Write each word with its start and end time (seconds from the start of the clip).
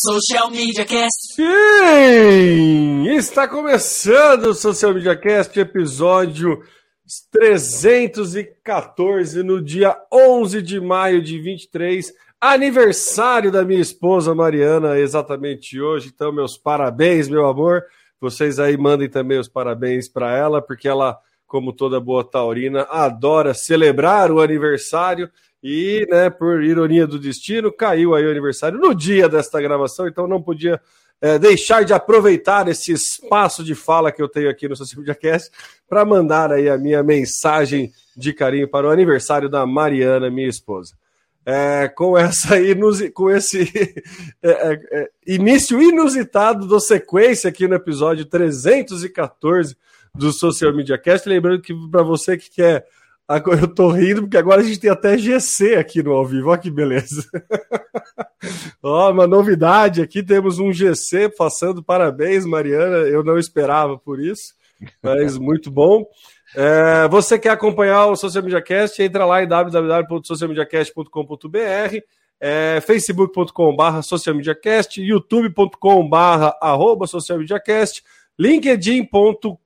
Social 0.00 0.48
Media 0.48 0.84
Cast. 0.84 1.34
Sim! 1.34 3.08
Está 3.16 3.48
começando 3.48 4.46
o 4.46 4.54
Social 4.54 4.94
Media 4.94 5.16
Cast, 5.16 5.58
episódio 5.58 6.62
314, 7.32 9.42
no 9.42 9.60
dia 9.60 10.00
11 10.12 10.62
de 10.62 10.80
maio 10.80 11.20
de 11.20 11.40
23, 11.40 12.14
aniversário 12.40 13.50
da 13.50 13.64
minha 13.64 13.80
esposa 13.80 14.36
Mariana, 14.36 15.00
exatamente 15.00 15.80
hoje. 15.80 16.12
Então, 16.14 16.30
meus 16.30 16.56
parabéns, 16.56 17.28
meu 17.28 17.48
amor. 17.48 17.82
Vocês 18.20 18.60
aí 18.60 18.76
mandem 18.76 19.08
também 19.08 19.40
os 19.40 19.48
parabéns 19.48 20.08
para 20.08 20.32
ela, 20.32 20.62
porque 20.62 20.86
ela, 20.86 21.18
como 21.44 21.72
toda 21.72 21.98
boa 21.98 22.22
taurina, 22.22 22.86
adora 22.88 23.52
celebrar 23.52 24.30
o 24.30 24.40
aniversário. 24.40 25.28
E, 25.62 26.06
né, 26.08 26.30
por 26.30 26.62
ironia 26.62 27.06
do 27.06 27.18
destino, 27.18 27.72
caiu 27.72 28.14
aí 28.14 28.24
o 28.24 28.30
aniversário 28.30 28.78
no 28.78 28.94
dia 28.94 29.28
desta 29.28 29.60
gravação, 29.60 30.06
então 30.06 30.28
não 30.28 30.40
podia 30.40 30.80
é, 31.20 31.38
deixar 31.38 31.84
de 31.84 31.92
aproveitar 31.92 32.68
esse 32.68 32.92
espaço 32.92 33.64
de 33.64 33.74
fala 33.74 34.12
que 34.12 34.22
eu 34.22 34.28
tenho 34.28 34.48
aqui 34.48 34.68
no 34.68 34.76
Social 34.76 35.00
Media 35.00 35.14
Cast 35.14 35.50
para 35.88 36.04
mandar 36.04 36.52
aí 36.52 36.68
a 36.68 36.78
minha 36.78 37.02
mensagem 37.02 37.90
de 38.16 38.32
carinho 38.32 38.68
para 38.68 38.86
o 38.86 38.90
aniversário 38.90 39.48
da 39.48 39.66
Mariana, 39.66 40.30
minha 40.30 40.48
esposa. 40.48 40.94
É, 41.44 41.88
com 41.88 42.16
essa 42.16 42.56
com 43.14 43.30
esse 43.30 43.62
é, 44.42 44.50
é, 44.50 44.80
é, 44.92 45.10
início 45.26 45.80
inusitado 45.80 46.68
da 46.68 46.78
sequência 46.78 47.48
aqui 47.48 47.66
no 47.66 47.74
episódio 47.74 48.26
314 48.26 49.74
do 50.14 50.30
Social 50.30 50.74
Media 50.74 50.98
Cast, 50.98 51.28
lembrando 51.28 51.62
que 51.62 51.72
para 51.90 52.02
você 52.02 52.36
que 52.36 52.50
quer 52.50 52.86
Agora 53.28 53.60
eu 53.60 53.68
tô 53.68 53.90
rindo 53.90 54.22
porque 54.22 54.38
agora 54.38 54.62
a 54.62 54.64
gente 54.64 54.80
tem 54.80 54.88
até 54.88 55.18
GC 55.18 55.74
aqui 55.74 56.02
no 56.02 56.12
ao 56.12 56.24
vivo. 56.24 56.48
Olha 56.48 56.58
que 56.58 56.70
beleza. 56.70 57.28
Ó, 58.82 59.12
uma 59.12 59.26
novidade 59.26 60.00
aqui, 60.00 60.22
temos 60.22 60.58
um 60.58 60.72
GC 60.72 61.28
passando 61.36 61.82
parabéns, 61.82 62.46
Mariana. 62.46 63.06
Eu 63.06 63.22
não 63.22 63.38
esperava 63.38 63.98
por 63.98 64.18
isso, 64.18 64.54
mas 65.02 65.36
muito 65.40 65.70
bom. 65.70 66.06
É, 66.56 67.06
você 67.08 67.38
quer 67.38 67.50
acompanhar 67.50 68.06
o 68.06 68.16
Social 68.16 68.42
Media 68.42 68.62
Cast? 68.62 69.02
Entra 69.02 69.26
lá 69.26 69.42
em 69.42 69.46
www.socialmediacast.com.br, 69.46 71.98
é, 72.40 72.80
facebook.com.br 72.80 74.00
socialmediacast, 74.02 75.02
youtube.com.br 75.02 76.16
arroba 76.62 77.06
socialmediacast, 77.06 78.02
linkedin.com.br 78.38 79.58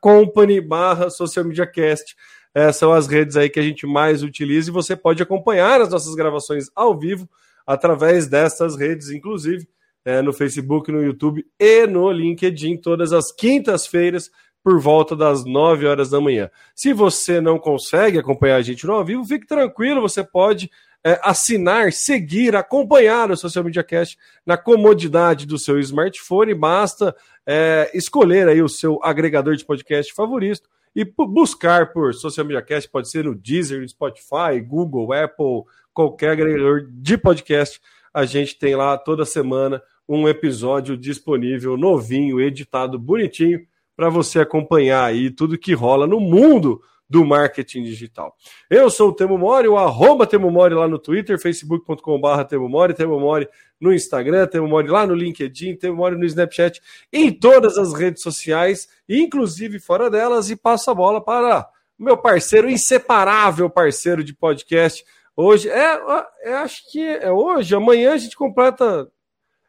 company 0.00 0.60
barra 0.60 1.08
socialmediacast. 1.08 2.16
É, 2.58 2.72
são 2.72 2.92
as 2.92 3.06
redes 3.06 3.36
aí 3.36 3.48
que 3.48 3.60
a 3.60 3.62
gente 3.62 3.86
mais 3.86 4.24
utiliza 4.24 4.68
e 4.68 4.72
você 4.72 4.96
pode 4.96 5.22
acompanhar 5.22 5.80
as 5.80 5.90
nossas 5.90 6.16
gravações 6.16 6.66
ao 6.74 6.98
vivo 6.98 7.30
através 7.64 8.26
dessas 8.26 8.76
redes, 8.76 9.10
inclusive 9.10 9.68
é, 10.04 10.20
no 10.20 10.32
Facebook, 10.32 10.90
no 10.90 11.00
YouTube 11.00 11.46
e 11.56 11.86
no 11.86 12.10
LinkedIn, 12.10 12.78
todas 12.78 13.12
as 13.12 13.30
quintas-feiras, 13.30 14.28
por 14.60 14.80
volta 14.80 15.14
das 15.14 15.44
9 15.44 15.86
horas 15.86 16.10
da 16.10 16.20
manhã. 16.20 16.50
Se 16.74 16.92
você 16.92 17.40
não 17.40 17.60
consegue 17.60 18.18
acompanhar 18.18 18.56
a 18.56 18.62
gente 18.62 18.84
no 18.84 18.94
ao 18.94 19.04
vivo, 19.04 19.24
fique 19.24 19.46
tranquilo, 19.46 20.00
você 20.00 20.24
pode 20.24 20.68
é, 21.06 21.16
assinar, 21.22 21.92
seguir, 21.92 22.56
acompanhar 22.56 23.30
o 23.30 23.36
Social 23.36 23.64
Media 23.64 23.84
Cast 23.84 24.18
na 24.44 24.56
comodidade 24.56 25.46
do 25.46 25.60
seu 25.60 25.78
smartphone. 25.78 26.54
Basta 26.54 27.14
é, 27.46 27.88
escolher 27.94 28.48
aí 28.48 28.60
o 28.60 28.68
seu 28.68 28.98
agregador 29.00 29.54
de 29.54 29.64
podcast 29.64 30.12
favorito 30.12 30.68
e 30.94 31.04
buscar 31.04 31.92
por 31.92 32.14
Social 32.14 32.46
Media 32.46 32.62
Cast, 32.62 32.90
pode 32.90 33.08
ser 33.08 33.24
no 33.24 33.34
Deezer, 33.34 33.86
Spotify, 33.88 34.60
Google, 34.64 35.12
Apple, 35.12 35.64
qualquer 35.92 36.30
agregador 36.30 36.88
de 36.90 37.16
podcast. 37.16 37.80
A 38.12 38.24
gente 38.24 38.58
tem 38.58 38.74
lá 38.74 38.96
toda 38.96 39.24
semana 39.24 39.82
um 40.08 40.26
episódio 40.28 40.96
disponível, 40.96 41.76
novinho, 41.76 42.40
editado, 42.40 42.98
bonitinho, 42.98 43.60
para 43.96 44.08
você 44.08 44.40
acompanhar 44.40 45.04
aí 45.04 45.30
tudo 45.30 45.58
que 45.58 45.74
rola 45.74 46.06
no 46.06 46.20
mundo 46.20 46.80
do 47.08 47.24
marketing 47.24 47.84
digital. 47.84 48.34
Eu 48.68 48.90
sou 48.90 49.08
o 49.08 49.12
Temo 49.12 49.38
Mori, 49.38 49.66
o 49.66 49.78
arroba 49.78 50.26
Temo 50.26 50.50
Mori 50.50 50.74
lá 50.74 50.86
no 50.86 50.98
Twitter, 50.98 51.40
facebook.com.br 51.40 52.44
Temo 52.48 52.68
Mori, 52.68 52.94
Temo 52.94 53.18
Mori 53.18 53.48
no 53.80 53.92
Instagram, 53.92 54.46
Temo 54.46 54.68
Mori 54.68 54.88
lá 54.88 55.06
no 55.06 55.14
LinkedIn, 55.14 55.76
Temo 55.76 55.96
Mori 55.96 56.16
no 56.16 56.24
Snapchat, 56.26 56.82
em 57.12 57.32
todas 57.32 57.78
as 57.78 57.94
redes 57.94 58.22
sociais, 58.22 58.88
inclusive 59.08 59.78
fora 59.78 60.10
delas, 60.10 60.50
e 60.50 60.56
passo 60.56 60.90
a 60.90 60.94
bola 60.94 61.20
para 61.22 61.66
meu 61.98 62.16
parceiro, 62.16 62.70
inseparável 62.70 63.68
parceiro 63.68 64.22
de 64.22 64.34
podcast. 64.34 65.04
Hoje, 65.34 65.68
é, 65.68 66.00
é 66.42 66.54
acho 66.54 66.90
que 66.90 67.00
é 67.00 67.30
hoje, 67.30 67.74
amanhã 67.74 68.12
a 68.12 68.18
gente 68.18 68.36
completa 68.36 69.08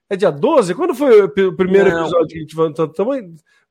é 0.09 0.15
dia 0.15 0.31
12? 0.31 0.73
Quando 0.73 0.95
foi 0.95 1.23
o 1.23 1.55
primeiro 1.55 1.91
não. 1.91 2.01
episódio 2.01 2.27
que 2.27 2.37
a 2.37 2.41
gente 2.41 2.55
vai. 2.55 3.23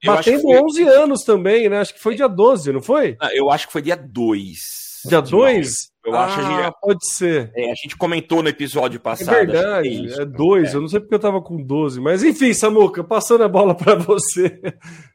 Batendo 0.04 0.42
foi... 0.42 0.62
11 0.62 0.82
anos 0.84 1.22
também, 1.24 1.68
né? 1.68 1.80
Acho 1.80 1.94
que 1.94 2.00
foi 2.00 2.14
dia 2.14 2.28
12, 2.28 2.72
não 2.72 2.80
foi? 2.80 3.16
Ah, 3.20 3.30
eu 3.34 3.50
acho 3.50 3.66
que 3.66 3.72
foi 3.72 3.82
dia 3.82 3.96
2. 3.96 4.58
Dia 5.06 5.20
2? 5.20 5.74
Eu 6.06 6.14
ah, 6.14 6.24
acho 6.24 6.42
gente... 6.42 6.74
pode 6.80 7.12
ser. 7.12 7.52
É, 7.54 7.70
a 7.70 7.74
gente 7.74 7.96
comentou 7.96 8.42
no 8.42 8.48
episódio 8.48 8.98
passado. 9.00 9.34
É 9.34 9.44
verdade, 9.44 10.20
é 10.20 10.24
2. 10.24 10.72
É 10.72 10.76
eu 10.76 10.80
não 10.80 10.88
sei 10.88 11.00
porque 11.00 11.14
eu 11.14 11.18
tava 11.18 11.42
com 11.42 11.62
12. 11.62 12.00
Mas 12.00 12.22
enfim, 12.22 12.54
Samuca, 12.54 13.04
passando 13.04 13.44
a 13.44 13.48
bola 13.48 13.74
para 13.74 13.94
você. 13.96 14.60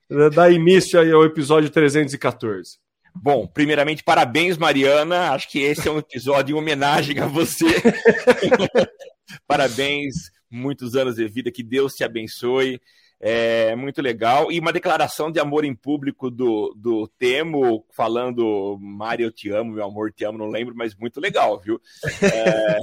Dar 0.34 0.52
início 0.52 1.00
aí 1.00 1.12
ao 1.12 1.24
episódio 1.24 1.70
314. 1.70 2.78
Bom, 3.16 3.48
primeiramente, 3.48 4.04
parabéns, 4.04 4.58
Mariana. 4.58 5.32
Acho 5.32 5.50
que 5.50 5.60
esse 5.60 5.88
é 5.88 5.92
um 5.92 6.00
episódio 6.00 6.56
em 6.56 6.60
homenagem 6.60 7.20
a 7.20 7.28
você. 7.28 7.66
parabéns, 9.48 10.14
muitos 10.54 10.96
anos 10.96 11.16
de 11.16 11.28
vida, 11.28 11.52
que 11.52 11.64
Deus 11.64 11.94
te 11.94 12.04
abençoe. 12.04 12.80
É 13.20 13.74
muito 13.76 14.02
legal. 14.02 14.52
E 14.52 14.60
uma 14.60 14.74
declaração 14.74 15.32
de 15.32 15.40
amor 15.40 15.64
em 15.64 15.74
público 15.74 16.30
do, 16.30 16.74
do 16.78 17.08
Temo, 17.08 17.86
falando 17.96 18.78
Mário, 18.82 19.28
eu 19.28 19.32
te 19.32 19.50
amo, 19.50 19.72
meu 19.72 19.86
amor, 19.86 20.12
te 20.12 20.26
amo, 20.26 20.38
não 20.38 20.50
lembro, 20.50 20.76
mas 20.76 20.94
muito 20.94 21.22
legal, 21.22 21.58
viu? 21.58 21.82
É, 22.22 22.80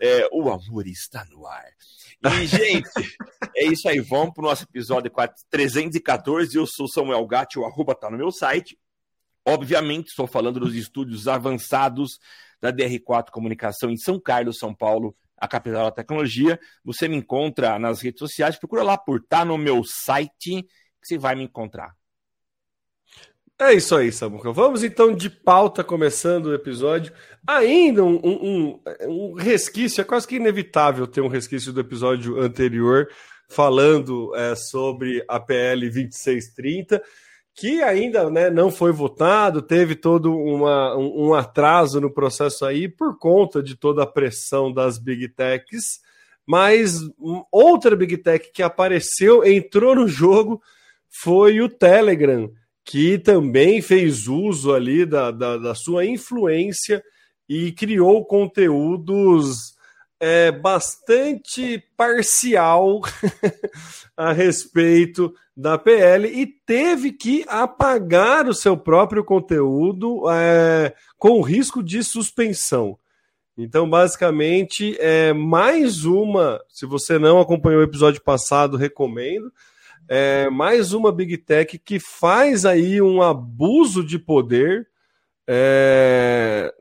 é, 0.22 0.28
o 0.30 0.48
amor 0.48 0.86
está 0.86 1.24
no 1.24 1.44
ar. 1.44 1.66
E, 2.40 2.46
gente, 2.46 2.88
é 3.56 3.66
isso 3.66 3.88
aí. 3.88 3.98
Vamos 3.98 4.32
para 4.32 4.44
o 4.44 4.48
nosso 4.48 4.62
episódio 4.62 5.10
314. 5.50 6.56
Eu 6.56 6.64
sou 6.64 6.86
Samuel 6.86 7.26
Gatti, 7.26 7.58
o 7.58 7.64
arroba 7.64 7.92
está 7.92 8.08
no 8.08 8.16
meu 8.16 8.30
site. 8.30 8.78
Obviamente, 9.44 10.10
estou 10.10 10.28
falando 10.28 10.60
dos 10.60 10.76
estúdios 10.76 11.26
avançados 11.26 12.20
da 12.60 12.72
DR4 12.72 13.30
Comunicação 13.32 13.90
em 13.90 13.96
São 13.96 14.20
Carlos, 14.20 14.58
São 14.58 14.72
Paulo, 14.72 15.16
a 15.42 15.48
capital 15.48 15.86
da 15.86 15.90
tecnologia. 15.90 16.58
Você 16.84 17.08
me 17.08 17.16
encontra 17.16 17.76
nas 17.76 18.00
redes 18.00 18.20
sociais, 18.20 18.56
procura 18.56 18.84
lá 18.84 18.96
por 18.96 19.20
tá 19.20 19.44
no 19.44 19.58
meu 19.58 19.82
site, 19.82 20.62
que 20.62 20.68
você 21.02 21.18
vai 21.18 21.34
me 21.34 21.42
encontrar. 21.42 21.92
É 23.60 23.72
isso 23.72 23.96
aí, 23.96 24.12
Samuca. 24.12 24.52
Vamos 24.52 24.84
então 24.84 25.14
de 25.14 25.28
pauta, 25.28 25.82
começando 25.82 26.46
o 26.46 26.54
episódio. 26.54 27.12
Ainda 27.46 28.04
um, 28.04 28.20
um, 28.24 28.80
um, 29.02 29.34
resquício, 29.34 30.00
é 30.00 30.04
quase 30.04 30.28
que 30.28 30.36
inevitável 30.36 31.06
ter 31.08 31.20
um 31.20 31.28
resquício 31.28 31.72
do 31.72 31.80
episódio 31.80 32.40
anterior, 32.40 33.08
falando 33.48 34.34
é, 34.36 34.54
sobre 34.54 35.24
a 35.28 35.40
PL 35.40 35.86
2630 35.90 37.02
que 37.54 37.82
ainda 37.82 38.30
né, 38.30 38.50
não 38.50 38.70
foi 38.70 38.92
votado, 38.92 39.60
teve 39.60 39.94
todo 39.94 40.34
uma, 40.34 40.96
um, 40.96 41.28
um, 41.28 41.34
atraso 41.34 42.00
no 42.00 42.10
processo 42.10 42.64
aí 42.64 42.88
por 42.88 43.18
conta 43.18 43.62
de 43.62 43.76
toda 43.76 44.02
a 44.02 44.06
pressão 44.06 44.72
das 44.72 44.98
big 44.98 45.28
techs, 45.28 46.00
mas 46.46 47.00
outra 47.50 47.94
big 47.94 48.16
tech 48.18 48.50
que 48.52 48.62
apareceu, 48.62 49.44
entrou 49.44 49.94
no 49.94 50.08
jogo, 50.08 50.62
foi 51.08 51.60
o 51.60 51.68
Telegram, 51.68 52.50
que 52.84 53.18
também 53.18 53.82
fez 53.82 54.26
uso 54.26 54.74
ali 54.74 55.04
da, 55.04 55.30
da, 55.30 55.58
da 55.58 55.74
sua 55.74 56.06
influência 56.06 57.02
e 57.48 57.70
criou 57.72 58.24
conteúdos 58.24 59.74
é, 60.22 60.52
bastante 60.52 61.82
parcial 61.96 63.00
a 64.16 64.32
respeito 64.32 65.34
da 65.56 65.76
PL 65.76 66.28
e 66.28 66.46
teve 66.46 67.10
que 67.10 67.44
apagar 67.48 68.46
o 68.46 68.54
seu 68.54 68.76
próprio 68.76 69.24
conteúdo 69.24 70.30
é, 70.30 70.94
com 71.18 71.40
risco 71.40 71.82
de 71.82 72.04
suspensão. 72.04 72.96
Então, 73.58 73.90
basicamente, 73.90 74.96
é 75.00 75.32
mais 75.32 76.04
uma. 76.04 76.60
Se 76.68 76.86
você 76.86 77.18
não 77.18 77.40
acompanhou 77.40 77.80
o 77.80 77.84
episódio 77.84 78.22
passado, 78.22 78.76
recomendo. 78.76 79.52
É 80.08 80.48
mais 80.48 80.92
uma 80.92 81.10
Big 81.10 81.36
Tech 81.36 81.76
que 81.80 81.98
faz 81.98 82.64
aí 82.64 83.02
um 83.02 83.20
abuso 83.20 84.04
de 84.04 84.20
poder. 84.20 84.86
É, 85.48 86.72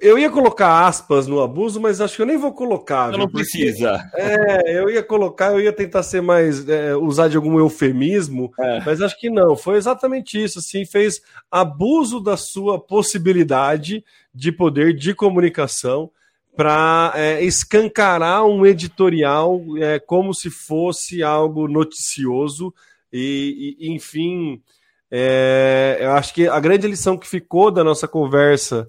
eu 0.00 0.16
ia 0.16 0.30
colocar 0.30 0.86
aspas 0.86 1.26
no 1.26 1.40
abuso, 1.40 1.80
mas 1.80 2.00
acho 2.00 2.14
que 2.14 2.22
eu 2.22 2.26
nem 2.26 2.36
vou 2.36 2.52
colocar. 2.52 3.10
Não 3.10 3.28
precisa. 3.28 4.08
É, 4.14 4.78
eu 4.78 4.88
ia 4.88 5.02
colocar, 5.02 5.52
eu 5.52 5.60
ia 5.60 5.72
tentar 5.72 6.04
ser 6.04 6.20
mais. 6.20 6.68
É, 6.68 6.94
usar 6.94 7.26
de 7.26 7.36
algum 7.36 7.58
eufemismo, 7.58 8.52
é. 8.60 8.80
mas 8.84 9.02
acho 9.02 9.18
que 9.18 9.28
não. 9.28 9.56
Foi 9.56 9.76
exatamente 9.76 10.40
isso. 10.40 10.60
Assim, 10.60 10.84
fez 10.84 11.20
abuso 11.50 12.20
da 12.20 12.36
sua 12.36 12.78
possibilidade 12.78 14.04
de 14.32 14.52
poder 14.52 14.94
de 14.94 15.12
comunicação 15.12 16.10
para 16.56 17.12
é, 17.16 17.42
escancarar 17.42 18.44
um 18.44 18.64
editorial 18.64 19.60
é, 19.78 19.98
como 19.98 20.32
se 20.32 20.50
fosse 20.50 21.22
algo 21.22 21.66
noticioso 21.66 22.72
e, 23.12 23.76
e 23.80 23.90
enfim, 23.92 24.62
é, 25.10 25.98
eu 26.00 26.12
acho 26.12 26.32
que 26.34 26.46
a 26.46 26.60
grande 26.60 26.86
lição 26.86 27.16
que 27.16 27.26
ficou 27.26 27.70
da 27.70 27.82
nossa 27.82 28.06
conversa 28.06 28.88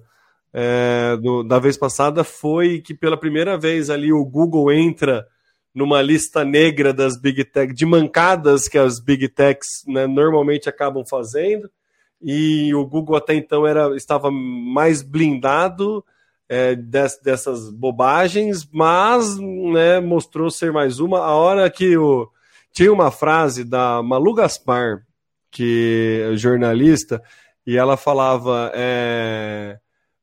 é, 0.52 1.16
do, 1.16 1.42
da 1.42 1.58
vez 1.58 1.76
passada 1.76 2.22
foi 2.22 2.80
que 2.80 2.94
pela 2.94 3.16
primeira 3.16 3.56
vez 3.56 3.88
ali 3.88 4.12
o 4.12 4.24
Google 4.24 4.70
entra 4.70 5.26
numa 5.74 6.02
lista 6.02 6.44
negra 6.44 6.92
das 6.92 7.18
big 7.18 7.44
tech, 7.44 7.72
de 7.72 7.86
mancadas 7.86 8.68
que 8.68 8.76
as 8.76 9.00
big 9.00 9.28
techs 9.28 9.82
né, 9.86 10.06
normalmente 10.06 10.68
acabam 10.68 11.04
fazendo, 11.04 11.70
e 12.20 12.74
o 12.74 12.86
Google 12.86 13.16
até 13.16 13.34
então 13.34 13.66
era, 13.66 13.96
estava 13.96 14.30
mais 14.30 15.02
blindado 15.02 16.04
é, 16.48 16.74
des, 16.74 17.18
dessas 17.22 17.70
bobagens, 17.70 18.68
mas 18.70 19.38
né, 19.38 19.98
mostrou 20.00 20.50
ser 20.50 20.70
mais 20.70 21.00
uma. 21.00 21.18
A 21.18 21.34
hora 21.34 21.68
que 21.70 21.96
o, 21.96 22.30
tinha 22.72 22.92
uma 22.92 23.10
frase 23.10 23.64
da 23.64 24.02
Malu 24.02 24.34
Gaspar, 24.34 25.04
que 25.50 26.22
é 26.30 26.36
jornalista, 26.36 27.22
e 27.66 27.76
ela 27.76 27.96
falava 27.96 28.70
é, 28.74 29.78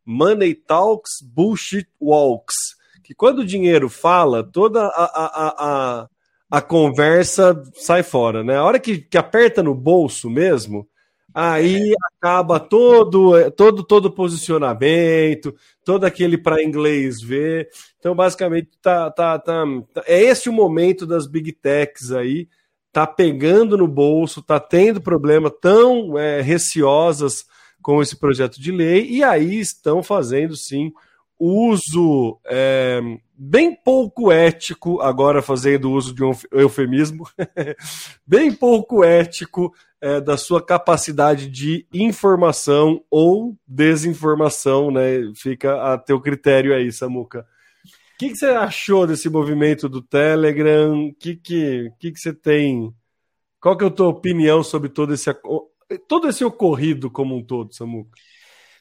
Money 0.06 0.56
talks, 0.56 1.22
bullshit 1.22 1.88
walks. 2.00 2.56
Que 3.04 3.14
quando 3.14 3.40
o 3.40 3.46
dinheiro 3.46 3.90
fala, 3.90 4.44
toda 4.44 4.86
a, 4.86 5.04
a, 5.04 5.56
a, 6.04 6.10
a 6.50 6.62
conversa 6.62 7.62
sai 7.76 8.04
fora, 8.04 8.44
né? 8.44 8.58
A 8.58 8.64
hora 8.64 8.80
que, 8.80 9.00
que 9.00 9.18
aperta 9.18 9.62
no 9.62 9.76
bolso 9.76 10.30
mesmo, 10.30 10.88
aí 11.34 11.94
acaba 12.16 12.60
todo 12.60 13.52
todo 13.52 13.84
todo 13.84 14.12
posicionamento, 14.12 15.56
todo 15.84 16.06
aquele 16.06 16.38
para 16.38 16.64
inglês 16.64 17.22
ver. 17.22 17.70
Então, 18.00 18.16
basicamente, 18.16 18.70
tá, 18.82 19.12
tá, 19.12 19.38
tá, 19.38 19.64
é 20.06 20.22
esse 20.22 20.50
o 20.50 20.54
momento 20.54 21.06
das 21.06 21.28
big 21.28 21.52
techs 21.52 22.12
aí, 22.12 22.48
tá 22.92 23.06
pegando 23.06 23.78
no 23.78 23.88
bolso, 23.88 24.42
tá 24.42 24.60
tendo 24.60 25.02
problema, 25.02 25.50
tão 25.50 26.18
é, 26.18 26.42
receosas 26.42 27.46
com 27.82 28.02
esse 28.02 28.16
projeto 28.16 28.60
de 28.60 28.72
lei, 28.72 29.08
e 29.10 29.24
aí 29.24 29.60
estão 29.60 30.04
fazendo 30.04 30.56
sim 30.56 30.92
uso 31.40 32.38
é, 32.46 33.00
bem 33.34 33.74
pouco 33.74 34.30
ético, 34.30 35.02
agora 35.02 35.42
fazendo 35.42 35.90
uso 35.90 36.14
de 36.14 36.22
um 36.22 36.32
eufemismo, 36.52 37.26
bem 38.28 38.52
pouco 38.52 39.04
ético 39.06 39.74
é, 40.02 40.20
da 40.20 40.36
sua 40.36 40.62
capacidade 40.62 41.48
de 41.48 41.88
informação 41.94 43.02
ou 43.10 43.58
desinformação, 43.66 44.92
né? 44.92 45.32
Fica 45.34 45.94
a 45.94 45.98
teu 45.98 46.20
critério 46.20 46.76
aí, 46.76 46.92
Samuca. 46.92 47.48
O 47.86 48.20
que, 48.20 48.30
que 48.30 48.36
você 48.36 48.48
achou 48.48 49.08
desse 49.08 49.30
movimento 49.30 49.88
do 49.88 50.02
Telegram? 50.02 51.08
O 51.08 51.14
que, 51.14 51.38
que, 51.38 51.90
que, 51.98 52.12
que 52.12 52.20
você 52.20 52.34
tem? 52.34 52.94
Qual 53.62 53.78
que 53.78 53.86
é 53.86 53.88
a 53.88 53.92
tua 53.92 54.10
opinião 54.10 54.62
sobre 54.62 54.90
todo 54.90 55.14
esse, 55.14 55.30
todo 55.98 56.30
esse 56.30 56.44
ocorrido 56.44 57.10
como 57.10 57.36
um 57.36 57.44
todo, 57.44 57.74
Samuca? 57.74 58.12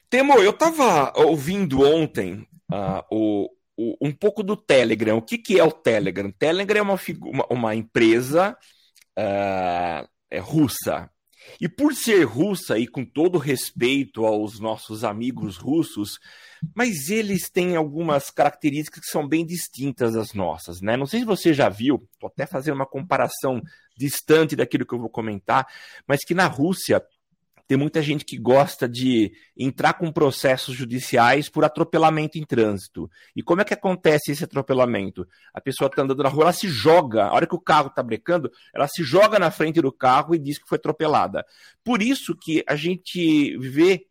Temo, 0.09 0.33
eu 0.39 0.51
estava 0.51 1.13
ouvindo 1.15 1.83
ontem 1.83 2.47
uh, 2.71 3.03
o, 3.11 3.49
o, 3.77 3.95
um 4.01 4.11
pouco 4.11 4.41
do 4.41 4.57
Telegram. 4.57 5.17
O 5.17 5.21
que, 5.21 5.37
que 5.37 5.59
é 5.59 5.63
o 5.63 5.71
Telegram? 5.71 6.31
Telegram 6.31 6.79
é 6.79 6.81
uma, 6.81 6.99
uma, 7.21 7.45
uma 7.49 7.75
empresa 7.75 8.57
uh, 9.17 10.07
é 10.31 10.39
russa. 10.39 11.09
E 11.59 11.67
por 11.67 11.93
ser 11.93 12.23
russa, 12.23 12.77
e 12.77 12.87
com 12.87 13.03
todo 13.03 13.37
respeito 13.37 14.25
aos 14.25 14.59
nossos 14.59 15.03
amigos 15.03 15.57
russos, 15.57 16.19
mas 16.75 17.09
eles 17.09 17.49
têm 17.49 17.75
algumas 17.75 18.29
características 18.29 19.01
que 19.01 19.11
são 19.11 19.27
bem 19.27 19.45
distintas 19.45 20.13
das 20.13 20.33
nossas, 20.33 20.81
né? 20.81 20.97
Não 20.97 21.05
sei 21.05 21.21
se 21.21 21.25
você 21.25 21.53
já 21.53 21.69
viu, 21.69 22.07
estou 22.13 22.27
até 22.27 22.45
fazendo 22.45 22.75
uma 22.75 22.85
comparação 22.85 23.61
distante 23.99 24.55
daquilo 24.55 24.85
que 24.85 24.93
eu 24.93 24.99
vou 24.99 25.09
comentar, 25.09 25.67
mas 26.07 26.23
que 26.23 26.33
na 26.33 26.47
Rússia 26.47 27.03
tem 27.67 27.77
muita 27.77 28.01
gente 28.01 28.25
que 28.25 28.35
gosta 28.35 28.89
de 28.89 29.31
entrar 29.55 29.93
com 29.93 30.11
processos 30.11 30.75
judiciais 30.75 31.49
por 31.49 31.63
atropelamento 31.63 32.39
em 32.39 32.43
trânsito. 32.43 33.07
E 33.35 33.43
como 33.43 33.61
é 33.61 33.63
que 33.63 33.75
acontece 33.75 34.31
esse 34.31 34.43
atropelamento? 34.43 35.27
A 35.53 35.61
pessoa 35.61 35.87
está 35.87 36.01
andando 36.01 36.23
na 36.23 36.29
rua, 36.29 36.45
ela 36.45 36.53
se 36.53 36.67
joga, 36.67 37.25
a 37.25 37.33
hora 37.33 37.45
que 37.45 37.53
o 37.53 37.61
carro 37.61 37.89
está 37.89 38.01
brecando, 38.01 38.49
ela 38.73 38.87
se 38.87 39.03
joga 39.03 39.37
na 39.37 39.51
frente 39.51 39.79
do 39.81 39.91
carro 39.91 40.33
e 40.33 40.39
diz 40.39 40.57
que 40.57 40.67
foi 40.67 40.79
atropelada. 40.79 41.45
Por 41.83 42.01
isso 42.01 42.35
que 42.35 42.63
a 42.67 42.75
gente 42.75 43.55
vê 43.59 44.08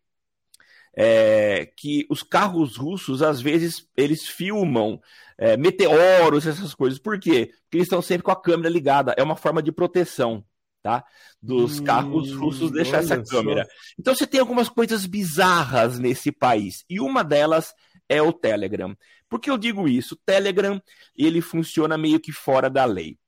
é, 1.00 1.70
que 1.76 2.04
os 2.10 2.24
carros 2.24 2.76
russos, 2.76 3.22
às 3.22 3.40
vezes, 3.40 3.86
eles 3.96 4.26
filmam 4.26 5.00
é, 5.38 5.56
meteoros, 5.56 6.44
essas 6.44 6.74
coisas. 6.74 6.98
Por 6.98 7.20
quê? 7.20 7.52
Porque 7.62 7.76
eles 7.76 7.86
estão 7.86 8.02
sempre 8.02 8.24
com 8.24 8.32
a 8.32 8.42
câmera 8.42 8.68
ligada. 8.68 9.14
É 9.16 9.22
uma 9.22 9.36
forma 9.36 9.62
de 9.62 9.70
proteção 9.70 10.44
tá? 10.82 11.04
Dos 11.42 11.80
hum, 11.80 11.84
carros 11.84 12.32
russos 12.32 12.70
deixar 12.70 12.98
essa 12.98 13.22
câmera. 13.22 13.64
Só. 13.64 13.70
Então 13.98 14.14
você 14.14 14.26
tem 14.26 14.40
algumas 14.40 14.68
coisas 14.68 15.06
bizarras 15.06 15.98
nesse 15.98 16.32
país. 16.32 16.84
E 16.88 17.00
uma 17.00 17.22
delas 17.22 17.74
é 18.08 18.22
o 18.22 18.32
Telegram. 18.32 18.96
Por 19.28 19.38
que 19.38 19.50
eu 19.50 19.58
digo 19.58 19.86
isso? 19.86 20.14
O 20.14 20.18
Telegram, 20.24 20.80
ele 21.16 21.40
funciona 21.40 21.98
meio 21.98 22.18
que 22.18 22.32
fora 22.32 22.70
da 22.70 22.84
lei. 22.84 23.18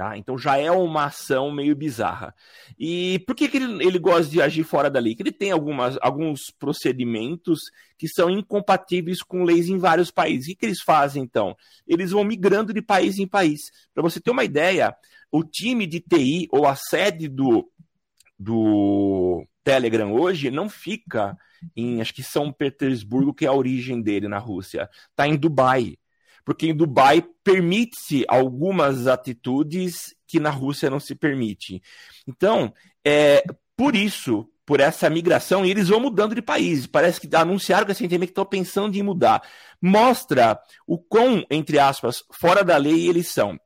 Tá? 0.00 0.16
Então 0.16 0.38
já 0.38 0.56
é 0.56 0.70
uma 0.70 1.04
ação 1.04 1.52
meio 1.52 1.76
bizarra. 1.76 2.34
E 2.78 3.18
por 3.26 3.36
que, 3.36 3.46
que 3.46 3.58
ele, 3.58 3.86
ele 3.86 3.98
gosta 3.98 4.32
de 4.32 4.40
agir 4.40 4.64
fora 4.64 4.88
da 4.88 4.98
lei? 4.98 5.14
Que 5.14 5.22
ele 5.22 5.30
tem 5.30 5.50
algumas, 5.50 5.98
alguns 6.00 6.50
procedimentos 6.58 7.60
que 7.98 8.08
são 8.08 8.30
incompatíveis 8.30 9.22
com 9.22 9.44
leis 9.44 9.68
em 9.68 9.76
vários 9.76 10.10
países. 10.10 10.46
O 10.46 10.48
que, 10.48 10.54
que 10.54 10.64
eles 10.64 10.80
fazem 10.80 11.22
então? 11.22 11.54
Eles 11.86 12.12
vão 12.12 12.24
migrando 12.24 12.72
de 12.72 12.80
país 12.80 13.18
em 13.18 13.28
país. 13.28 13.60
Para 13.92 14.02
você 14.02 14.18
ter 14.18 14.30
uma 14.30 14.42
ideia, 14.42 14.96
o 15.30 15.44
time 15.44 15.86
de 15.86 16.00
TI 16.00 16.48
ou 16.50 16.66
a 16.66 16.74
sede 16.74 17.28
do, 17.28 17.70
do 18.38 19.46
Telegram 19.62 20.14
hoje 20.14 20.50
não 20.50 20.70
fica 20.70 21.36
em, 21.76 22.00
acho 22.00 22.14
que 22.14 22.22
São 22.22 22.50
Petersburgo, 22.50 23.34
que 23.34 23.44
é 23.44 23.48
a 23.48 23.52
origem 23.52 24.00
dele 24.00 24.28
na 24.28 24.38
Rússia. 24.38 24.88
Está 25.10 25.28
em 25.28 25.36
Dubai. 25.36 25.98
Porque 26.44 26.66
em 26.66 26.74
Dubai 26.74 27.24
permite-se 27.44 28.24
algumas 28.28 29.06
atitudes 29.06 30.14
que 30.26 30.40
na 30.40 30.50
Rússia 30.50 30.90
não 30.90 31.00
se 31.00 31.14
permite. 31.14 31.82
Então, 32.26 32.72
é, 33.04 33.42
por 33.76 33.96
isso, 33.96 34.48
por 34.64 34.78
essa 34.78 35.10
migração, 35.10 35.64
eles 35.64 35.88
vão 35.88 35.98
mudando 35.98 36.34
de 36.34 36.40
país. 36.40 36.86
Parece 36.86 37.20
que 37.20 37.34
anunciaram 37.34 37.86
recentemente 37.86 38.28
que 38.28 38.32
estão 38.32 38.46
pensando 38.46 38.96
em 38.96 39.02
mudar. 39.02 39.42
Mostra 39.82 40.60
o 40.86 40.96
quão, 40.96 41.44
entre 41.50 41.78
aspas, 41.78 42.22
fora 42.32 42.62
da 42.62 42.76
lei 42.76 43.08
eles 43.08 43.26
são. 43.26 43.58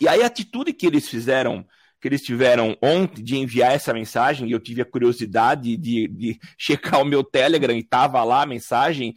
E 0.00 0.08
aí 0.08 0.20
a 0.20 0.26
atitude 0.26 0.72
que 0.72 0.84
eles 0.84 1.08
fizeram, 1.08 1.64
que 2.00 2.08
eles 2.08 2.22
tiveram 2.22 2.76
ontem 2.82 3.22
de 3.22 3.36
enviar 3.36 3.70
essa 3.70 3.94
mensagem, 3.94 4.48
e 4.48 4.52
eu 4.52 4.58
tive 4.58 4.82
a 4.82 4.84
curiosidade 4.84 5.76
de, 5.76 6.08
de 6.08 6.40
checar 6.58 7.00
o 7.00 7.04
meu 7.04 7.22
Telegram 7.22 7.76
e 7.76 7.84
tava 7.84 8.24
lá 8.24 8.42
a 8.42 8.46
mensagem, 8.46 9.14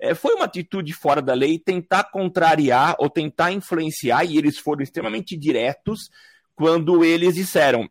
é, 0.00 0.14
foi 0.14 0.34
uma 0.34 0.44
atitude 0.44 0.92
fora 0.92 1.20
da 1.20 1.34
lei 1.34 1.58
tentar 1.58 2.04
contrariar 2.04 2.94
ou 2.98 3.10
tentar 3.10 3.52
influenciar, 3.52 4.24
e 4.24 4.36
eles 4.36 4.58
foram 4.58 4.82
extremamente 4.82 5.36
diretos 5.36 6.08
quando 6.54 7.04
eles 7.04 7.34
disseram 7.34 7.88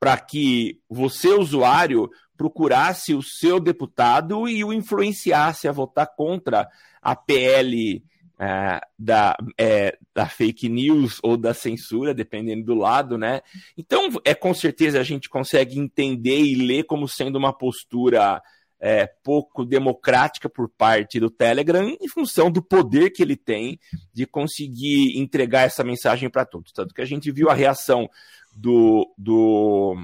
para 0.00 0.18
que 0.18 0.80
você, 0.88 1.28
usuário, 1.28 2.10
procurasse 2.36 3.14
o 3.14 3.22
seu 3.22 3.58
deputado 3.60 4.48
e 4.48 4.64
o 4.64 4.72
influenciasse 4.72 5.68
a 5.68 5.72
votar 5.72 6.06
contra 6.14 6.68
a 7.00 7.14
PL 7.14 8.02
é, 8.38 8.80
da, 8.98 9.36
é, 9.58 9.96
da 10.14 10.26
fake 10.26 10.68
news 10.68 11.18
ou 11.22 11.36
da 11.36 11.54
censura, 11.54 12.12
dependendo 12.12 12.64
do 12.64 12.74
lado, 12.74 13.16
né? 13.16 13.40
Então, 13.76 14.10
é 14.24 14.34
com 14.34 14.52
certeza 14.52 15.00
a 15.00 15.04
gente 15.04 15.28
consegue 15.28 15.78
entender 15.78 16.40
e 16.40 16.54
ler 16.54 16.84
como 16.84 17.08
sendo 17.08 17.36
uma 17.36 17.52
postura 17.52 18.42
é, 18.80 19.06
pouco 19.06 19.64
democrática 19.64 20.48
por 20.48 20.68
parte 20.68 21.18
do 21.18 21.30
Telegram, 21.30 21.88
em 21.88 22.08
função 22.08 22.50
do 22.50 22.62
poder 22.62 23.10
que 23.10 23.22
ele 23.22 23.36
tem 23.36 23.78
de 24.12 24.26
conseguir 24.26 25.18
entregar 25.18 25.62
essa 25.62 25.82
mensagem 25.82 26.28
para 26.28 26.44
todos. 26.44 26.72
Tanto 26.72 26.94
que 26.94 27.02
a 27.02 27.06
gente 27.06 27.30
viu 27.30 27.48
a 27.48 27.54
reação 27.54 28.08
do, 28.54 29.12
do, 29.16 29.96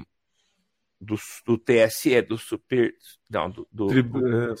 do, 0.99 1.15
do 1.45 1.57
TSE, 1.57 2.21
do 2.21 2.37
Super. 2.37 2.93
Não, 3.29 3.49
do. 3.49 3.67
do, 3.71 4.03
do... 4.03 4.55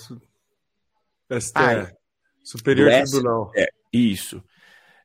STE. 1.39 1.93
Superior 2.43 2.91
Tribunal. 2.91 3.51
É, 3.55 3.67
isso. 3.91 4.43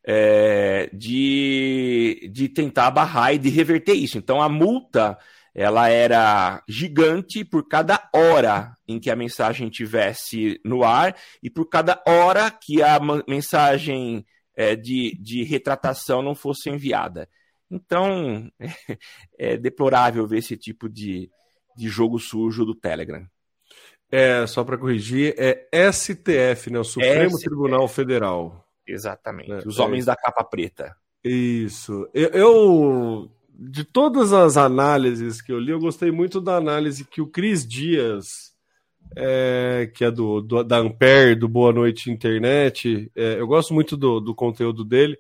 É, 0.04 0.90
de, 0.92 2.30
de 2.32 2.48
tentar 2.48 2.90
barrar 2.90 3.34
e 3.34 3.38
de 3.38 3.48
reverter 3.48 3.92
isso. 3.92 4.18
Então 4.18 4.42
a 4.42 4.48
multa 4.48 5.18
ela 5.54 5.88
era 5.88 6.62
gigante 6.68 7.44
por 7.44 7.66
cada 7.66 8.08
hora 8.14 8.72
em 8.86 8.98
que 8.98 9.10
a 9.10 9.16
mensagem 9.16 9.68
tivesse 9.68 10.60
no 10.64 10.84
ar 10.84 11.16
e 11.42 11.50
por 11.50 11.66
cada 11.68 12.02
hora 12.06 12.50
que 12.50 12.82
a 12.82 12.98
mensagem 13.26 14.24
é, 14.56 14.74
de, 14.74 15.16
de 15.20 15.44
retratação 15.44 16.22
não 16.22 16.34
fosse 16.34 16.70
enviada. 16.70 17.28
Então 17.70 18.50
é, 19.38 19.56
deplorável 19.56 20.26
ver 20.26 20.38
esse 20.38 20.56
tipo 20.56 20.88
de, 20.88 21.30
de 21.76 21.88
jogo 21.88 22.18
sujo 22.18 22.64
do 22.64 22.74
Telegram. 22.74 23.26
É, 24.10 24.46
só 24.46 24.64
para 24.64 24.78
corrigir, 24.78 25.34
é 25.36 25.68
STF, 25.92 26.70
né? 26.70 26.78
O 26.78 26.84
Supremo 26.84 27.30
STF. 27.30 27.44
Tribunal 27.44 27.86
Federal. 27.86 28.66
Exatamente. 28.86 29.52
É, 29.52 29.68
Os 29.68 29.78
homens 29.78 30.04
é. 30.04 30.06
da 30.06 30.16
capa 30.16 30.42
preta. 30.42 30.96
Isso. 31.22 32.08
Eu, 32.14 32.28
eu, 32.30 33.30
de 33.58 33.82
todas 33.82 34.32
as 34.32 34.56
análises 34.56 35.42
que 35.42 35.50
eu 35.50 35.58
li, 35.58 35.72
eu 35.72 35.80
gostei 35.80 36.12
muito 36.12 36.40
da 36.40 36.56
análise 36.56 37.04
que 37.04 37.20
o 37.20 37.26
Cris 37.26 37.66
Dias, 37.66 38.54
é, 39.16 39.90
que 39.92 40.04
é 40.04 40.10
do, 40.12 40.40
do, 40.40 40.62
da 40.62 40.78
Ampere, 40.78 41.34
do 41.34 41.48
Boa 41.48 41.72
Noite 41.72 42.08
Internet, 42.08 43.10
é, 43.16 43.40
eu 43.40 43.46
gosto 43.48 43.74
muito 43.74 43.96
do, 43.96 44.20
do 44.20 44.32
conteúdo 44.32 44.84
dele. 44.84 45.18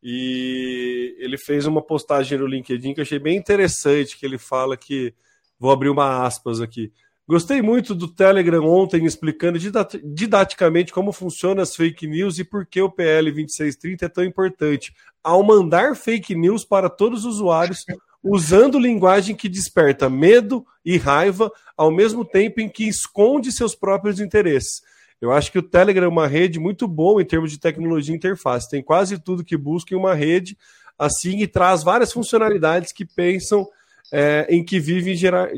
E 0.00 1.16
ele 1.18 1.36
fez 1.36 1.66
uma 1.66 1.82
postagem 1.82 2.38
no 2.38 2.46
LinkedIn 2.46 2.94
que 2.94 3.00
eu 3.00 3.02
achei 3.02 3.18
bem 3.18 3.36
interessante, 3.36 4.16
que 4.18 4.24
ele 4.24 4.38
fala 4.38 4.76
que 4.76 5.12
vou 5.58 5.72
abrir 5.72 5.88
uma 5.88 6.24
aspas 6.24 6.60
aqui. 6.60 6.92
Gostei 7.26 7.62
muito 7.62 7.94
do 7.94 8.06
Telegram 8.06 8.62
ontem 8.66 9.06
explicando 9.06 9.58
didaticamente 10.04 10.92
como 10.92 11.10
funcionam 11.10 11.62
as 11.62 11.74
fake 11.74 12.06
news 12.06 12.38
e 12.38 12.44
por 12.44 12.66
que 12.66 12.82
o 12.82 12.90
PL 12.90 13.32
2630 13.32 14.04
é 14.04 14.08
tão 14.10 14.24
importante. 14.24 14.94
Ao 15.22 15.42
mandar 15.42 15.96
fake 15.96 16.34
news 16.34 16.66
para 16.66 16.90
todos 16.90 17.24
os 17.24 17.36
usuários, 17.36 17.86
usando 18.22 18.78
linguagem 18.78 19.34
que 19.34 19.48
desperta 19.48 20.10
medo 20.10 20.66
e 20.84 20.98
raiva, 20.98 21.50
ao 21.74 21.90
mesmo 21.90 22.26
tempo 22.26 22.60
em 22.60 22.68
que 22.68 22.86
esconde 22.86 23.50
seus 23.50 23.74
próprios 23.74 24.20
interesses. 24.20 24.82
Eu 25.18 25.32
acho 25.32 25.50
que 25.50 25.58
o 25.58 25.62
Telegram 25.62 26.04
é 26.04 26.08
uma 26.08 26.26
rede 26.26 26.60
muito 26.60 26.86
boa 26.86 27.22
em 27.22 27.24
termos 27.24 27.50
de 27.50 27.58
tecnologia 27.58 28.12
e 28.12 28.16
interface. 28.16 28.68
Tem 28.68 28.82
quase 28.82 29.18
tudo 29.18 29.44
que 29.44 29.56
busca 29.56 29.94
em 29.94 29.96
uma 29.96 30.14
rede 30.14 30.58
assim 30.98 31.38
e 31.38 31.46
traz 31.46 31.82
várias 31.82 32.12
funcionalidades 32.12 32.92
que 32.92 33.06
pensam 33.06 33.66
é, 34.12 34.46
em 34.50 34.62
que 34.62 34.78
vivem 34.78 35.14
gerar, 35.16 35.48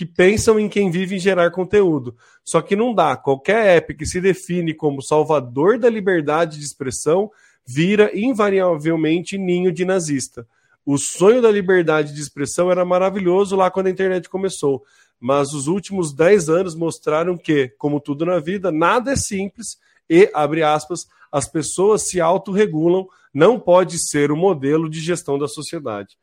que 0.00 0.06
pensam 0.06 0.58
em 0.58 0.66
quem 0.66 0.90
vive 0.90 1.16
em 1.16 1.18
gerar 1.18 1.50
conteúdo. 1.50 2.16
Só 2.42 2.62
que 2.62 2.74
não 2.74 2.94
dá. 2.94 3.18
Qualquer 3.18 3.76
app 3.76 3.92
que 3.92 4.06
se 4.06 4.18
define 4.18 4.72
como 4.72 5.02
salvador 5.02 5.78
da 5.78 5.90
liberdade 5.90 6.58
de 6.58 6.64
expressão 6.64 7.30
vira 7.66 8.10
invariavelmente 8.18 9.36
ninho 9.36 9.70
de 9.70 9.84
nazista. 9.84 10.48
O 10.86 10.96
sonho 10.96 11.42
da 11.42 11.50
liberdade 11.50 12.14
de 12.14 12.20
expressão 12.22 12.70
era 12.70 12.82
maravilhoso 12.82 13.54
lá 13.54 13.70
quando 13.70 13.88
a 13.88 13.90
internet 13.90 14.26
começou, 14.30 14.82
mas 15.20 15.52
os 15.52 15.66
últimos 15.66 16.14
10 16.14 16.48
anos 16.48 16.74
mostraram 16.74 17.36
que, 17.36 17.68
como 17.76 18.00
tudo 18.00 18.24
na 18.24 18.38
vida, 18.38 18.72
nada 18.72 19.12
é 19.12 19.16
simples 19.16 19.76
e, 20.08 20.30
abre 20.32 20.62
aspas, 20.62 21.06
as 21.30 21.46
pessoas 21.46 22.08
se 22.08 22.22
autorregulam, 22.22 23.06
não 23.34 23.60
pode 23.60 23.98
ser 24.08 24.32
o 24.32 24.36
modelo 24.36 24.88
de 24.88 24.98
gestão 24.98 25.38
da 25.38 25.46
sociedade. 25.46 26.16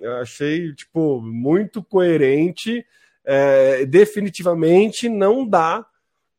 Eu 0.00 0.16
achei, 0.16 0.72
tipo, 0.74 1.20
muito 1.20 1.82
coerente. 1.82 2.84
É, 3.24 3.84
definitivamente 3.84 5.08
não 5.08 5.46
dá 5.46 5.84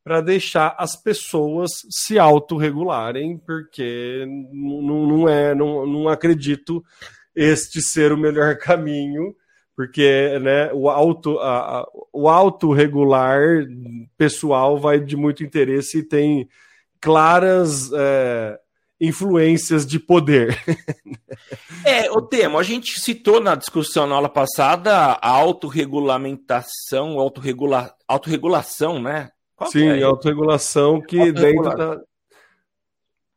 para 0.03 0.21
deixar 0.21 0.73
as 0.79 0.95
pessoas 0.95 1.69
se 1.89 2.17
autorregularem, 2.17 3.37
porque 3.37 4.25
não, 4.53 5.27
é, 5.27 5.53
não 5.53 6.07
acredito 6.07 6.81
este 7.35 7.81
ser 7.81 8.13
o 8.13 8.17
melhor 8.17 8.55
caminho, 8.57 9.35
porque 9.75 10.39
né, 10.39 10.71
o 10.71 10.89
auto 10.89 11.37
a, 11.39 11.79
a, 11.79 11.87
o 12.13 12.29
autorregular 12.29 13.65
pessoal 14.17 14.79
vai 14.79 14.99
de 14.99 15.17
muito 15.17 15.43
interesse 15.43 15.99
e 15.99 16.03
tem 16.03 16.47
claras 17.01 17.91
é, 17.93 18.57
influências 18.99 19.85
de 19.85 19.99
poder. 19.99 20.57
é, 21.85 22.09
o 22.11 22.21
tema, 22.21 22.59
a 22.59 22.63
gente 22.63 22.99
citou 22.99 23.39
na 23.39 23.55
discussão 23.55 24.07
na 24.07 24.15
aula 24.15 24.29
passada 24.29 24.93
a 24.93 25.29
autorregulamentação, 25.29 27.19
autorregula, 27.19 27.93
autorregulação, 28.07 29.01
né? 29.01 29.29
Qual 29.55 29.71
Sim, 29.71 29.87
é? 29.87 30.03
autorregulação 30.03 31.01
que 31.01 31.31
dentro 31.31 31.75
da... 31.75 31.99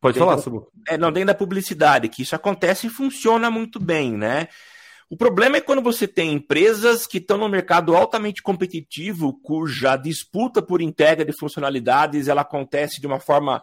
Pode 0.00 0.14
dentro 0.14 0.30
falar, 0.30 0.38
Sabu. 0.38 0.66
É, 0.88 0.96
não, 0.96 1.12
dentro 1.12 1.28
da 1.28 1.34
publicidade, 1.34 2.08
que 2.08 2.22
isso 2.22 2.34
acontece 2.34 2.86
e 2.86 2.90
funciona 2.90 3.50
muito 3.50 3.78
bem, 3.78 4.16
né? 4.16 4.48
O 5.10 5.16
problema 5.16 5.56
é 5.56 5.60
quando 5.60 5.82
você 5.82 6.06
tem 6.06 6.32
empresas 6.32 7.06
que 7.06 7.18
estão 7.18 7.36
no 7.36 7.48
mercado 7.48 7.96
altamente 7.96 8.42
competitivo, 8.42 9.38
cuja 9.42 9.96
disputa 9.96 10.62
por 10.62 10.80
entrega 10.80 11.24
de 11.24 11.32
funcionalidades 11.32 12.28
ela 12.28 12.42
acontece 12.42 13.00
de 13.00 13.08
uma 13.08 13.18
forma 13.18 13.60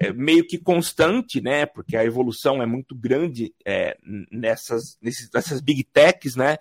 é, 0.00 0.12
meio 0.14 0.46
que 0.46 0.56
constante, 0.56 1.42
né? 1.42 1.66
Porque 1.66 1.94
a 1.94 2.04
evolução 2.04 2.62
é 2.62 2.66
muito 2.66 2.94
grande 2.94 3.54
é, 3.66 3.98
nessas, 4.32 4.98
nesses, 5.00 5.28
nessas 5.32 5.60
big 5.60 5.84
techs, 5.84 6.34
né? 6.34 6.56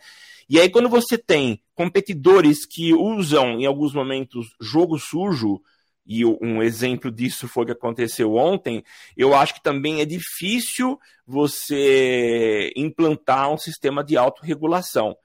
E 0.50 0.60
aí, 0.60 0.70
quando 0.70 0.90
você 0.90 1.18
tem 1.18 1.62
competidores 1.74 2.66
que 2.66 2.94
usam, 2.94 3.60
em 3.60 3.66
alguns 3.66 3.94
momentos, 3.94 4.54
jogo 4.60 5.00
sujo, 5.00 5.62
e 6.06 6.26
um 6.26 6.62
exemplo 6.62 7.12
disso 7.12 7.48
foi 7.48 7.64
o 7.64 7.66
que 7.68 7.72
aconteceu 7.72 8.36
ontem, 8.36 8.84
eu 9.16 9.34
acho 9.36 9.54
que 9.54 9.64
também 9.64 10.02
é 10.02 10.06
difícil 10.06 11.00
você 11.26 12.74
implantar 12.76 13.54
um 13.54 13.58
sistema 13.58 14.04
de 14.04 14.18
autorregulação. 14.18 15.16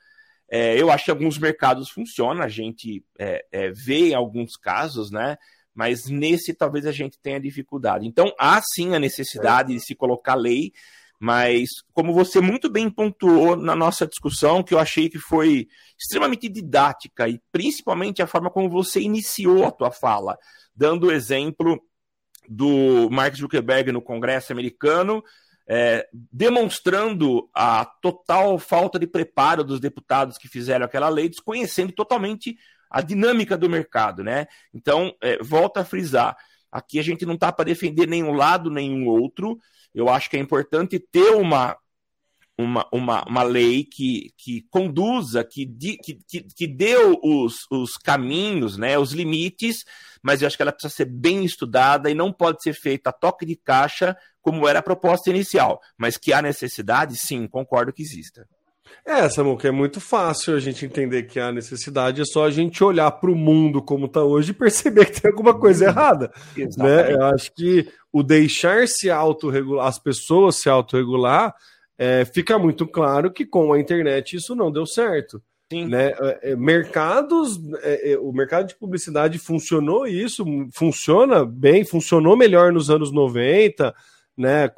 É, 0.49 0.81
eu 0.81 0.91
acho 0.91 1.07
que 1.07 1.11
alguns 1.11 1.39
mercados 1.39 1.89
funcionam, 1.91 2.43
a 2.43 2.49
gente 2.49 3.03
é, 3.19 3.45
é, 3.51 3.71
vê 3.73 4.11
em 4.11 4.15
alguns 4.15 4.57
casos, 4.57 5.11
né? 5.11 5.39
Mas 5.75 6.07
nesse 6.07 6.55
talvez 6.55 6.87
a 6.87 6.93
gente 6.93 7.19
tenha 7.19 7.41
dificuldade. 7.41 8.07
Então, 8.07 8.33
há 8.39 8.61
sim 8.63 8.95
a 8.95 8.99
necessidade 8.99 9.75
de 9.75 9.81
se 9.81 9.95
colocar 9.95 10.35
lei, 10.35 10.73
mas 11.19 11.69
como 11.93 12.13
você 12.13 12.41
muito 12.41 12.71
bem 12.71 12.89
pontuou 12.91 13.57
na 13.57 13.75
nossa 13.75 14.07
discussão, 14.07 14.63
que 14.63 14.75
eu 14.75 14.79
achei 14.79 15.09
que 15.09 15.19
foi 15.19 15.69
extremamente 15.99 16.49
didática 16.49 17.29
e 17.29 17.41
principalmente 17.51 18.23
a 18.23 18.27
forma 18.27 18.51
como 18.51 18.69
você 18.69 19.01
iniciou 19.01 19.65
a 19.65 19.71
tua 19.71 19.91
fala, 19.91 20.39
dando 20.75 21.07
o 21.07 21.13
exemplo 21.13 21.83
do 22.49 23.09
Mark 23.11 23.35
Zuckerberg 23.35 23.91
no 23.91 24.03
Congresso 24.03 24.53
americano, 24.53 25.25
é, 25.67 26.07
demonstrando 26.13 27.49
a 27.55 27.87
total 28.03 28.59
falta 28.59 28.99
de 28.99 29.07
preparo 29.07 29.65
dos 29.65 29.81
deputados 29.81 30.37
que 30.37 30.49
fizeram 30.49 30.85
aquela 30.85 31.09
lei, 31.09 31.29
desconhecendo 31.29 31.93
totalmente 31.93 32.57
a 32.95 33.01
dinâmica 33.01 33.59
do 33.59 33.69
mercado, 33.69 34.23
né? 34.23 34.47
Então, 34.73 35.13
é, 35.21 35.43
volta 35.43 35.81
a 35.81 35.85
frisar. 35.85 36.37
Aqui 36.71 37.01
a 37.01 37.03
gente 37.03 37.27
não 37.27 37.35
está 37.35 37.51
para 37.51 37.65
defender 37.65 38.07
nenhum 38.07 38.33
lado, 38.33 38.71
nenhum 38.71 39.09
outro. 39.09 39.59
Eu 39.93 40.09
acho 40.09 40.31
que 40.31 40.37
é 40.37 40.41
importante 40.41 41.01
ter 41.01 41.35
uma, 41.35 41.77
uma, 42.57 42.87
uma, 42.93 43.25
uma 43.25 43.43
lei 43.43 43.83
que, 43.83 44.33
que 44.37 44.63
conduza, 44.71 45.43
que, 45.43 45.67
que, 45.67 46.19
que, 46.25 46.43
que 46.43 46.67
dê 46.69 46.95
os, 47.21 47.67
os 47.69 47.97
caminhos, 47.97 48.77
né, 48.77 48.97
os 48.97 49.11
limites, 49.11 49.85
mas 50.23 50.41
eu 50.41 50.47
acho 50.47 50.57
que 50.57 50.63
ela 50.63 50.73
precisa 50.73 50.95
ser 50.95 51.07
bem 51.07 51.45
estudada 51.45 52.09
e 52.09 52.15
não 52.15 52.33
pode 52.33 52.63
ser 52.63 52.75
feita 52.75 53.11
a 53.11 53.13
toque 53.13 53.45
de 53.45 53.57
caixa, 53.57 54.17
como 54.41 54.69
era 54.69 54.79
a 54.79 54.83
proposta 54.83 55.31
inicial. 55.31 55.81
Mas 55.99 56.17
que 56.17 56.33
há 56.33 56.41
necessidade, 56.41 57.17
sim, 57.17 57.49
concordo 57.49 57.93
que 57.93 58.03
exista. 58.03 58.49
É, 59.07 59.29
Samu, 59.29 59.57
que 59.57 59.67
é 59.67 59.71
muito 59.71 60.01
fácil 60.01 60.55
a 60.55 60.61
gente 60.61 60.85
entender 60.85 61.25
que 61.25 61.39
há 61.39 61.53
necessidade, 61.53 62.21
é 62.21 62.25
só 62.25 62.45
a 62.45 62.51
gente 62.51 62.83
olhar 62.83 63.11
para 63.11 63.31
o 63.31 63.35
mundo 63.35 63.83
como 63.83 64.07
está 64.07 64.23
hoje 64.23 64.51
e 64.51 64.55
perceber 64.55 65.07
que 65.07 65.21
tem 65.21 65.31
alguma 65.31 65.55
coisa 65.55 65.87
errada. 65.87 66.33
Né? 66.57 67.13
Eu 67.13 67.23
acho 67.25 67.53
que 67.55 67.89
o 68.13 68.23
deixar 68.23 68.87
se 68.89 69.11
autorregular, 69.11 69.87
as 69.87 69.99
pessoas 69.99 70.57
se 70.57 70.69
autorregular, 70.69 71.55
é, 71.97 72.25
fica 72.25 72.59
muito 72.59 72.87
claro 72.87 73.31
que 73.31 73.45
com 73.45 73.73
a 73.73 73.81
internet 73.81 74.37
isso 74.37 74.55
não 74.55 74.71
deu 74.71 74.87
certo. 74.87 75.43
Sim. 75.73 75.87
Né? 75.87 76.13
É, 76.21 76.53
é, 76.53 76.57
mercados, 76.57 77.59
é, 77.83 78.19
o 78.21 78.33
mercado 78.33 78.69
de 78.69 78.77
publicidade 78.77 79.39
funcionou 79.39 80.07
isso, 80.07 80.45
funciona 80.73 81.45
bem, 81.45 81.85
funcionou 81.85 82.37
melhor 82.37 82.73
nos 82.73 82.91
anos 82.91 83.11
90 83.11 83.95
né? 84.37 84.71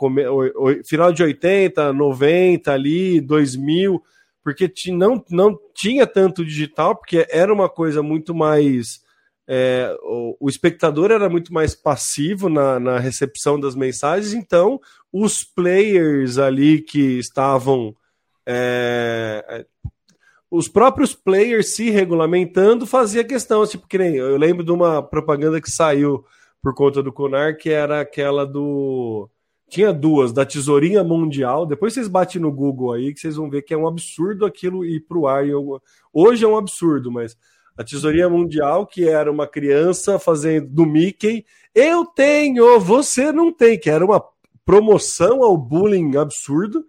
Final 0.84 1.12
de 1.12 1.22
80, 1.22 1.92
90 1.92 2.72
ali, 2.72 3.20
2000, 3.20 4.02
porque 4.42 4.72
não, 4.88 5.24
não 5.30 5.58
tinha 5.74 6.06
tanto 6.06 6.44
digital, 6.44 6.94
porque 6.94 7.26
era 7.30 7.52
uma 7.52 7.68
coisa 7.68 8.02
muito 8.02 8.34
mais. 8.34 9.04
É, 9.48 9.96
o, 10.02 10.36
o, 10.40 10.48
espectador 10.48 11.10
era 11.10 11.28
muito 11.28 11.52
mais 11.52 11.74
passivo 11.74 12.48
na, 12.48 12.80
na 12.80 12.98
recepção 12.98 13.60
das 13.60 13.76
mensagens, 13.76 14.34
então 14.34 14.80
os 15.12 15.44
players 15.44 16.38
ali 16.38 16.80
que 16.80 17.18
estavam. 17.18 17.94
É, 18.44 19.64
os 20.50 20.68
próprios 20.68 21.12
players 21.12 21.74
se 21.74 21.90
regulamentando 21.90 22.86
fazia 22.86 23.24
questão, 23.24 23.66
tipo, 23.66 23.88
que 23.88 23.98
nem 23.98 24.16
eu 24.16 24.36
lembro 24.36 24.64
de 24.64 24.70
uma 24.70 25.02
propaganda 25.02 25.60
que 25.60 25.70
saiu 25.70 26.24
por 26.62 26.74
conta 26.74 27.02
do 27.02 27.12
Conar, 27.12 27.56
que 27.56 27.70
era 27.70 28.00
aquela 28.00 28.46
do 28.46 29.28
tinha 29.68 29.92
duas, 29.92 30.32
da 30.32 30.44
Tesourinha 30.44 31.02
Mundial. 31.02 31.66
Depois 31.66 31.92
vocês 31.92 32.08
batem 32.08 32.40
no 32.40 32.52
Google 32.52 32.92
aí, 32.92 33.12
que 33.12 33.20
vocês 33.20 33.36
vão 33.36 33.50
ver 33.50 33.62
que 33.62 33.74
é 33.74 33.76
um 33.76 33.86
absurdo 33.86 34.46
aquilo 34.46 34.84
ir 34.84 35.00
para 35.00 35.18
o 35.18 35.26
ar. 35.26 35.44
Hoje 36.12 36.44
é 36.44 36.48
um 36.48 36.56
absurdo, 36.56 37.10
mas 37.10 37.36
a 37.76 37.84
Tesourinha 37.84 38.28
Mundial, 38.28 38.86
que 38.86 39.08
era 39.08 39.30
uma 39.30 39.46
criança 39.46 40.18
fazendo 40.18 40.68
do 40.68 40.86
Mickey, 40.86 41.44
eu 41.74 42.06
tenho, 42.06 42.80
você 42.80 43.32
não 43.32 43.52
tem, 43.52 43.78
que 43.78 43.90
era 43.90 44.04
uma 44.04 44.22
promoção 44.64 45.42
ao 45.42 45.56
bullying 45.56 46.16
absurdo. 46.16 46.84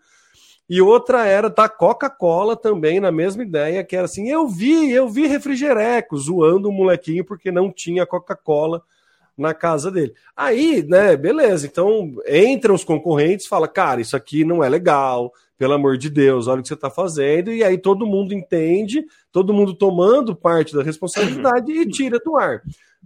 E 0.69 0.81
outra 0.81 1.25
era 1.25 1.50
da 1.50 1.69
Coca-Cola 1.69 2.55
também, 2.55 3.00
na 3.00 3.12
mesma 3.12 3.41
ideia, 3.41 3.84
que 3.84 3.96
era 3.96 4.05
assim: 4.05 4.29
eu 4.29 4.48
vi, 4.48 4.91
eu 4.91 5.07
vi 5.07 5.25
refrigereco, 5.25 6.17
zoando 6.17 6.69
o 6.69 6.74
molequinho 6.74 7.24
porque 7.24 7.51
não 7.51 7.72
tinha 7.72 8.05
Coca-Cola 8.05 8.84
na 9.38 9.53
casa 9.53 9.91
dele. 9.91 10.13
Aí, 10.36 10.84
né, 10.84 11.15
beleza. 11.15 11.67
Então, 11.67 12.15
entram 12.27 12.74
os 12.74 12.84
concorrentes 12.84 13.46
fala, 13.46 13.67
cara, 13.67 14.01
isso 14.01 14.15
aqui 14.15 14.44
não 14.44 14.63
é 14.63 14.70
legal, 14.70 15.32
pelo 15.58 15.74
amor 15.74 15.98
de 15.98 16.10
Deus, 16.10 16.48
olha 16.48 16.60
o 16.60 16.62
que 16.62 16.67
você 16.67 16.74
está 16.74 16.89
fazendo. 16.89 17.51
E 17.51 17.63
aí 17.63 17.77
todo 17.77 18.06
mundo 18.06 18.34
entende, 18.34 19.06
todo 19.32 19.53
mundo 19.53 19.74
tomando 19.74 20.36
parte 20.36 20.75
da 20.75 20.84
responsabilidade 20.84 21.72
e 21.72 21.88
tira 21.88 22.20
do 22.20 22.36
ar. 22.36 22.62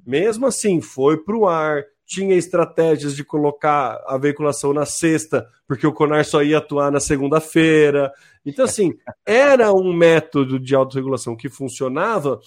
Mesmo 0.05 0.47
assim, 0.47 0.81
foi 0.81 1.17
para 1.17 1.35
o 1.35 1.47
ar, 1.47 1.83
tinha 2.05 2.35
estratégias 2.35 3.15
de 3.15 3.23
colocar 3.23 4.01
a 4.05 4.17
veiculação 4.17 4.73
na 4.73 4.85
sexta, 4.85 5.47
porque 5.67 5.87
o 5.87 5.93
CONAR 5.93 6.25
só 6.25 6.43
ia 6.43 6.57
atuar 6.57 6.91
na 6.91 6.99
segunda-feira. 6.99 8.11
Então, 8.45 8.65
assim, 8.65 8.93
era 9.25 9.71
um 9.71 9.93
método 9.93 10.59
de 10.59 10.75
autorregulação 10.75 11.35
que 11.35 11.47
funcionava 11.47 12.39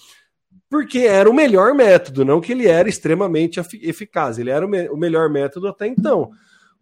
porque 0.69 0.99
era 0.99 1.29
o 1.29 1.33
melhor 1.33 1.73
método, 1.73 2.25
não 2.25 2.41
que 2.41 2.51
ele 2.51 2.67
era 2.67 2.89
extremamente 2.89 3.59
eficaz, 3.81 4.37
ele 4.39 4.49
era 4.49 4.65
o, 4.65 4.69
me 4.69 4.89
o 4.89 4.97
melhor 4.97 5.29
método 5.29 5.67
até 5.67 5.87
então. 5.87 6.31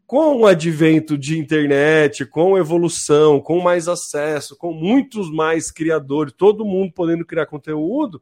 Com 0.06 0.38
o 0.38 0.46
advento 0.46 1.18
de 1.18 1.40
internet, 1.40 2.26
com 2.26 2.58
evolução, 2.58 3.40
com 3.40 3.60
mais 3.62 3.88
acesso, 3.88 4.56
com 4.58 4.74
muitos 4.74 5.32
mais 5.32 5.72
criadores, 5.72 6.34
todo 6.38 6.66
mundo 6.66 6.94
podendo 6.94 7.26
criar 7.26 7.46
conteúdo, 7.46 8.22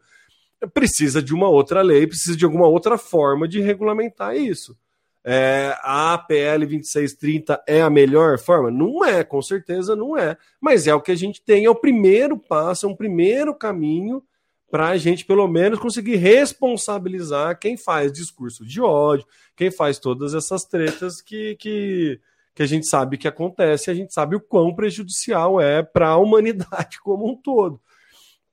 precisa 0.73 1.21
de 1.21 1.33
uma 1.33 1.49
outra 1.49 1.81
lei, 1.81 2.05
precisa 2.07 2.37
de 2.37 2.45
alguma 2.45 2.67
outra 2.67 2.97
forma 2.97 3.47
de 3.47 3.59
regulamentar 3.59 4.35
isso. 4.35 4.77
É, 5.23 5.75
a 5.83 6.13
APL 6.13 6.65
2630 6.65 7.63
é 7.67 7.81
a 7.81 7.89
melhor 7.89 8.39
forma? 8.39 8.71
Não 8.71 9.05
é, 9.05 9.23
com 9.23 9.41
certeza 9.41 9.95
não 9.95 10.17
é. 10.17 10.35
Mas 10.59 10.87
é 10.87 10.95
o 10.95 11.01
que 11.01 11.11
a 11.11 11.15
gente 11.15 11.41
tem, 11.43 11.65
é 11.65 11.69
o 11.69 11.75
primeiro 11.75 12.37
passo, 12.37 12.85
é 12.85 12.89
um 12.89 12.95
primeiro 12.95 13.53
caminho 13.53 14.23
para 14.71 14.87
a 14.87 14.97
gente, 14.97 15.25
pelo 15.25 15.47
menos, 15.49 15.77
conseguir 15.77 16.15
responsabilizar 16.15 17.59
quem 17.59 17.75
faz 17.75 18.11
discurso 18.11 18.65
de 18.65 18.81
ódio, 18.81 19.27
quem 19.55 19.69
faz 19.69 19.99
todas 19.99 20.33
essas 20.33 20.63
tretas 20.63 21.21
que, 21.21 21.57
que, 21.57 22.19
que 22.55 22.63
a 22.63 22.65
gente 22.65 22.87
sabe 22.87 23.17
que 23.17 23.27
acontece, 23.27 23.91
a 23.91 23.93
gente 23.93 24.13
sabe 24.13 24.37
o 24.37 24.39
quão 24.39 24.73
prejudicial 24.73 25.59
é 25.59 25.83
para 25.83 26.07
a 26.07 26.17
humanidade 26.17 27.01
como 27.03 27.29
um 27.29 27.35
todo. 27.35 27.81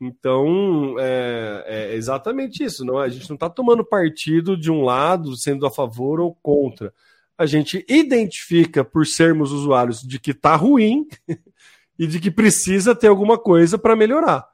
Então, 0.01 0.97
é, 0.99 1.65
é, 1.67 1.95
exatamente 1.95 2.65
isso. 2.65 2.85
Não, 2.85 3.01
é? 3.01 3.07
a 3.07 3.09
gente 3.09 3.29
não 3.29 3.35
está 3.35 3.49
tomando 3.49 3.85
partido 3.85 4.57
de 4.57 4.71
um 4.71 4.83
lado, 4.83 5.37
sendo 5.37 5.67
a 5.67 5.71
favor 5.71 6.21
ou 6.21 6.35
contra. 6.35 6.93
A 7.37 7.47
gente 7.47 7.85
identifica, 7.89 8.85
por 8.85 9.07
sermos 9.07 9.53
usuários, 9.53 10.03
de 10.03 10.19
que 10.19 10.33
está 10.33 10.57
ruim 10.57 11.07
e 11.99 12.07
de 12.09 12.19
que 12.19 12.31
precisa 12.31 12.95
ter 12.95 13.07
alguma 13.07 13.39
coisa 13.39 13.79
para 13.79 13.95
melhorar. 13.95 14.47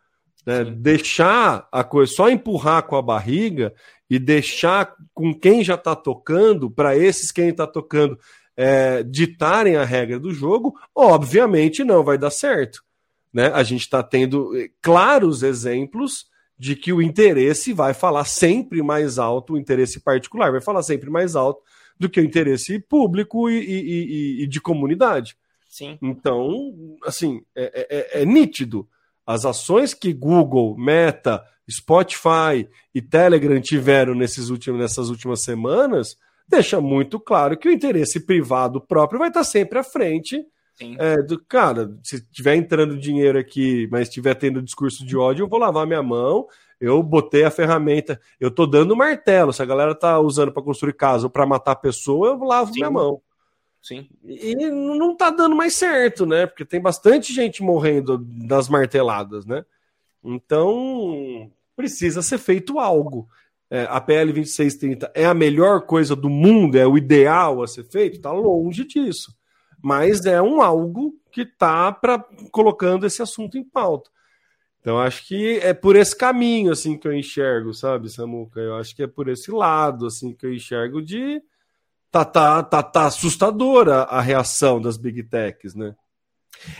Né? 0.47 0.65
Deixar 0.65 1.69
a 1.71 1.83
coisa, 1.83 2.13
só 2.13 2.29
empurrar 2.29 2.83
com 2.85 2.97
a 2.97 3.03
barriga 3.03 3.75
e 4.09 4.19
deixar 4.19 4.95
com 5.13 5.33
quem 5.33 5.65
já 5.65 5.75
está 5.75 5.97
tocando, 5.97 6.71
para 6.71 6.97
esses 6.97 7.33
quem 7.33 7.49
está 7.49 7.67
tocando, 7.67 8.19
é, 8.57 9.03
ditarem 9.03 9.77
a 9.77 9.85
regra 9.85 10.19
do 10.19 10.33
jogo, 10.33 10.75
obviamente 10.95 11.83
não 11.83 12.05
vai 12.05 12.17
dar 12.19 12.31
certo. 12.31 12.83
Né? 13.33 13.47
A 13.49 13.63
gente 13.65 13.81
está 13.81 14.03
tendo 14.03 14.57
eh, 14.57 14.71
claros 14.81 15.43
exemplos 15.43 16.27
de 16.57 16.77
que 16.77 16.93
o 16.93 17.03
interesse 17.03 17.73
vai 17.73 17.93
falar 17.93 18.25
sempre 18.25 18.81
mais 18.81 19.19
alto, 19.19 19.55
o 19.55 19.59
interesse 19.59 19.99
particular 19.99 20.53
vai 20.53 20.61
falar 20.61 20.85
sempre 20.85 21.11
mais 21.11 21.35
alto 21.35 21.61
do 21.99 22.09
que 22.09 22.21
o 22.21 22.25
interesse 22.25 22.79
público 22.79 23.51
e, 23.51 23.59
e, 23.59 23.81
e, 24.41 24.43
e 24.45 24.47
de 24.47 24.61
comunidade. 24.61 25.37
Sim. 25.69 25.99
Então, 26.01 26.73
assim, 27.05 27.43
é, 27.57 27.65
é, 27.65 28.21
é, 28.21 28.23
é 28.23 28.25
nítido. 28.25 28.89
As 29.27 29.45
ações 29.45 29.95
que 29.95 30.13
Google, 30.13 30.77
Meta, 30.77 31.43
Spotify 31.71 32.69
e 32.95 33.01
Telegram 33.01 33.61
tiveram 33.61 34.15
nesses 34.15 34.51
últimos, 34.51 34.81
nessas 34.81 35.09
últimas 35.09 35.43
semanas 35.43 36.17
deixa 36.47 36.79
muito 36.79 37.19
claro 37.19 37.57
que 37.57 37.69
o 37.69 37.73
interesse 37.73 38.21
privado 38.21 38.81
próprio 38.81 39.19
vai 39.19 39.29
estar 39.29 39.45
sempre 39.45 39.79
à 39.79 39.83
frente 39.83 40.45
é, 40.99 41.23
do, 41.23 41.43
cara, 41.45 41.97
se 42.03 42.21
tiver 42.31 42.57
entrando 42.57 42.99
dinheiro 42.99 43.39
aqui, 43.39 43.89
mas 43.91 44.09
estiver 44.09 44.35
tendo 44.35 44.63
discurso 44.63 45.07
de 45.07 45.17
ódio, 45.17 45.45
eu 45.45 45.49
vou 45.49 45.59
lavar 45.59 45.87
minha 45.87 46.03
mão. 46.03 46.47
Eu 46.81 47.03
botei 47.03 47.45
a 47.45 47.51
ferramenta, 47.51 48.21
eu 48.41 48.51
tô 48.51 48.67
dando 48.67 48.97
martelo. 48.97 49.53
Se 49.53 49.63
a 49.63 49.67
galera 49.67 49.95
tá 49.95 50.19
usando 50.19 50.53
para 50.53 50.63
construir 50.63 50.95
casa 50.95 51.27
ou 51.27 51.31
para 51.31 51.47
matar 51.47 51.73
a 51.73 51.77
pessoa, 51.77 52.29
eu 52.29 52.39
lavo 52.39 52.73
Sim. 52.73 52.81
minha 52.81 52.91
mão. 52.91 53.23
Sim. 53.85 54.09
E 54.25 54.55
não 54.57 55.15
tá 55.15 55.31
dando 55.31 55.55
mais 55.55 55.75
certo, 55.75 56.25
né? 56.25 56.47
Porque 56.47 56.65
tem 56.65 56.81
bastante 56.81 57.33
gente 57.33 57.63
morrendo 57.63 58.17
das 58.19 58.69
marteladas, 58.69 59.45
né? 59.45 59.65
Então, 60.23 61.51
precisa 61.77 62.23
ser 62.23 62.39
feito 62.39 62.79
algo. 62.79 63.29
É, 63.71 63.87
a 63.91 64.01
PL 64.01 64.33
2630 64.33 65.13
é 65.15 65.27
a 65.27 65.35
melhor 65.35 65.83
coisa 65.83 66.17
do 66.17 66.31
mundo, 66.31 66.79
é 66.79 66.87
o 66.87 66.97
ideal 66.97 67.63
a 67.63 67.67
ser 67.67 67.85
feito? 67.85 68.21
Tá 68.21 68.33
longe 68.33 68.85
disso 68.85 69.35
mas 69.85 70.25
é 70.25 70.41
um 70.41 70.63
algo 70.63 71.15
que 71.31 71.43
está 71.43 71.93
colocando 72.51 73.05
esse 73.05 73.21
assunto 73.21 73.59
em 73.59 73.63
pauta. 73.63 74.09
Então 74.81 74.99
acho 74.99 75.29
que 75.29 75.59
é 75.59 75.75
por 75.75 75.95
esse 75.95 76.17
caminho 76.17 76.73
assim 76.73 76.97
que 76.97 77.07
eu 77.07 77.13
enxergo, 77.13 77.75
sabe, 77.75 78.09
Samuca? 78.09 78.61
Eu 78.61 78.77
acho 78.77 78.97
que 78.97 79.03
é 79.03 79.07
por 79.07 79.29
esse 79.29 79.51
lado 79.51 80.07
assim 80.07 80.33
que 80.33 80.47
eu 80.47 80.55
enxergo 80.55 81.03
de 81.03 81.43
tá 82.23 82.25
tá 82.25 82.63
tá, 82.63 82.83
tá 82.83 83.07
assustadora 83.07 84.03
a 84.03 84.21
reação 84.21 84.81
das 84.81 84.97
big 84.97 85.23
techs, 85.25 85.75
né? 85.75 85.95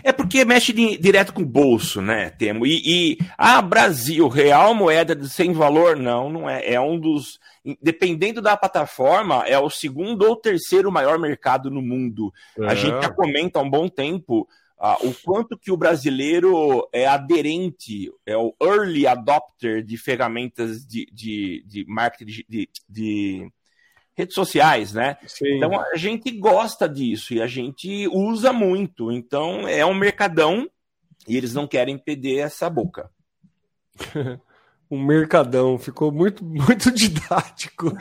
É 0.05 0.13
porque 0.13 0.45
mexe 0.45 0.73
direto 0.73 1.33
com 1.35 1.43
o 1.43 1.47
bolso, 1.47 2.01
né, 2.01 2.31
Temo? 2.31 2.65
E, 2.65 2.81
e 2.85 3.19
ah, 3.37 3.61
Brasil, 3.61 4.29
real 4.29 4.73
moeda 4.75 5.21
sem 5.25 5.53
valor? 5.53 5.97
Não, 5.97 6.31
não 6.31 6.49
é. 6.49 6.75
É 6.75 6.81
um 6.81 6.99
dos. 6.99 7.39
Dependendo 7.83 8.41
da 8.41 8.57
plataforma, 8.57 9.45
é 9.47 9.59
o 9.59 9.69
segundo 9.69 10.23
ou 10.23 10.37
terceiro 10.37 10.93
maior 10.93 11.19
mercado 11.19 11.71
no 11.71 11.83
mundo. 11.83 12.33
É. 12.59 12.67
A 12.67 12.75
gente 12.75 13.03
já 13.03 13.11
comenta 13.11 13.59
há 13.59 13.63
um 13.63 13.71
bom 13.71 13.89
tempo 13.89 14.49
ah, 14.79 14.99
o 15.03 15.15
quanto 15.25 15.59
que 15.59 15.73
o 15.73 15.77
brasileiro 15.77 16.89
é 16.93 17.07
aderente, 17.07 18.13
é 18.27 18.37
o 18.37 18.55
early 18.63 19.07
adopter 19.07 19.83
de 19.83 19.97
ferramentas 19.97 20.85
de, 20.87 21.07
de, 21.13 21.65
de 21.67 21.85
marketing 21.89 22.45
de, 22.49 22.69
de 22.89 23.53
redes 24.17 24.35
sociais, 24.35 24.93
né? 24.93 25.17
Sim. 25.27 25.57
Então 25.57 25.79
a 25.79 25.97
gente 25.97 26.31
gosta 26.31 26.89
disso 26.89 27.35
e 27.35 27.43
a 27.43 27.47
gente 27.47 28.09
usa 28.09 28.53
muito. 28.53 29.11
Então 29.13 29.67
é 29.69 29.85
um 29.85 29.95
mercadão 29.95 30.69
e 31.27 31.37
eles 31.37 31.55
não 31.55 31.67
querem 31.67 31.99
perder 31.99 32.39
essa 32.39 32.69
boca. 32.71 33.11
um 34.91 35.03
mercadão, 35.03 35.79
ficou 35.79 36.13
muito, 36.13 36.45
muito 36.45 36.91
didático. 36.91 37.93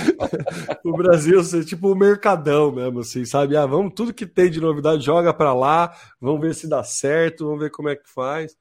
o 0.84 0.92
Brasil 0.92 1.42
ser 1.42 1.64
tipo 1.64 1.90
um 1.90 1.96
mercadão 1.96 2.72
mesmo, 2.72 3.00
assim, 3.00 3.24
sabe? 3.24 3.56
Ah, 3.56 3.66
vamos, 3.66 3.92
tudo 3.94 4.14
que 4.14 4.26
tem 4.26 4.50
de 4.50 4.60
novidade, 4.60 5.04
joga 5.04 5.34
para 5.34 5.52
lá, 5.52 5.94
vamos 6.20 6.40
ver 6.40 6.54
se 6.54 6.68
dá 6.68 6.82
certo, 6.84 7.46
vamos 7.46 7.60
ver 7.60 7.70
como 7.70 7.88
é 7.88 7.96
que 7.96 8.08
faz. 8.08 8.56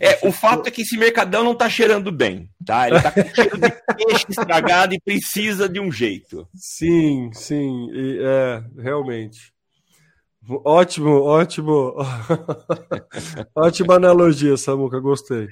É, 0.00 0.26
o 0.26 0.32
fato 0.32 0.68
é 0.68 0.70
que 0.70 0.82
esse 0.82 0.96
mercadão 0.96 1.42
não 1.42 1.54
tá 1.54 1.68
cheirando 1.68 2.12
bem, 2.12 2.48
tá? 2.64 2.88
Ele 2.88 3.00
tá 3.00 3.10
com 3.10 3.22
cheiro 3.34 3.58
de 3.58 3.70
peixe 3.70 4.26
estragado 4.28 4.94
e 4.94 5.00
precisa 5.00 5.68
de 5.68 5.80
um 5.80 5.90
jeito. 5.90 6.48
Sim, 6.54 7.30
sim, 7.32 7.88
e, 7.92 8.18
é, 8.20 8.62
realmente. 8.80 9.52
Ótimo, 10.64 11.22
ótimo. 11.22 11.94
Ótima 13.54 13.96
analogia, 13.96 14.56
Samuca, 14.56 14.98
gostei. 14.98 15.48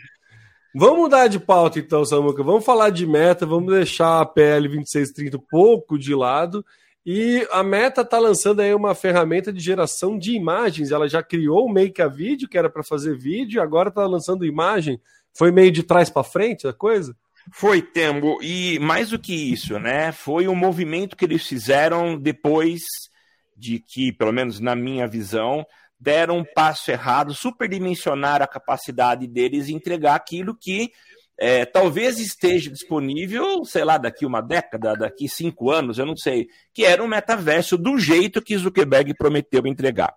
Vamos 0.74 0.98
mudar 0.98 1.26
de 1.26 1.38
pauta 1.38 1.78
então, 1.78 2.04
Samuca. 2.04 2.42
Vamos 2.42 2.64
falar 2.64 2.90
de 2.90 3.06
meta, 3.06 3.44
vamos 3.44 3.74
deixar 3.74 4.20
a 4.20 4.26
PL 4.26 4.68
2630 4.68 5.36
um 5.36 5.40
pouco 5.40 5.98
de 5.98 6.14
lado 6.14 6.64
e 7.08 7.46
a 7.52 7.62
Meta 7.62 8.00
está 8.00 8.18
lançando 8.18 8.60
aí 8.60 8.74
uma 8.74 8.92
ferramenta 8.92 9.52
de 9.52 9.60
geração 9.60 10.18
de 10.18 10.32
imagens. 10.32 10.90
Ela 10.90 11.08
já 11.08 11.22
criou 11.22 11.64
o 11.64 11.72
Make 11.72 12.02
a 12.02 12.08
Vídeo, 12.08 12.48
que 12.48 12.58
era 12.58 12.68
para 12.68 12.82
fazer 12.82 13.16
vídeo, 13.16 13.58
e 13.58 13.60
agora 13.60 13.90
está 13.90 14.04
lançando 14.04 14.44
imagem. 14.44 15.00
Foi 15.32 15.52
meio 15.52 15.70
de 15.70 15.84
trás 15.84 16.10
para 16.10 16.24
frente 16.24 16.66
a 16.66 16.72
coisa? 16.72 17.16
Foi, 17.52 17.80
Tembo. 17.80 18.42
E 18.42 18.76
mais 18.80 19.10
do 19.10 19.20
que 19.20 19.32
isso, 19.32 19.78
né? 19.78 20.10
Foi 20.10 20.48
um 20.48 20.56
movimento 20.56 21.16
que 21.16 21.24
eles 21.24 21.46
fizeram 21.46 22.18
depois 22.18 22.82
de 23.56 23.78
que, 23.78 24.12
pelo 24.12 24.32
menos 24.32 24.58
na 24.58 24.74
minha 24.74 25.06
visão, 25.06 25.64
deram 26.00 26.38
um 26.38 26.44
passo 26.44 26.90
errado, 26.90 27.32
superdimensionaram 27.32 28.44
a 28.44 28.48
capacidade 28.48 29.28
deles 29.28 29.68
de 29.68 29.74
entregar 29.74 30.16
aquilo 30.16 30.56
que 30.58 30.90
é, 31.38 31.66
talvez 31.66 32.18
esteja 32.18 32.70
disponível, 32.70 33.64
sei 33.64 33.84
lá, 33.84 33.98
daqui 33.98 34.24
uma 34.24 34.40
década, 34.40 34.94
daqui 34.94 35.28
cinco 35.28 35.70
anos, 35.70 35.98
eu 35.98 36.06
não 36.06 36.16
sei, 36.16 36.48
que 36.72 36.84
era 36.84 37.02
um 37.02 37.08
metaverso 37.08 37.76
do 37.76 37.98
jeito 37.98 38.40
que 38.40 38.56
Zuckerberg 38.56 39.14
prometeu 39.14 39.66
entregar. 39.66 40.14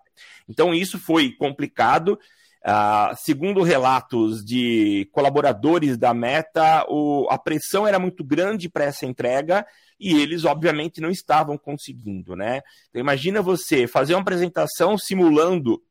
Então 0.48 0.74
isso 0.74 0.98
foi 0.98 1.32
complicado. 1.32 2.18
Uh, 2.62 3.16
segundo 3.16 3.62
relatos 3.62 4.44
de 4.44 5.08
colaboradores 5.12 5.96
da 5.96 6.12
Meta, 6.12 6.84
o, 6.90 7.26
a 7.30 7.38
pressão 7.38 7.86
era 7.86 7.98
muito 7.98 8.22
grande 8.22 8.68
para 8.68 8.84
essa 8.84 9.06
entrega 9.06 9.66
e 9.98 10.14
eles, 10.20 10.44
obviamente, 10.44 11.00
não 11.00 11.10
estavam 11.10 11.56
conseguindo, 11.56 12.36
né? 12.36 12.60
Então, 12.88 13.00
imagina 13.00 13.40
você 13.40 13.86
fazer 13.86 14.14
uma 14.14 14.20
apresentação 14.20 14.98
simulando 14.98 15.82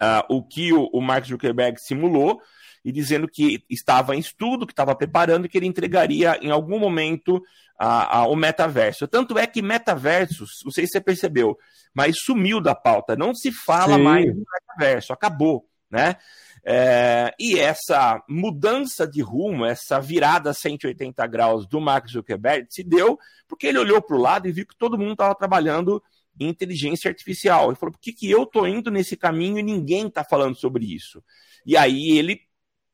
uh, 0.00 0.24
o 0.30 0.42
que 0.42 0.72
o, 0.72 0.88
o 0.94 1.00
Mark 1.02 1.26
Zuckerberg 1.26 1.78
simulou 1.78 2.40
e 2.84 2.92
dizendo 2.92 3.28
que 3.28 3.64
estava 3.68 4.14
em 4.14 4.18
estudo, 4.18 4.66
que 4.66 4.72
estava 4.72 4.94
preparando 4.94 5.46
e 5.46 5.48
que 5.48 5.58
ele 5.58 5.66
entregaria 5.66 6.38
em 6.42 6.50
algum 6.50 6.78
momento 6.78 7.42
a, 7.78 8.18
a, 8.18 8.26
o 8.26 8.34
metaverso. 8.34 9.06
Tanto 9.06 9.38
é 9.38 9.46
que 9.46 9.62
metaversos, 9.62 10.50
não 10.64 10.72
sei 10.72 10.86
se 10.86 10.92
você 10.92 11.00
percebeu, 11.00 11.56
mas 11.94 12.16
sumiu 12.18 12.60
da 12.60 12.74
pauta. 12.74 13.16
Não 13.16 13.34
se 13.34 13.52
fala 13.52 13.96
Sim. 13.96 14.02
mais 14.02 14.26
do 14.26 14.44
metaverso, 14.52 15.12
acabou, 15.12 15.66
né? 15.90 16.16
É, 16.64 17.32
e 17.38 17.58
essa 17.58 18.22
mudança 18.28 19.06
de 19.06 19.22
rumo, 19.22 19.64
essa 19.64 20.00
virada 20.00 20.52
180 20.52 21.26
graus 21.26 21.66
do 21.66 21.80
Mark 21.80 22.08
Zuckerberg 22.08 22.66
se 22.68 22.82
deu 22.82 23.18
porque 23.46 23.68
ele 23.68 23.78
olhou 23.78 24.02
para 24.02 24.16
o 24.16 24.20
lado 24.20 24.46
e 24.46 24.52
viu 24.52 24.66
que 24.66 24.76
todo 24.76 24.98
mundo 24.98 25.12
estava 25.12 25.34
trabalhando 25.34 26.02
em 26.38 26.48
inteligência 26.48 27.08
artificial. 27.08 27.68
Ele 27.68 27.76
falou: 27.76 27.92
por 27.92 28.00
que, 28.00 28.12
que 28.12 28.30
eu 28.30 28.42
estou 28.42 28.66
indo 28.66 28.90
nesse 28.90 29.16
caminho 29.16 29.58
e 29.58 29.62
ninguém 29.62 30.08
está 30.08 30.22
falando 30.22 30.56
sobre 30.56 30.84
isso? 30.84 31.22
E 31.64 31.76
aí 31.76 32.18
ele 32.18 32.40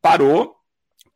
parou, 0.05 0.55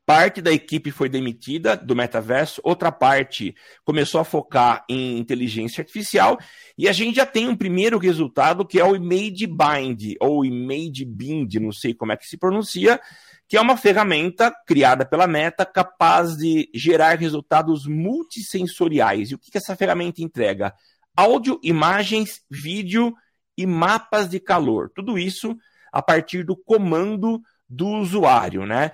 parte 0.06 0.40
da 0.40 0.50
equipe 0.50 0.90
foi 0.90 1.10
demitida 1.10 1.76
do 1.76 1.94
metaverso, 1.94 2.58
outra 2.64 2.90
parte 2.90 3.54
começou 3.84 4.18
a 4.18 4.24
focar 4.24 4.82
em 4.88 5.18
inteligência 5.18 5.82
artificial, 5.82 6.38
e 6.78 6.88
a 6.88 6.92
gente 6.92 7.16
já 7.16 7.26
tem 7.26 7.46
um 7.46 7.54
primeiro 7.54 7.98
resultado 7.98 8.64
que 8.64 8.80
é 8.80 8.84
o 8.84 8.96
Image 8.96 9.46
Bind, 9.46 10.16
ou 10.18 10.42
Image 10.42 11.04
Bind, 11.04 11.56
não 11.56 11.70
sei 11.70 11.92
como 11.92 12.12
é 12.12 12.16
que 12.16 12.26
se 12.26 12.38
pronuncia, 12.38 12.98
que 13.46 13.58
é 13.58 13.60
uma 13.60 13.76
ferramenta 13.76 14.50
criada 14.66 15.04
pela 15.04 15.26
Meta 15.26 15.66
capaz 15.66 16.34
de 16.34 16.70
gerar 16.74 17.18
resultados 17.18 17.86
multissensoriais. 17.86 19.30
E 19.30 19.34
o 19.34 19.38
que, 19.38 19.50
que 19.50 19.58
essa 19.58 19.76
ferramenta 19.76 20.22
entrega? 20.22 20.72
Áudio, 21.14 21.60
imagens, 21.62 22.40
vídeo 22.50 23.14
e 23.54 23.66
mapas 23.66 24.30
de 24.30 24.40
calor. 24.40 24.90
Tudo 24.94 25.18
isso 25.18 25.54
a 25.92 26.00
partir 26.00 26.42
do 26.42 26.56
comando 26.56 27.42
do 27.68 27.86
usuário, 27.86 28.64
né? 28.64 28.92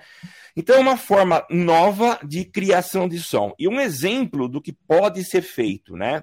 Então 0.55 0.75
é 0.75 0.79
uma 0.79 0.97
forma 0.97 1.45
nova 1.49 2.19
de 2.23 2.45
criação 2.45 3.07
de 3.07 3.19
som. 3.19 3.53
E 3.57 3.67
um 3.67 3.79
exemplo 3.79 4.47
do 4.47 4.61
que 4.61 4.73
pode 4.73 5.23
ser 5.23 5.41
feito, 5.41 5.95
né? 5.95 6.21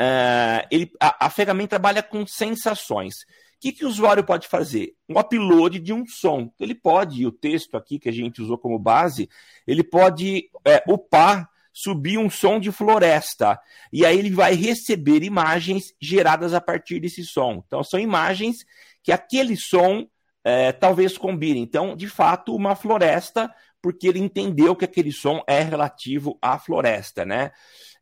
Uh, 0.00 0.66
ele, 0.70 0.90
a, 0.98 1.26
a, 1.26 1.30
ferramenta 1.30 1.70
trabalha 1.70 2.02
com 2.02 2.26
sensações. 2.26 3.14
O 3.14 3.60
que, 3.60 3.72
que 3.72 3.84
o 3.84 3.88
usuário 3.88 4.24
pode 4.24 4.48
fazer? 4.48 4.94
Um 5.08 5.18
upload 5.18 5.78
de 5.78 5.92
um 5.92 6.06
som. 6.06 6.50
Ele 6.58 6.74
pode, 6.74 7.26
o 7.26 7.32
texto 7.32 7.76
aqui 7.76 7.98
que 7.98 8.08
a 8.08 8.12
gente 8.12 8.40
usou 8.40 8.56
como 8.56 8.78
base, 8.78 9.28
ele 9.66 9.84
pode 9.84 10.48
é, 10.64 10.82
upar, 10.88 11.50
subir 11.70 12.18
um 12.18 12.30
som 12.30 12.58
de 12.58 12.72
floresta. 12.72 13.60
E 13.92 14.06
aí 14.06 14.18
ele 14.18 14.30
vai 14.30 14.54
receber 14.54 15.22
imagens 15.22 15.94
geradas 16.00 16.54
a 16.54 16.60
partir 16.60 17.00
desse 17.00 17.22
som. 17.24 17.62
Então 17.66 17.84
são 17.84 18.00
imagens 18.00 18.64
que 19.02 19.12
aquele 19.12 19.56
som 19.56 20.08
é, 20.44 20.72
talvez 20.72 21.16
combine. 21.18 21.60
Então, 21.60 21.96
de 21.96 22.08
fato, 22.08 22.54
uma 22.54 22.74
floresta, 22.74 23.52
porque 23.82 24.08
ele 24.08 24.18
entendeu 24.18 24.74
que 24.76 24.84
aquele 24.84 25.12
som 25.12 25.42
é 25.46 25.60
relativo 25.62 26.38
à 26.40 26.58
floresta, 26.58 27.24
né? 27.24 27.50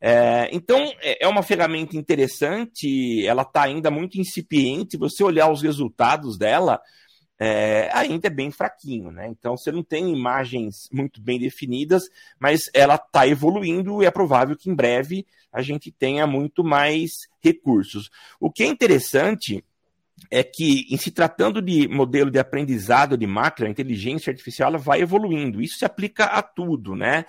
É, 0.01 0.49
então, 0.53 0.93
é, 1.01 1.25
é 1.25 1.29
uma 1.29 1.43
ferramenta 1.43 1.97
interessante, 1.97 3.27
ela 3.27 3.43
está 3.43 3.63
ainda 3.63 3.91
muito 3.91 4.21
incipiente. 4.21 4.97
Você 4.97 5.25
olhar 5.25 5.51
os 5.51 5.63
resultados 5.63 6.39
dela, 6.39 6.81
é, 7.41 7.89
ainda 7.93 8.27
é 8.27 8.31
bem 8.31 8.51
fraquinho, 8.51 9.13
né? 9.13 9.29
Então 9.29 9.57
você 9.57 9.71
não 9.71 9.83
tem 9.83 10.13
imagens 10.13 10.89
muito 10.93 11.21
bem 11.21 11.39
definidas, 11.39 12.03
mas 12.39 12.63
ela 12.75 12.97
está 12.97 13.29
evoluindo 13.29 14.03
e 14.03 14.07
é 14.07 14.11
provável 14.11 14.57
que 14.57 14.69
em 14.69 14.75
breve 14.75 15.25
a 15.53 15.63
gente 15.63 15.93
tenha 15.93 16.27
muito 16.27 16.65
mais 16.65 17.13
recursos. 17.41 18.11
O 18.41 18.51
que 18.51 18.65
é 18.65 18.67
interessante 18.67 19.65
é 20.31 20.43
que, 20.43 20.87
em 20.91 20.97
se 20.97 21.11
tratando 21.11 21.63
de 21.63 21.89
modelo 21.89 22.31
de 22.31 22.39
aprendizado 22.39 23.17
de 23.17 23.27
máquina, 23.27 23.69
a 23.69 23.71
inteligência 23.71 24.31
artificial 24.31 24.69
ela 24.69 24.79
vai 24.79 25.01
evoluindo. 25.01 25.63
Isso 25.63 25.79
se 25.79 25.85
aplica 25.85 26.25
a 26.25 26.43
tudo, 26.43 26.95
né? 26.95 27.25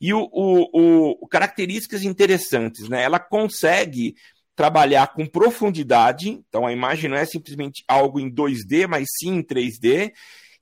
E 0.00 0.12
o, 0.12 0.28
o, 0.30 1.22
o, 1.22 1.28
características 1.28 2.02
interessantes, 2.02 2.88
né? 2.88 3.02
Ela 3.02 3.18
consegue 3.18 4.14
trabalhar 4.54 5.08
com 5.08 5.26
profundidade, 5.26 6.30
então 6.30 6.66
a 6.66 6.72
imagem 6.72 7.10
não 7.10 7.16
é 7.16 7.24
simplesmente 7.24 7.84
algo 7.86 8.18
em 8.18 8.30
2D, 8.30 8.86
mas 8.86 9.06
sim 9.18 9.36
em 9.36 9.42
3D, 9.42 10.12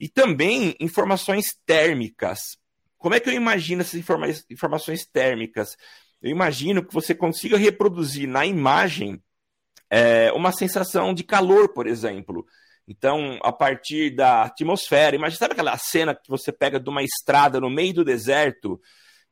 e 0.00 0.08
também 0.08 0.74
informações 0.80 1.56
térmicas. 1.64 2.56
Como 2.98 3.14
é 3.14 3.20
que 3.20 3.28
eu 3.28 3.34
imagino 3.34 3.82
essas 3.82 4.00
informa 4.00 4.26
informações 4.50 5.06
térmicas? 5.06 5.76
Eu 6.20 6.30
imagino 6.30 6.84
que 6.84 6.94
você 6.94 7.14
consiga 7.14 7.56
reproduzir 7.56 8.28
na 8.28 8.46
imagem 8.46 9.22
é, 9.90 10.32
uma 10.32 10.52
sensação 10.52 11.14
de 11.14 11.22
calor, 11.22 11.68
por 11.72 11.86
exemplo. 11.86 12.46
Então, 12.86 13.38
a 13.42 13.52
partir 13.52 14.10
da 14.14 14.42
atmosfera, 14.42 15.16
imagina, 15.16 15.38
sabe 15.38 15.52
aquela 15.52 15.76
cena 15.78 16.14
que 16.14 16.28
você 16.28 16.52
pega 16.52 16.78
de 16.78 16.88
uma 16.88 17.02
estrada 17.02 17.60
no 17.60 17.70
meio 17.70 17.94
do 17.94 18.04
deserto 18.04 18.80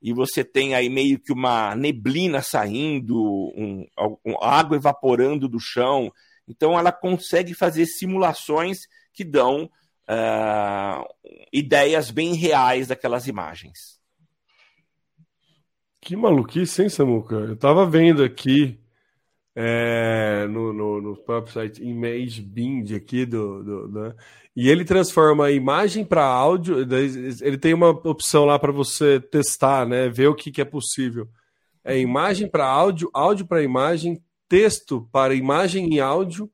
e 0.00 0.12
você 0.12 0.42
tem 0.42 0.74
aí 0.74 0.88
meio 0.88 1.18
que 1.20 1.32
uma 1.32 1.76
neblina 1.76 2.42
saindo, 2.42 3.14
um, 3.16 3.86
um, 4.24 4.42
água 4.42 4.76
evaporando 4.76 5.48
do 5.48 5.60
chão. 5.60 6.10
Então, 6.48 6.78
ela 6.78 6.90
consegue 6.90 7.54
fazer 7.54 7.86
simulações 7.86 8.78
que 9.12 9.22
dão 9.22 9.70
uh, 10.08 11.04
ideias 11.52 12.10
bem 12.10 12.34
reais 12.34 12.88
daquelas 12.88 13.26
imagens. 13.26 14.00
Que 16.00 16.16
maluquice, 16.16 16.82
hein, 16.82 16.88
Samuca? 16.88 17.36
Eu 17.36 17.56
tava 17.56 17.86
vendo 17.86 18.24
aqui 18.24 18.81
é, 19.54 20.46
no, 20.48 20.72
no, 20.72 21.00
no 21.00 21.16
próprio 21.16 21.52
site 21.52 21.82
Image 21.82 22.40
Bind 22.40 22.92
aqui 22.92 23.26
do, 23.26 23.62
do, 23.62 23.88
do 23.88 24.00
né? 24.00 24.14
e 24.56 24.68
ele 24.68 24.84
transforma 24.84 25.46
a 25.46 25.50
imagem 25.50 26.04
para 26.04 26.24
áudio. 26.24 26.76
Ele 27.40 27.58
tem 27.58 27.72
uma 27.72 27.90
opção 27.90 28.44
lá 28.44 28.58
para 28.58 28.72
você 28.72 29.18
testar, 29.20 29.86
né? 29.86 30.08
Ver 30.08 30.28
o 30.28 30.34
que, 30.34 30.50
que 30.50 30.60
é 30.60 30.64
possível. 30.64 31.28
É 31.84 31.98
imagem 31.98 32.48
para 32.48 32.66
áudio, 32.66 33.10
áudio 33.12 33.46
para 33.46 33.62
imagem, 33.62 34.22
texto 34.48 35.08
para 35.10 35.34
imagem 35.34 35.94
e 35.94 36.00
áudio, 36.00 36.50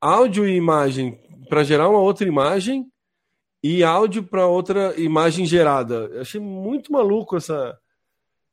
áudio 0.00 0.46
e 0.46 0.54
imagem 0.54 1.18
para 1.48 1.64
gerar 1.64 1.88
uma 1.88 1.98
outra 1.98 2.28
imagem 2.28 2.86
e 3.62 3.82
áudio 3.82 4.22
para 4.22 4.46
outra 4.46 4.94
imagem 5.00 5.46
gerada. 5.46 6.08
Eu 6.12 6.20
achei 6.20 6.40
muito 6.40 6.92
maluco 6.92 7.36
essa. 7.36 7.76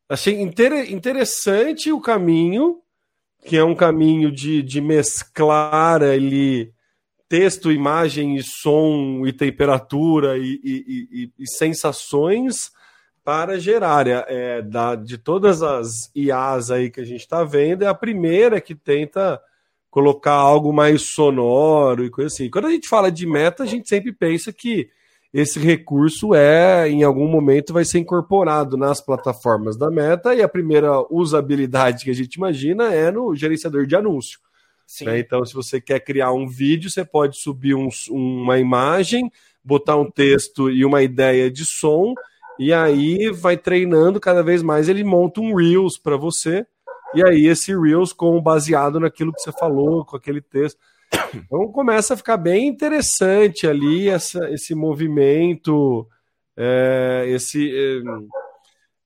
Achei 0.08 0.40
inter... 0.42 0.92
interessante 0.92 1.92
o 1.92 2.00
caminho 2.00 2.82
que 3.46 3.56
é 3.56 3.64
um 3.64 3.76
caminho 3.76 4.32
de, 4.32 4.64
de 4.64 4.82
mesclar 4.82 6.02
ali 6.02 6.74
texto, 7.30 7.72
imagem 7.72 8.36
e 8.36 8.44
som 8.44 9.26
e 9.26 9.32
temperatura 9.32 10.38
e, 10.38 10.60
e, 10.64 11.08
e, 11.12 11.32
e 11.40 11.48
sensações 11.48 12.72
para 13.24 13.60
gerar. 13.60 14.08
É, 14.08 14.26
é, 14.28 14.62
da, 14.62 14.96
de 14.96 15.18
todas 15.18 15.62
as 15.62 16.12
IAs 16.16 16.72
aí 16.72 16.90
que 16.90 17.00
a 17.00 17.06
gente 17.06 17.22
está 17.22 17.44
vendo, 17.44 17.84
é 17.84 17.88
a 17.88 17.94
primeira 17.94 18.60
que 18.60 18.74
tenta 18.74 19.40
colocar 19.92 20.34
algo 20.34 20.74
mais 20.74 21.14
sonoro 21.14 22.04
e 22.04 22.10
coisa 22.10 22.34
assim. 22.34 22.50
Quando 22.50 22.66
a 22.66 22.72
gente 22.72 22.90
fala 22.90 23.12
de 23.12 23.26
meta, 23.28 23.64
a 23.64 23.68
gente 23.68 23.88
sempre 23.88 24.12
pensa 24.12 24.52
que 24.52 24.90
esse 25.38 25.60
recurso 25.60 26.34
é, 26.34 26.90
em 26.90 27.04
algum 27.04 27.28
momento, 27.28 27.74
vai 27.74 27.84
ser 27.84 28.00
incorporado 28.00 28.78
nas 28.78 29.02
plataformas 29.02 29.76
da 29.76 29.92
Meta 29.92 30.34
e 30.34 30.42
a 30.42 30.48
primeira 30.48 31.06
usabilidade 31.14 32.06
que 32.06 32.10
a 32.10 32.16
gente 32.16 32.36
imagina 32.36 32.94
é 32.94 33.12
no 33.12 33.36
gerenciador 33.36 33.86
de 33.86 33.98
anúncio. 33.98 34.40
Né? 35.02 35.20
Então, 35.20 35.44
se 35.44 35.54
você 35.54 35.82
quer 35.82 36.00
criar 36.00 36.32
um 36.32 36.48
vídeo, 36.48 36.90
você 36.90 37.04
pode 37.04 37.38
subir 37.38 37.76
um, 37.76 37.90
uma 38.10 38.58
imagem, 38.60 39.30
botar 39.62 39.98
um 39.98 40.10
texto 40.10 40.72
e 40.72 40.86
uma 40.86 41.04
ideia 41.04 41.52
de 41.52 41.66
som, 41.66 42.14
e 42.58 42.72
aí 42.72 43.30
vai 43.30 43.58
treinando 43.58 44.22
cada 44.22 44.42
vez 44.42 44.64
mais. 44.64 44.88
Ele 44.88 45.04
monta 45.04 45.42
um 45.42 45.54
Reels 45.54 45.98
para 45.98 46.16
você, 46.16 46.66
e 47.14 47.22
aí 47.22 47.46
esse 47.48 47.78
Reels, 47.78 48.14
com 48.14 48.42
baseado 48.42 49.02
naquilo 49.02 49.34
que 49.34 49.42
você 49.42 49.52
falou, 49.52 50.06
com 50.06 50.16
aquele 50.16 50.40
texto. 50.40 50.80
Então 51.34 51.72
começa 51.72 52.14
a 52.14 52.18
ficar 52.18 52.38
bem 52.38 52.68
interessante 52.68 53.68
ali 53.68 54.10
essa, 54.10 54.50
esse 54.52 54.74
movimento, 54.74 56.08
é, 56.56 57.26
esse, 57.28 57.72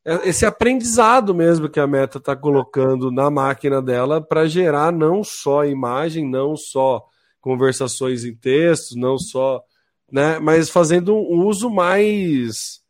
é, 0.05 0.27
esse 0.27 0.45
aprendizado 0.45 1.33
mesmo 1.33 1.69
que 1.69 1.79
a 1.79 1.87
Meta 1.87 2.17
está 2.17 2.35
colocando 2.35 3.11
na 3.11 3.29
máquina 3.29 3.81
dela 3.81 4.21
para 4.21 4.47
gerar 4.47 4.91
não 4.91 5.23
só 5.23 5.65
imagem, 5.65 6.29
não 6.29 6.55
só 6.55 7.05
conversações 7.41 8.25
em 8.25 8.35
textos, 8.35 8.95
não 8.95 9.17
só, 9.17 9.63
né, 10.11 10.39
mas 10.39 10.69
fazendo 10.69 11.15
um 11.15 11.45
uso 11.45 11.69
mais 11.69 12.81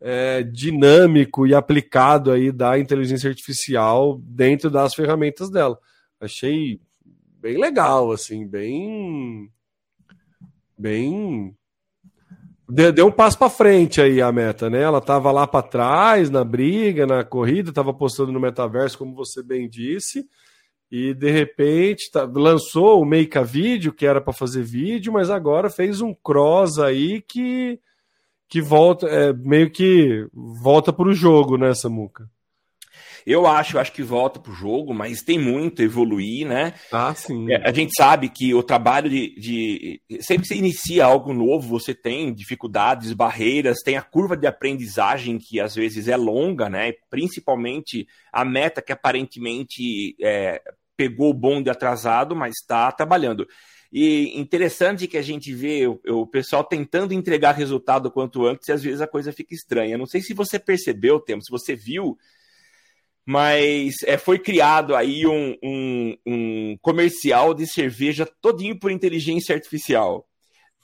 é, 0.00 0.42
dinâmico 0.42 1.46
e 1.46 1.54
aplicado 1.54 2.30
aí 2.30 2.50
da 2.50 2.78
inteligência 2.78 3.28
artificial 3.28 4.18
dentro 4.22 4.70
das 4.70 4.94
ferramentas 4.94 5.50
dela. 5.50 5.78
Achei 6.20 6.80
bem 7.42 7.58
legal, 7.58 8.12
assim, 8.12 8.46
bem. 8.46 9.50
Bem. 10.78 11.54
Deu, 12.68 13.06
um 13.06 13.12
passo 13.12 13.36
para 13.36 13.50
frente 13.50 14.00
aí 14.00 14.22
a 14.22 14.30
meta, 14.32 14.70
né? 14.70 14.80
Ela 14.80 14.98
estava 14.98 15.30
lá 15.32 15.46
para 15.46 15.66
trás 15.66 16.30
na 16.30 16.44
briga, 16.44 17.06
na 17.06 17.24
corrida, 17.24 17.70
estava 17.70 17.92
postando 17.92 18.32
no 18.32 18.40
metaverso, 18.40 18.96
como 18.96 19.14
você 19.14 19.42
bem 19.42 19.68
disse, 19.68 20.24
e 20.90 21.12
de 21.12 21.30
repente 21.30 22.10
tá, 22.10 22.22
lançou 22.32 23.02
o 23.02 23.04
Make 23.04 23.36
a 23.36 23.44
que 23.94 24.06
era 24.06 24.20
para 24.20 24.32
fazer 24.32 24.62
vídeo, 24.62 25.12
mas 25.12 25.28
agora 25.28 25.68
fez 25.68 26.00
um 26.00 26.14
cross 26.14 26.78
aí 26.78 27.20
que, 27.20 27.78
que 28.48 28.62
volta, 28.62 29.06
é, 29.06 29.32
meio 29.32 29.70
que 29.70 30.26
volta 30.32 30.92
para 30.92 31.08
o 31.08 31.14
jogo, 31.14 31.58
né, 31.58 31.74
Samuca? 31.74 32.30
Eu 33.26 33.46
acho, 33.46 33.76
eu 33.76 33.80
acho 33.80 33.92
que 33.92 34.02
volta 34.02 34.40
para 34.40 34.52
o 34.52 34.54
jogo, 34.54 34.92
mas 34.92 35.22
tem 35.22 35.38
muito 35.38 35.82
a 35.82 35.84
evoluir, 35.84 36.46
né? 36.46 36.74
Ah, 36.90 37.14
sim. 37.14 37.50
É, 37.52 37.68
a 37.68 37.72
gente 37.72 37.92
sabe 37.96 38.28
que 38.28 38.54
o 38.54 38.62
trabalho 38.62 39.08
de, 39.08 39.34
de. 39.38 40.02
Sempre 40.20 40.42
que 40.42 40.48
você 40.48 40.56
inicia 40.56 41.04
algo 41.04 41.32
novo, 41.32 41.68
você 41.68 41.94
tem 41.94 42.32
dificuldades, 42.32 43.12
barreiras, 43.12 43.78
tem 43.84 43.96
a 43.96 44.02
curva 44.02 44.36
de 44.36 44.46
aprendizagem 44.46 45.38
que 45.38 45.60
às 45.60 45.74
vezes 45.74 46.08
é 46.08 46.16
longa, 46.16 46.68
né? 46.68 46.92
Principalmente 47.08 48.06
a 48.32 48.44
meta 48.44 48.82
que 48.82 48.92
aparentemente 48.92 50.16
é, 50.20 50.60
pegou 50.96 51.30
o 51.30 51.34
bonde 51.34 51.70
atrasado, 51.70 52.34
mas 52.34 52.54
está 52.60 52.90
trabalhando. 52.92 53.46
E 53.92 54.40
interessante 54.40 55.06
que 55.06 55.18
a 55.18 55.22
gente 55.22 55.52
vê 55.54 55.86
o, 55.86 56.00
o, 56.08 56.26
pessoal 56.26 56.64
tentando 56.64 57.12
entregar 57.12 57.52
resultado 57.52 58.10
quanto 58.10 58.46
antes 58.46 58.66
e 58.66 58.72
às 58.72 58.82
vezes 58.82 59.02
a 59.02 59.06
coisa 59.06 59.32
fica 59.32 59.54
estranha. 59.54 59.98
Não 59.98 60.06
sei 60.06 60.22
se 60.22 60.32
você 60.32 60.58
percebeu, 60.58 61.20
Temo, 61.20 61.42
se 61.42 61.50
você 61.50 61.76
viu 61.76 62.16
mas 63.24 63.96
é, 64.04 64.18
foi 64.18 64.38
criado 64.38 64.94
aí 64.96 65.26
um, 65.26 65.56
um, 65.62 66.16
um, 66.26 66.76
comercial 66.80 67.54
de 67.54 67.66
cerveja 67.66 68.26
todinho 68.40 68.78
por 68.78 68.90
inteligência 68.90 69.54
artificial. 69.54 70.26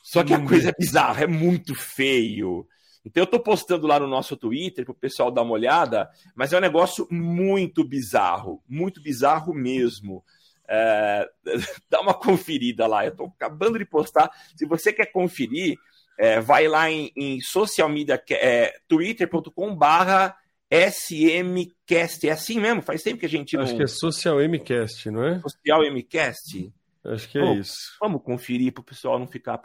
Só 0.03 0.23
que 0.23 0.33
a 0.33 0.39
hum. 0.39 0.47
coisa 0.47 0.71
é 0.71 0.75
bizarra, 0.79 1.25
é 1.25 1.27
muito 1.27 1.75
feio. 1.75 2.67
Então 3.05 3.23
eu 3.23 3.25
estou 3.25 3.41
postando 3.41 3.87
lá 3.87 3.99
no 3.99 4.07
nosso 4.07 4.37
Twitter 4.37 4.85
para 4.85 4.93
o 4.93 4.95
pessoal 4.95 5.31
dar 5.31 5.43
uma 5.43 5.53
olhada, 5.53 6.09
mas 6.35 6.53
é 6.53 6.59
um 6.59 6.61
negócio 6.61 7.07
muito 7.11 7.83
bizarro, 7.83 8.63
muito 8.69 9.03
bizarro 9.03 9.53
mesmo. 9.53 10.25
É, 10.69 11.29
dá 11.91 12.01
uma 12.01 12.15
conferida 12.15 12.87
lá, 12.87 13.05
eu 13.05 13.13
estou 13.13 13.27
acabando 13.27 13.79
de 13.79 13.85
postar. 13.85 14.31
Se 14.55 14.65
você 14.65 14.93
quer 14.93 15.07
conferir, 15.07 15.77
é, 16.19 16.41
vai 16.41 16.69
lá 16.69 16.91
em, 16.91 17.11
em 17.17 17.41
social 17.41 17.89
media, 17.89 18.23
é, 18.31 18.75
twitter.com 18.87 19.75
barra 19.75 20.37
SMcast. 20.71 22.29
É 22.29 22.33
assim 22.33 22.61
mesmo? 22.61 22.83
Faz 22.83 23.03
tempo 23.03 23.19
que 23.19 23.27
a 23.27 23.29
gente 23.29 23.57
Acho 23.57 23.77
que 23.77 23.83
é 23.83 23.87
Social 23.87 24.39
MCast, 24.41 25.11
não 25.11 25.25
é? 25.25 25.41
Social 25.41 25.83
MCast? 25.91 26.73
Acho 27.05 27.29
que 27.29 27.39
é 27.39 27.55
isso. 27.55 27.97
Vamos 28.01 28.23
conferir 28.23 28.73
para 28.73 28.83
o 28.83 28.85
pessoal 28.85 29.19
não 29.19 29.27
ficar. 29.27 29.63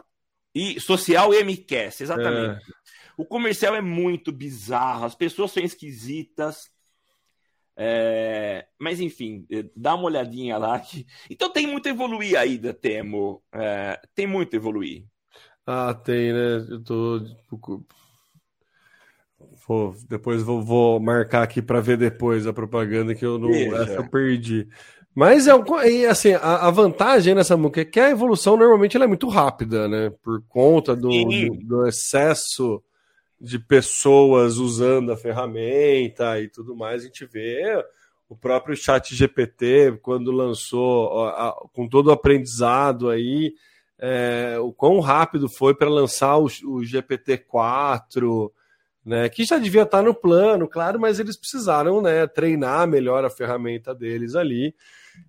E 0.54 0.80
Social 0.80 1.30
MCast, 1.32 2.02
exatamente. 2.02 2.62
É. 2.62 2.74
O 3.16 3.24
comercial 3.24 3.74
é 3.74 3.80
muito 3.80 4.32
bizarro, 4.32 5.04
as 5.04 5.14
pessoas 5.14 5.52
são 5.52 5.62
esquisitas. 5.62 6.72
É... 7.76 8.66
Mas 8.78 9.00
enfim, 9.00 9.46
é, 9.50 9.64
dá 9.76 9.94
uma 9.94 10.04
olhadinha 10.04 10.56
lá. 10.56 10.80
Então 11.28 11.50
tem 11.50 11.66
muito 11.66 11.86
a 11.86 11.90
evoluir 11.90 12.38
ainda, 12.38 12.72
Temo. 12.72 13.42
É... 13.52 14.00
Tem 14.14 14.26
muito 14.26 14.54
a 14.54 14.56
evoluir. 14.56 15.04
Ah, 15.66 15.94
tem, 15.94 16.32
né? 16.32 16.56
Eu 16.68 16.82
tô 16.82 17.20
Vou, 19.66 19.94
depois 20.08 20.42
vou, 20.42 20.62
vou, 20.62 21.00
marcar 21.00 21.42
aqui 21.42 21.62
para 21.62 21.80
ver 21.80 21.96
depois 21.96 22.46
a 22.46 22.52
propaganda 22.52 23.14
que 23.14 23.24
eu 23.24 23.38
não 23.38 23.50
eu 23.50 24.08
perdi. 24.08 24.68
Mas 25.14 25.46
é 25.46 26.06
assim, 26.08 26.34
a, 26.34 26.66
a, 26.66 26.70
vantagem 26.70 27.34
nessa 27.34 27.56
música 27.56 27.82
é 27.82 27.84
que 27.84 28.00
a 28.00 28.10
evolução 28.10 28.56
normalmente 28.56 28.96
é 28.96 29.06
muito 29.06 29.28
rápida, 29.28 29.88
né? 29.88 30.12
Por 30.22 30.42
conta 30.48 30.96
do, 30.96 31.08
do, 31.08 31.56
do, 31.62 31.86
excesso 31.86 32.82
de 33.40 33.58
pessoas 33.58 34.56
usando 34.56 35.12
a 35.12 35.16
ferramenta 35.16 36.40
e 36.40 36.48
tudo 36.48 36.74
mais, 36.74 37.02
a 37.02 37.06
gente 37.06 37.24
vê 37.26 37.84
o 38.28 38.34
próprio 38.34 38.76
chat 38.76 39.14
GPT, 39.14 39.98
quando 40.02 40.32
lançou, 40.32 41.24
a, 41.24 41.48
a, 41.48 41.52
com 41.72 41.88
todo 41.88 42.08
o 42.08 42.12
aprendizado 42.12 43.08
aí, 43.08 43.54
é, 43.98 44.56
o 44.58 44.72
quão 44.72 44.98
rápido 44.98 45.48
foi 45.48 45.74
para 45.74 45.88
lançar 45.88 46.38
o, 46.38 46.46
o 46.46 46.80
GPT-4, 46.80 48.50
né, 49.04 49.28
que 49.28 49.44
já 49.44 49.58
devia 49.58 49.82
estar 49.82 50.02
no 50.02 50.14
plano, 50.14 50.66
claro, 50.66 50.98
mas 50.98 51.20
eles 51.20 51.36
precisaram 51.36 52.00
né, 52.00 52.26
treinar 52.26 52.88
melhor 52.88 53.24
a 53.24 53.30
ferramenta 53.30 53.94
deles 53.94 54.34
ali. 54.34 54.74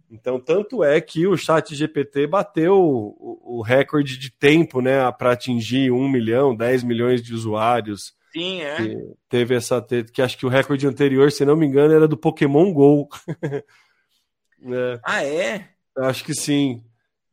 Então, 0.10 0.40
tanto 0.40 0.84
é 0.84 1.02
que 1.02 1.28
o 1.28 1.36
Chat 1.36 1.76
GPT 1.76 2.26
bateu 2.28 2.76
o, 2.78 3.58
o 3.58 3.62
recorde 3.62 4.18
de 4.18 4.32
tempo 4.32 4.82
né, 4.82 5.12
para 5.12 5.34
atingir 5.34 5.92
1 5.92 6.10
milhão, 6.10 6.56
10 6.56 6.84
milhões 6.84 7.22
de 7.22 7.34
usuários. 7.34 8.14
Sim, 8.32 8.62
é. 8.62 8.76
Que 8.78 8.98
teve 9.30 9.56
essa. 9.56 9.86
Que 10.12 10.22
acho 10.22 10.38
que 10.38 10.46
o 10.46 10.50
recorde 10.50 10.88
anterior, 10.88 11.32
se 11.32 11.46
não 11.46 11.56
me 11.56 11.66
engano, 11.66 11.94
era 11.94 12.08
do 12.08 12.18
Pokémon 12.18 12.74
GO. 12.74 13.08
é. 13.44 15.00
Ah, 15.04 15.24
é? 15.24 15.70
Acho 15.98 16.24
que 16.24 16.34
sim 16.34 16.84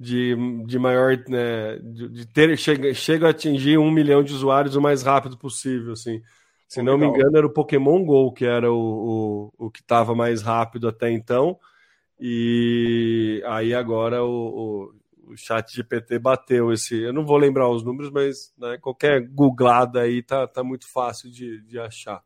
de, 0.03 0.37
de 0.67 0.79
maior, 0.81 1.17
né, 1.29 1.79
de, 1.79 2.09
de, 2.09 2.27
ter, 2.27 2.59
chega, 2.59 2.93
chega 2.93 3.29
a 3.29 3.31
atingir 3.31 3.79
um 3.79 3.91
milhão 3.91 4.23
de 4.23 4.33
usuários 4.33 4.75
o 4.75 4.81
mais 4.81 5.03
rápido 5.05 5.39
possível, 5.39 5.93
assim. 5.93 6.21
Se 6.67 6.83
não 6.83 6.99
me 6.99 7.07
engano, 7.07 7.37
era 7.37 7.47
o 7.47 7.53
Pokémon 7.53 8.05
GO, 8.05 8.33
que 8.33 8.45
era 8.45 8.73
o, 8.73 9.53
o, 9.59 9.67
o 9.67 9.71
que 9.71 9.81
estava 9.81 10.15
mais 10.15 10.43
rápido 10.43 10.89
até 10.89 11.11
então. 11.11 11.59
E 12.19 13.43
aí 13.47 13.75
agora 13.75 14.25
o, 14.25 14.91
o, 15.29 15.33
o 15.33 15.37
chat 15.37 15.73
GPT 15.73 16.19
bateu 16.19 16.73
esse. 16.73 17.01
Eu 17.01 17.13
não 17.13 17.25
vou 17.25 17.37
lembrar 17.37 17.69
os 17.69 17.85
números, 17.85 18.11
mas 18.11 18.53
né, 18.59 18.79
qualquer 18.79 19.21
googlada 19.29 20.01
aí 20.01 20.23
tá, 20.23 20.47
tá 20.47 20.65
muito 20.65 20.91
fácil 20.91 21.31
de, 21.31 21.61
de 21.63 21.79
achar. 21.79 22.23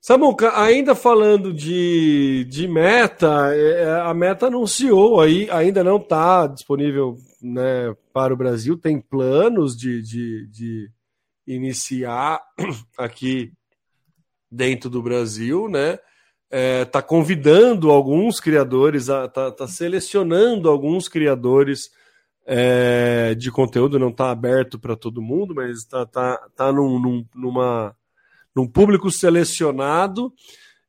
Samuca, 0.00 0.58
ainda 0.58 0.94
falando 0.94 1.52
de, 1.52 2.46
de 2.48 2.66
meta, 2.66 3.54
é, 3.54 3.82
é, 3.82 4.00
a 4.00 4.14
meta 4.14 4.46
anunciou 4.46 5.20
aí, 5.20 5.46
ainda 5.50 5.84
não 5.84 5.98
está 5.98 6.46
disponível 6.46 7.16
né, 7.42 7.94
para 8.10 8.32
o 8.32 8.36
Brasil, 8.36 8.78
tem 8.78 8.98
planos 8.98 9.76
de, 9.76 10.00
de, 10.00 10.48
de 10.48 10.90
iniciar 11.46 12.40
aqui 12.96 13.52
dentro 14.50 14.88
do 14.88 15.02
Brasil, 15.02 15.68
né? 15.68 15.98
Está 16.50 16.98
é, 16.98 17.02
convidando 17.02 17.90
alguns 17.90 18.40
criadores, 18.40 19.02
está 19.02 19.52
tá 19.52 19.68
selecionando 19.68 20.68
alguns 20.68 21.08
criadores 21.08 21.90
é, 22.46 23.34
de 23.34 23.50
conteúdo, 23.52 23.98
não 23.98 24.08
está 24.08 24.30
aberto 24.30 24.78
para 24.78 24.96
todo 24.96 25.22
mundo, 25.22 25.54
mas 25.54 25.78
está 25.78 26.06
tá, 26.06 26.38
tá 26.56 26.72
num, 26.72 26.98
num, 26.98 27.24
numa 27.34 27.94
num 28.54 28.66
público 28.66 29.10
selecionado, 29.10 30.32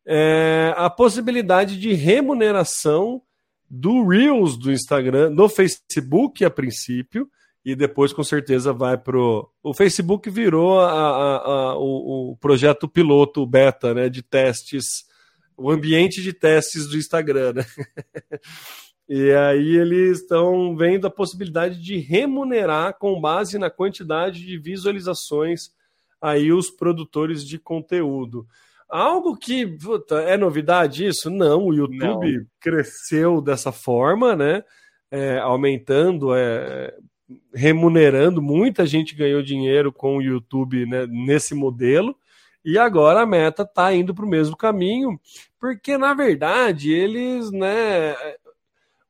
é, 0.06 0.74
a 0.76 0.90
possibilidade 0.90 1.80
de 1.80 1.94
remuneração 1.94 3.22
do 3.70 4.06
Reels 4.06 4.58
do 4.58 4.72
Instagram, 4.72 5.30
no 5.30 5.48
Facebook 5.48 6.44
a 6.44 6.50
princípio, 6.50 7.30
e 7.64 7.76
depois 7.76 8.12
com 8.12 8.24
certeza 8.24 8.74
vai 8.74 8.98
pro. 8.98 9.50
O 9.64 9.74
Facebook 9.74 10.30
virou 10.30 10.80
a, 10.80 10.92
a, 10.92 11.38
a, 11.38 11.78
o, 11.78 12.32
o, 12.32 12.38
projeto 12.38 12.88
piloto 12.88 13.46
beta 13.46 13.94
né, 13.94 14.10
de 14.10 14.24
testes, 14.24 15.06
o 15.56 15.70
ambiente 15.70 16.22
de 16.22 16.34
testes 16.34 16.88
do 16.88 16.98
Instagram. 16.98 17.54
Né? 17.54 17.66
e 19.08 19.32
aí 19.32 19.78
eles 19.78 20.22
estão 20.22 20.76
vendo 20.76 21.06
a 21.06 21.12
possibilidade 21.12 21.80
de 21.80 21.98
remunerar 22.00 22.98
com 22.98 23.22
base 23.22 23.60
na 23.60 23.70
quantidade 23.70 24.44
de 24.44 24.58
visualizações 24.58 25.70
aí 26.22 26.54
os 26.54 26.70
produtores 26.70 27.46
de 27.46 27.58
conteúdo. 27.58 28.46
Algo 28.88 29.38
que 29.38 29.66
puta, 29.66 30.16
é 30.22 30.38
novidade 30.38 31.06
isso? 31.06 31.30
Não, 31.30 31.68
o 31.68 31.74
YouTube 31.74 32.38
Não. 32.38 32.46
cresceu 32.60 33.42
dessa 33.42 33.72
forma, 33.72 34.36
né? 34.36 34.64
É, 35.10 35.40
aumentando, 35.40 36.36
é, 36.36 36.94
remunerando, 37.54 38.42
muita 38.42 38.86
gente 38.86 39.16
ganhou 39.16 39.42
dinheiro 39.42 39.92
com 39.92 40.18
o 40.18 40.22
YouTube 40.22 40.86
né, 40.86 41.06
nesse 41.08 41.54
modelo, 41.54 42.16
e 42.64 42.78
agora 42.78 43.22
a 43.22 43.26
meta 43.26 43.64
está 43.64 43.94
indo 43.94 44.14
para 44.14 44.26
o 44.26 44.30
mesmo 44.30 44.56
caminho, 44.56 45.20
porque 45.60 45.98
na 45.98 46.14
verdade 46.14 46.92
eles, 46.92 47.52
né? 47.52 48.16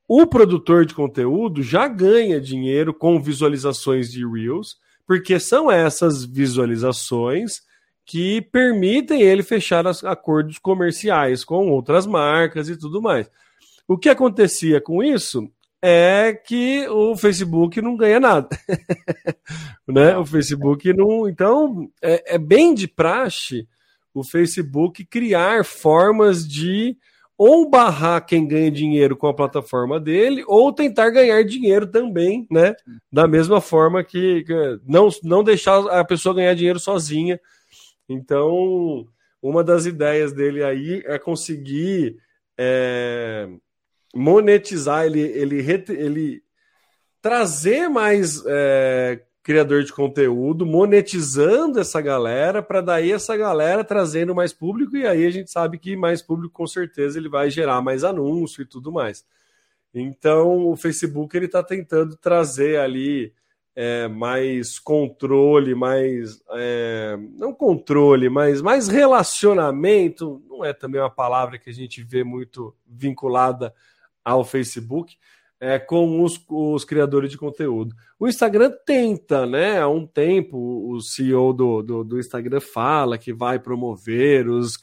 O 0.08 0.26
produtor 0.28 0.86
de 0.86 0.94
conteúdo 0.94 1.64
já 1.64 1.88
ganha 1.88 2.40
dinheiro 2.40 2.94
com 2.94 3.22
visualizações 3.22 4.12
de 4.12 4.26
Reels 4.28 4.78
porque 5.12 5.42
são 5.42 5.70
essas 5.70 6.24
visualizações 6.24 7.64
que 8.06 8.42
permitem 8.44 9.22
ele 9.22 9.44
fechar 9.44 9.86
acordos 9.86 10.58
comerciais 10.58 11.44
com 11.44 11.70
outras 11.70 12.08
marcas 12.08 12.70
e 12.70 12.78
tudo 12.78 13.02
mais. 13.02 13.30
O 13.86 13.98
que 13.98 14.08
acontecia 14.08 14.80
com 14.80 15.04
isso 15.04 15.52
é 15.82 16.32
que 16.32 16.88
o 16.88 17.18
Facebook 17.18 17.82
não 17.82 17.98
ganha 17.98 18.22
nada. 18.22 18.48
né? 19.86 20.16
O 20.18 20.26
Facebook 20.26 20.94
não. 20.94 21.28
Então, 21.28 21.92
é, 22.02 22.36
é 22.36 22.38
bem 22.38 22.74
de 22.74 22.88
praxe 22.88 23.68
o 24.14 24.24
Facebook 24.24 25.04
criar 25.04 25.66
formas 25.66 26.48
de 26.48 26.96
ou 27.44 27.68
barrar 27.68 28.24
quem 28.24 28.48
ganha 28.48 28.70
dinheiro 28.70 29.18
com 29.18 29.26
a 29.26 29.34
plataforma 29.34 30.00
dele, 30.00 30.44
ou 30.46 30.72
tentar 30.72 31.10
ganhar 31.10 31.44
dinheiro 31.44 31.88
também, 31.88 32.46
né? 32.52 32.76
Da 33.12 33.28
mesma 33.28 33.60
forma 33.60 34.04
que, 34.04 34.44
que 34.44 34.80
não, 34.86 35.10
não 35.24 35.44
deixar 35.44 35.80
a 35.88 36.06
pessoa 36.06 36.36
ganhar 36.36 36.54
dinheiro 36.54 36.80
sozinha. 36.80 37.42
Então, 38.08 39.08
uma 39.42 39.64
das 39.64 39.88
ideias 39.88 40.32
dele 40.32 40.64
aí 40.64 41.02
é 41.04 41.18
conseguir 41.18 42.16
é, 42.56 43.50
monetizar, 44.14 45.08
ele, 45.08 45.22
ele, 45.22 45.66
ele 45.90 46.44
trazer 47.24 47.90
mais 47.90 48.44
é, 48.46 49.20
criador 49.44 49.84
de 49.84 49.92
conteúdo, 49.92 50.66
monetizando 50.66 51.80
essa 51.80 52.00
galera, 52.00 52.62
para 52.62 52.82
daí 52.82 53.12
essa 53.12 53.36
galera 53.36 53.84
trazendo 53.84 54.36
mais 54.36 54.54
público, 54.54 54.96
e 54.96 55.08
aí 55.08 55.26
a 55.26 55.32
gente 55.32 55.50
sabe 55.50 55.80
que 55.80 55.96
mais 55.96 56.22
público, 56.22 56.54
com 56.54 56.68
certeza, 56.68 57.18
ele 57.18 57.30
vai 57.30 57.50
gerar 57.50 57.82
mais 57.82 58.04
anúncio 58.04 58.62
e 58.62 58.66
tudo 58.66 58.92
mais. 58.92 59.26
Então, 59.94 60.68
o 60.68 60.76
Facebook 60.76 61.36
ele 61.36 61.48
está 61.48 61.64
tentando 61.64 62.16
trazer 62.16 62.80
ali 62.80 63.34
é, 63.76 64.08
mais 64.08 64.80
controle, 64.80 65.74
mais 65.74 66.42
é, 66.52 67.18
não 67.38 67.54
controle, 67.54 68.30
mas 68.30 68.62
mais 68.62 68.88
relacionamento. 68.88 70.42
Não 70.48 70.64
é 70.64 70.72
também 70.72 71.02
uma 71.02 71.10
palavra 71.10 71.58
que 71.58 71.70
a 71.70 71.74
gente 71.74 72.04
vê 72.04 72.24
muito 72.24 72.76
vinculada 72.86 73.74
ao 74.24 74.44
Facebook, 74.44 75.18
é, 75.62 75.78
com 75.78 76.24
os, 76.24 76.44
os, 76.50 76.84
criadores 76.84 77.30
de 77.30 77.38
conteúdo. 77.38 77.96
O 78.20 78.28
Instagram 78.28 78.72
tenta, 78.84 79.46
né? 79.46 79.80
Há 79.80 79.88
um 79.88 80.08
tempo, 80.08 80.58
o 80.58 81.00
CEO 81.00 81.54
do, 81.54 81.84
do, 81.84 82.04
do 82.04 82.20
Instagram 82.20 82.60
fala 82.60 83.16
que 83.16 83.32
vai 83.32 83.60
promover, 83.60 84.50
os, 84.50 84.76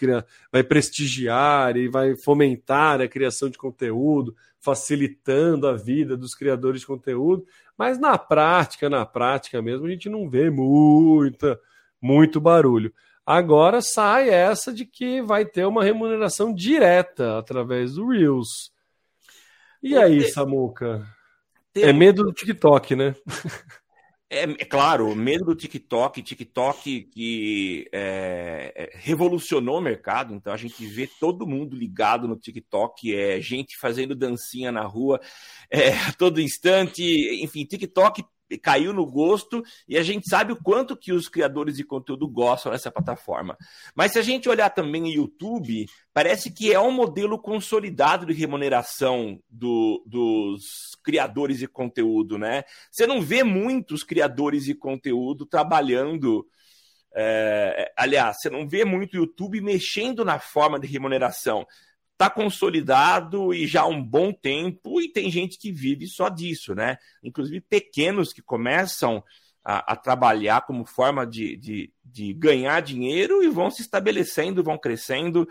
vai 0.52 0.62
prestigiar 0.62 1.76
e 1.76 1.88
vai 1.88 2.14
fomentar 2.14 3.00
a 3.00 3.08
criação 3.08 3.50
de 3.50 3.58
conteúdo, 3.58 4.36
facilitando 4.60 5.66
a 5.66 5.72
vida 5.72 6.16
dos 6.16 6.32
criadores 6.32 6.82
de 6.82 6.86
conteúdo. 6.86 7.44
Mas 7.76 7.98
na 7.98 8.16
prática, 8.16 8.88
na 8.88 9.04
prática 9.04 9.60
mesmo, 9.60 9.84
a 9.84 9.90
gente 9.90 10.08
não 10.08 10.30
vê 10.30 10.48
muita, 10.48 11.58
muito 12.00 12.40
barulho. 12.40 12.94
Agora 13.26 13.82
sai 13.82 14.30
essa 14.30 14.72
de 14.72 14.86
que 14.86 15.20
vai 15.22 15.44
ter 15.44 15.66
uma 15.66 15.82
remuneração 15.82 16.54
direta 16.54 17.36
através 17.36 17.94
do 17.94 18.06
Reels. 18.06 18.77
E 19.82 19.96
aí, 19.96 20.22
Samuca? 20.30 21.06
É 21.74 21.92
medo 21.92 22.24
do 22.24 22.32
TikTok, 22.32 22.96
né? 22.96 23.14
É, 24.30 24.42
é, 24.42 24.64
claro, 24.66 25.14
medo 25.16 25.46
do 25.46 25.54
TikTok, 25.54 26.22
TikTok 26.22 27.04
que 27.04 27.88
é, 27.90 28.72
é, 28.76 28.90
revolucionou 28.98 29.78
o 29.78 29.80
mercado, 29.80 30.34
então 30.34 30.52
a 30.52 30.56
gente 30.56 30.84
vê 30.84 31.08
todo 31.18 31.46
mundo 31.46 31.74
ligado 31.74 32.28
no 32.28 32.36
TikTok, 32.36 33.14
é 33.14 33.40
gente 33.40 33.78
fazendo 33.78 34.14
dancinha 34.14 34.70
na 34.70 34.82
rua 34.82 35.18
é, 35.70 35.92
a 35.94 36.12
todo 36.12 36.42
instante, 36.42 37.02
enfim, 37.42 37.64
TikTok 37.64 38.22
caiu 38.56 38.92
no 38.92 39.04
gosto 39.04 39.62
e 39.86 39.98
a 39.98 40.02
gente 40.02 40.28
sabe 40.28 40.52
o 40.52 40.62
quanto 40.62 40.96
que 40.96 41.12
os 41.12 41.28
criadores 41.28 41.76
de 41.76 41.84
conteúdo 41.84 42.26
gostam 42.28 42.72
dessa 42.72 42.90
plataforma. 42.90 43.56
Mas 43.94 44.12
se 44.12 44.18
a 44.18 44.22
gente 44.22 44.48
olhar 44.48 44.70
também 44.70 45.02
o 45.02 45.08
YouTube, 45.08 45.86
parece 46.14 46.50
que 46.50 46.72
é 46.72 46.80
um 46.80 46.92
modelo 46.92 47.38
consolidado 47.38 48.24
de 48.24 48.32
remuneração 48.32 49.38
do, 49.50 50.02
dos 50.06 50.96
criadores 51.02 51.58
de 51.58 51.66
conteúdo, 51.66 52.38
né? 52.38 52.62
Você 52.90 53.06
não 53.06 53.20
vê 53.20 53.42
muitos 53.42 54.02
criadores 54.02 54.64
de 54.64 54.74
conteúdo 54.74 55.44
trabalhando. 55.44 56.46
É, 57.14 57.92
aliás, 57.96 58.36
você 58.38 58.48
não 58.48 58.68
vê 58.68 58.84
muito 58.84 59.14
o 59.14 59.16
YouTube 59.16 59.60
mexendo 59.60 60.24
na 60.24 60.38
forma 60.38 60.78
de 60.78 60.86
remuneração 60.86 61.66
está 62.18 62.28
consolidado 62.28 63.54
e 63.54 63.64
já 63.64 63.82
há 63.82 63.86
um 63.86 64.02
bom 64.02 64.32
tempo, 64.32 65.00
e 65.00 65.08
tem 65.08 65.30
gente 65.30 65.56
que 65.56 65.70
vive 65.70 66.08
só 66.08 66.28
disso, 66.28 66.74
né? 66.74 66.98
Inclusive 67.22 67.60
pequenos 67.60 68.32
que 68.32 68.42
começam 68.42 69.22
a, 69.64 69.92
a 69.92 69.96
trabalhar 69.96 70.62
como 70.62 70.84
forma 70.84 71.24
de, 71.24 71.56
de, 71.56 71.92
de, 72.04 72.32
ganhar 72.34 72.82
dinheiro 72.82 73.40
e 73.44 73.48
vão 73.48 73.70
se 73.70 73.82
estabelecendo, 73.82 74.64
vão 74.64 74.76
crescendo. 74.76 75.48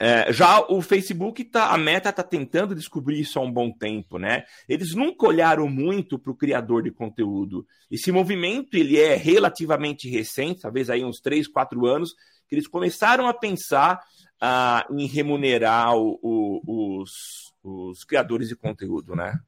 É, 0.00 0.32
já 0.32 0.60
o 0.60 0.80
Facebook 0.80 1.44
tá, 1.44 1.70
a 1.70 1.76
Meta 1.76 2.08
está 2.08 2.22
tentando 2.22 2.74
descobrir 2.74 3.20
isso 3.20 3.38
há 3.38 3.42
um 3.42 3.52
bom 3.52 3.70
tempo, 3.70 4.18
né? 4.18 4.44
Eles 4.66 4.94
nunca 4.94 5.26
olharam 5.26 5.68
muito 5.68 6.18
para 6.18 6.32
o 6.32 6.36
criador 6.36 6.84
de 6.84 6.90
conteúdo. 6.90 7.66
Esse 7.90 8.10
movimento 8.10 8.74
ele 8.74 8.96
é 8.98 9.16
relativamente 9.16 10.08
recente, 10.08 10.62
talvez 10.62 10.88
aí 10.88 11.04
uns 11.04 11.20
3, 11.20 11.46
4 11.46 11.84
anos, 11.84 12.14
que 12.48 12.54
eles 12.54 12.66
começaram 12.66 13.28
a 13.28 13.34
pensar 13.34 14.00
ah, 14.40 14.86
em 14.90 15.06
remunerar 15.06 15.96
o, 15.96 16.18
o, 16.22 17.00
os, 17.00 17.52
os 17.62 18.04
criadores 18.04 18.48
de 18.48 18.56
conteúdo, 18.56 19.14
né? 19.14 19.38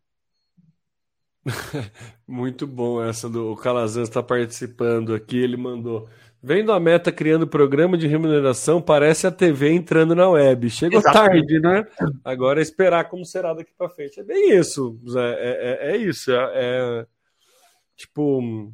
Muito 2.26 2.66
bom 2.66 3.02
essa 3.02 3.28
do 3.28 3.52
o 3.52 3.56
Calazans 3.56 4.08
está 4.08 4.22
participando 4.22 5.14
aqui. 5.14 5.38
Ele 5.38 5.56
mandou. 5.56 6.08
Vendo 6.42 6.72
a 6.72 6.80
meta 6.80 7.12
criando 7.12 7.46
programa 7.46 7.98
de 7.98 8.06
remuneração, 8.06 8.80
parece 8.80 9.26
a 9.26 9.30
TV 9.30 9.72
entrando 9.72 10.14
na 10.14 10.28
web. 10.28 10.70
Chegou 10.70 10.98
Exatamente. 10.98 11.60
tarde, 11.60 11.60
né? 11.60 11.86
Agora 12.24 12.60
é 12.60 12.62
esperar 12.62 13.10
como 13.10 13.26
será 13.26 13.52
daqui 13.52 13.72
para 13.76 13.90
frente. 13.90 14.20
É 14.20 14.22
bem 14.22 14.56
isso, 14.56 14.98
Zé. 15.06 15.34
É, 15.38 15.90
é, 15.90 15.92
é 15.92 15.96
isso. 15.98 16.32
É, 16.32 16.50
é, 16.54 17.06
tipo, 17.94 18.72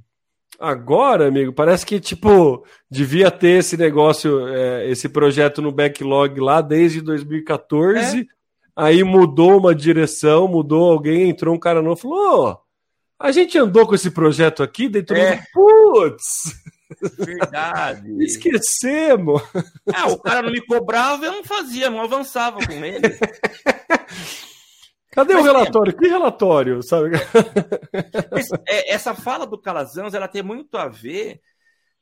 Agora, 0.58 1.28
amigo, 1.28 1.52
parece 1.52 1.84
que, 1.84 2.00
tipo, 2.00 2.64
devia 2.90 3.30
ter 3.30 3.58
esse 3.58 3.76
negócio, 3.76 4.48
é, 4.48 4.88
esse 4.90 5.08
projeto 5.08 5.60
no 5.60 5.70
backlog 5.70 6.40
lá 6.40 6.60
desde 6.60 7.00
2014. 7.00 8.20
É? 8.20 8.24
Aí 8.74 9.02
mudou 9.02 9.58
uma 9.58 9.74
direção, 9.74 10.48
mudou 10.48 10.90
alguém, 10.90 11.28
entrou 11.28 11.54
um 11.54 11.58
cara 11.58 11.82
novo 11.82 12.00
falou: 12.00 12.50
oh, 12.50 12.56
a 13.18 13.32
gente 13.32 13.58
andou 13.58 13.86
com 13.86 13.94
esse 13.94 14.10
projeto 14.10 14.62
aqui, 14.62 14.88
daí 14.88 15.02
todo 15.02 15.18
é. 15.18 15.42
putz! 15.52 16.54
Verdade. 17.18 18.12
Esquecemos. 18.22 19.42
Ah, 19.92 20.08
o 20.08 20.18
cara 20.18 20.42
não 20.42 20.52
me 20.52 20.64
cobrava, 20.64 21.24
eu 21.24 21.32
não 21.32 21.44
fazia, 21.44 21.90
não 21.90 22.00
avançava 22.00 22.58
com 22.64 22.84
ele. 22.84 23.00
Cadê 25.16 25.32
Mas, 25.32 25.44
o 25.44 25.46
relatório? 25.46 25.90
É... 25.90 25.96
Que 25.96 26.08
relatório? 26.08 26.82
Sabe? 26.82 27.12
É, 28.68 28.92
essa 28.92 29.14
fala 29.14 29.46
do 29.46 29.58
Calazans 29.58 30.12
ela 30.12 30.28
tem 30.28 30.42
muito 30.42 30.76
a 30.76 30.88
ver 30.88 31.40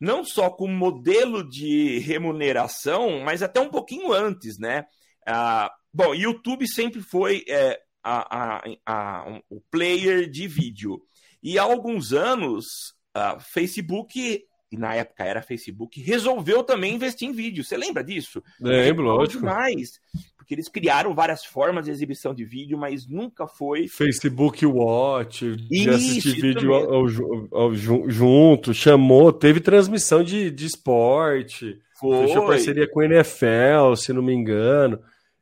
não 0.00 0.24
só 0.24 0.50
com 0.50 0.64
o 0.64 0.68
modelo 0.68 1.48
de 1.48 2.00
remuneração, 2.00 3.20
mas 3.20 3.42
até 3.42 3.61
um 3.61 3.70
pouquinho 3.70 4.12
antes, 4.12 4.59
né? 4.59 4.85
Ah, 5.24 5.70
bom, 5.92 6.12
YouTube 6.12 6.66
sempre 6.66 7.00
foi 7.00 7.44
é, 7.48 7.79
a, 8.03 8.59
a, 8.59 8.64
a, 8.85 9.31
um, 9.31 9.40
o 9.48 9.61
player 9.70 10.29
de 10.29 10.48
vídeo. 10.48 11.00
E 11.40 11.57
há 11.57 11.62
alguns 11.62 12.12
anos, 12.12 12.94
a 13.14 13.38
Facebook, 13.38 14.44
e 14.72 14.77
na 14.77 14.94
época 14.96 15.24
era 15.24 15.40
Facebook, 15.40 16.00
resolveu 16.03 16.64
também 16.64 16.94
investir 16.94 17.29
em 17.29 17.33
vídeo. 17.33 17.62
Você 17.62 17.77
lembra 17.77 18.03
disso? 18.03 18.42
Lembro, 18.61 19.05
lógico. 19.05 19.38
Demais 19.38 20.00
porque 20.44 20.54
eles 20.54 20.68
criaram 20.68 21.14
várias 21.14 21.42
formas 21.42 21.87
de 21.87 21.90
exibição 21.90 22.35
de 22.35 22.44
vídeo, 22.44 22.76
mas 22.76 23.09
nunca 23.09 23.46
foi. 23.46 23.88
Facebook 23.88 24.64
Watch, 24.66 25.57
de 25.57 25.88
assistir 25.88 26.38
vídeo 26.38 26.74
ao, 26.74 26.94
ao, 26.94 27.07
ao, 27.50 27.74
junto, 27.74 28.74
chamou, 28.74 29.33
teve 29.33 29.59
transmissão 29.59 30.22
de, 30.22 30.50
de 30.50 30.66
esporte, 30.66 31.78
foi. 31.98 32.26
fechou 32.26 32.46
parceria 32.46 32.87
com 32.87 33.00
o 33.00 33.02
NFL, 33.02 33.96
se 33.96 34.12
não 34.12 34.22
me 34.22 34.35
engano. 34.35 35.00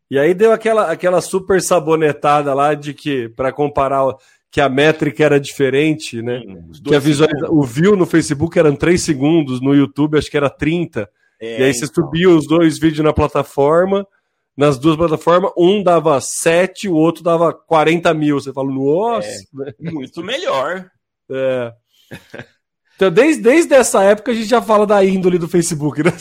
E 0.08 0.16
aí 0.16 0.34
deu 0.34 0.52
aquela, 0.52 0.92
aquela 0.92 1.20
super 1.20 1.60
sabonetada 1.60 2.54
lá 2.54 2.72
de 2.74 2.94
que, 2.94 3.28
para 3.30 3.52
comparar, 3.52 4.14
que 4.52 4.60
a 4.60 4.68
métrica 4.68 5.24
era 5.24 5.40
diferente, 5.40 6.22
né? 6.22 6.42
Sim, 6.44 6.82
que 6.84 6.94
a 6.94 7.00
visualiza... 7.00 7.50
O 7.50 7.64
view 7.64 7.96
no 7.96 8.06
Facebook 8.06 8.56
eram 8.56 8.76
3 8.76 9.02
segundos, 9.02 9.60
no 9.60 9.74
YouTube 9.74 10.16
acho 10.16 10.30
que 10.30 10.36
era 10.36 10.48
30. 10.48 11.10
É, 11.40 11.60
e 11.60 11.64
aí 11.64 11.74
você 11.74 11.86
então... 11.86 12.04
subia 12.04 12.30
os 12.30 12.46
dois 12.46 12.78
vídeos 12.78 13.04
na 13.04 13.12
plataforma 13.12 14.06
nas 14.56 14.78
duas 14.78 14.96
plataformas, 14.96 15.52
um 15.56 15.82
dava 15.82 16.20
7, 16.20 16.88
o 16.88 16.94
outro 16.94 17.22
dava 17.22 17.52
40 17.52 18.12
mil. 18.14 18.40
Você 18.40 18.52
fala, 18.52 18.70
nossa! 18.70 19.28
É, 19.28 19.90
muito 19.90 20.22
melhor. 20.22 20.90
É. 21.34 21.72
Então, 22.94 23.10
desde, 23.10 23.42
desde 23.42 23.72
essa 23.72 24.02
época, 24.02 24.32
a 24.32 24.34
gente 24.34 24.48
já 24.48 24.60
fala 24.60 24.86
da 24.86 25.02
índole 25.02 25.38
do 25.38 25.48
Facebook, 25.48 26.02
né? 26.02 26.12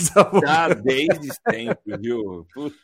Já 0.41 0.69
desde 0.69 1.27
sempre, 1.49 1.97
viu? 1.99 2.47
Putz. 2.53 2.77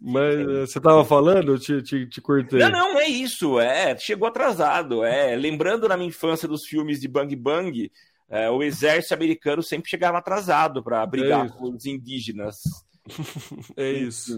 Mas 0.00 0.38
eh, 0.38 0.66
você 0.66 0.78
estava 0.78 1.04
falando, 1.04 1.52
eu 1.52 1.58
te, 1.58 1.82
te, 1.82 2.06
te 2.06 2.20
cortei. 2.20 2.58
Não, 2.60 2.70
não, 2.70 3.00
é 3.00 3.06
isso. 3.06 3.58
É, 3.58 3.96
chegou 3.98 4.28
atrasado. 4.28 5.04
É, 5.04 5.34
lembrando 5.34 5.88
na 5.88 5.96
minha 5.96 6.08
infância 6.08 6.46
dos 6.46 6.66
filmes 6.66 7.00
de 7.00 7.08
Bang 7.08 7.34
Bang, 7.34 7.90
é, 8.28 8.50
o 8.50 8.62
exército 8.62 9.14
americano 9.14 9.62
sempre 9.62 9.90
chegava 9.90 10.18
atrasado 10.18 10.82
para 10.82 11.04
brigar 11.06 11.46
é 11.46 11.48
com 11.48 11.70
os 11.70 11.86
indígenas. 11.86 12.60
É 13.76 13.90
isso. 13.90 14.36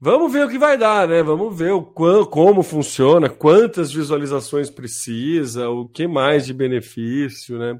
Vamos 0.00 0.32
ver 0.32 0.46
o 0.46 0.48
que 0.48 0.58
vai 0.58 0.78
dar, 0.78 1.08
né? 1.08 1.22
Vamos 1.22 1.56
ver 1.58 1.72
o 1.72 1.82
quão, 1.82 2.24
como 2.24 2.62
funciona, 2.62 3.28
quantas 3.28 3.92
visualizações 3.92 4.70
precisa, 4.70 5.68
o 5.68 5.88
que 5.88 6.06
mais 6.06 6.46
de 6.46 6.54
benefício, 6.54 7.58
né? 7.58 7.78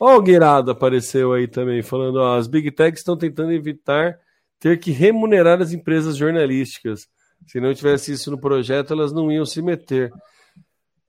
Ó, 0.00 0.16
o 0.16 0.22
Guirado 0.22 0.70
apareceu 0.70 1.34
aí 1.34 1.46
também, 1.46 1.82
falando: 1.82 2.16
ó, 2.16 2.36
as 2.38 2.46
Big 2.46 2.70
Techs 2.70 3.00
estão 3.00 3.16
tentando 3.16 3.52
evitar 3.52 4.18
ter 4.60 4.78
que 4.78 4.90
remunerar 4.90 5.60
as 5.60 5.72
empresas 5.72 6.16
jornalísticas. 6.16 7.08
Se 7.46 7.58
não 7.58 7.74
tivesse 7.74 8.12
isso 8.12 8.30
no 8.30 8.38
projeto, 8.38 8.92
elas 8.92 9.12
não 9.12 9.32
iam 9.32 9.46
se 9.46 9.62
meter. 9.62 10.12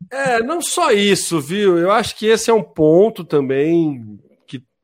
É, 0.10 0.42
não 0.42 0.62
só 0.62 0.92
isso, 0.92 1.40
viu? 1.40 1.78
Eu 1.78 1.92
acho 1.92 2.18
que 2.18 2.26
esse 2.26 2.50
é 2.50 2.54
um 2.54 2.64
ponto 2.64 3.24
também 3.24 4.20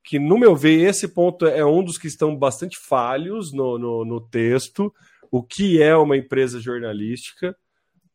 que, 0.07 0.17
no 0.17 0.37
meu 0.37 0.55
ver, 0.55 0.87
esse 0.87 1.05
ponto 1.05 1.45
é 1.45 1.65
um 1.65 1.83
dos 1.83 1.97
que 1.97 2.07
estão 2.07 2.33
bastante 2.33 2.77
falhos 2.79 3.51
no, 3.51 3.77
no, 3.77 4.05
no 4.05 4.21
texto, 4.21 4.93
o 5.29 5.43
que 5.43 5.83
é 5.83 5.93
uma 5.97 6.15
empresa 6.15 6.61
jornalística, 6.61 7.53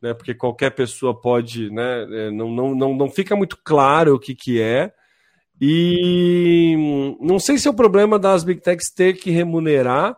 né? 0.01 0.15
Porque 0.15 0.35
qualquer 0.35 0.71
pessoa 0.71 1.21
pode, 1.21 1.71
né? 1.71 2.07
É, 2.11 2.31
não, 2.31 2.51
não, 2.51 2.75
não, 2.75 2.97
não 2.97 3.11
fica 3.11 3.37
muito 3.37 3.59
claro 3.63 4.15
o 4.15 4.19
que, 4.19 4.35
que 4.35 4.59
é. 4.59 4.91
E 5.61 6.75
não 7.21 7.39
sei 7.39 7.59
se 7.59 7.69
é 7.69 7.71
o 7.71 7.75
problema 7.75 8.19
das 8.19 8.43
Big 8.43 8.63
Techs 8.63 8.91
ter 8.91 9.19
que 9.19 9.31
remunerar 9.31 10.17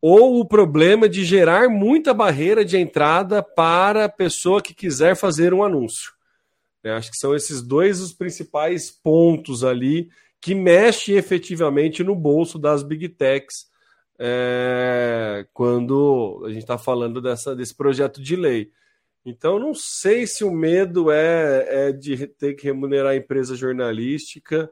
ou 0.00 0.38
o 0.38 0.46
problema 0.46 1.08
de 1.08 1.24
gerar 1.24 1.68
muita 1.68 2.14
barreira 2.14 2.64
de 2.64 2.78
entrada 2.78 3.42
para 3.42 4.04
a 4.04 4.08
pessoa 4.08 4.62
que 4.62 4.72
quiser 4.72 5.16
fazer 5.16 5.52
um 5.52 5.64
anúncio. 5.64 6.12
Eu 6.84 6.94
acho 6.94 7.10
que 7.10 7.18
são 7.18 7.34
esses 7.34 7.62
dois 7.62 8.00
os 8.00 8.12
principais 8.12 8.92
pontos 8.92 9.64
ali 9.64 10.08
que 10.46 10.54
mexem 10.54 11.16
efetivamente 11.16 12.04
no 12.04 12.14
bolso 12.14 12.56
das 12.56 12.84
Big 12.84 13.08
Techs 13.08 13.66
é, 14.16 15.44
quando 15.52 16.40
a 16.44 16.50
gente 16.50 16.60
está 16.60 16.78
falando 16.78 17.20
dessa, 17.20 17.52
desse 17.56 17.74
projeto 17.74 18.22
de 18.22 18.36
lei. 18.36 18.70
Então, 19.24 19.58
não 19.58 19.74
sei 19.74 20.24
se 20.24 20.44
o 20.44 20.52
medo 20.52 21.10
é, 21.10 21.88
é 21.88 21.92
de 21.92 22.28
ter 22.28 22.54
que 22.54 22.68
remunerar 22.68 23.10
a 23.10 23.16
empresa 23.16 23.56
jornalística, 23.56 24.70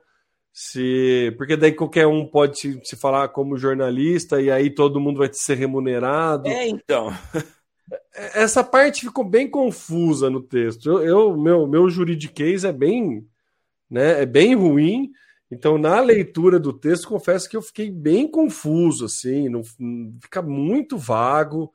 se 0.53 1.35
porque 1.37 1.57
daí 1.57 1.73
qualquer 1.73 2.07
um 2.07 2.25
pode 2.25 2.57
se, 2.57 2.81
se 2.85 2.95
falar 2.95 3.27
como 3.31 3.59
jornalista 3.59 4.41
e 4.41 4.53
aí 4.53 4.71
todo 4.71 5.01
mundo 5.01 5.19
vai 5.19 5.29
ser 5.33 5.57
remunerado. 5.57 6.47
É, 6.47 6.69
então. 6.69 7.13
Essa 8.15 8.63
parte 8.63 9.01
ficou 9.01 9.25
bem 9.25 9.51
confusa 9.51 10.31
no 10.31 10.41
texto. 10.41 10.89
Eu, 10.89 11.03
eu 11.03 11.37
meu, 11.37 11.67
meu 11.67 11.91
juridiquês 11.91 12.63
é 12.63 12.73
bem, 12.73 13.27
né, 13.91 14.23
é 14.23 14.25
bem 14.25 14.55
ruim. 14.55 15.11
Então, 15.55 15.79
na 15.79 16.01
leitura 16.01 16.59
do 16.59 16.73
texto, 16.73 17.07
confesso 17.07 17.49
que 17.49 17.57
eu 17.57 17.63
fiquei 17.63 17.89
bem 17.89 18.27
confuso, 18.27 19.05
assim, 19.05 19.49
não, 19.49 19.63
fica 20.21 20.43
muito 20.43 20.99
vago. 20.99 21.73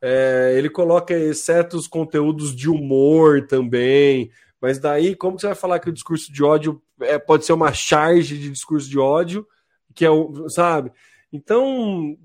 É, 0.00 0.54
ele 0.56 0.70
coloca 0.70 1.34
certos 1.34 1.88
conteúdos 1.88 2.54
de 2.54 2.70
humor 2.70 3.44
também, 3.48 4.30
mas 4.60 4.78
daí, 4.78 5.16
como 5.16 5.40
você 5.40 5.48
vai 5.48 5.56
falar 5.56 5.80
que 5.80 5.88
o 5.88 5.92
discurso 5.92 6.32
de 6.32 6.44
ódio 6.44 6.80
é, 7.00 7.18
pode 7.18 7.44
ser 7.44 7.52
uma 7.52 7.72
charge 7.72 8.38
de 8.38 8.48
discurso 8.48 8.88
de 8.88 8.96
ódio, 8.98 9.44
que 9.92 10.04
é 10.04 10.10
o, 10.10 10.48
sabe? 10.48 10.92
Então, 11.32 12.16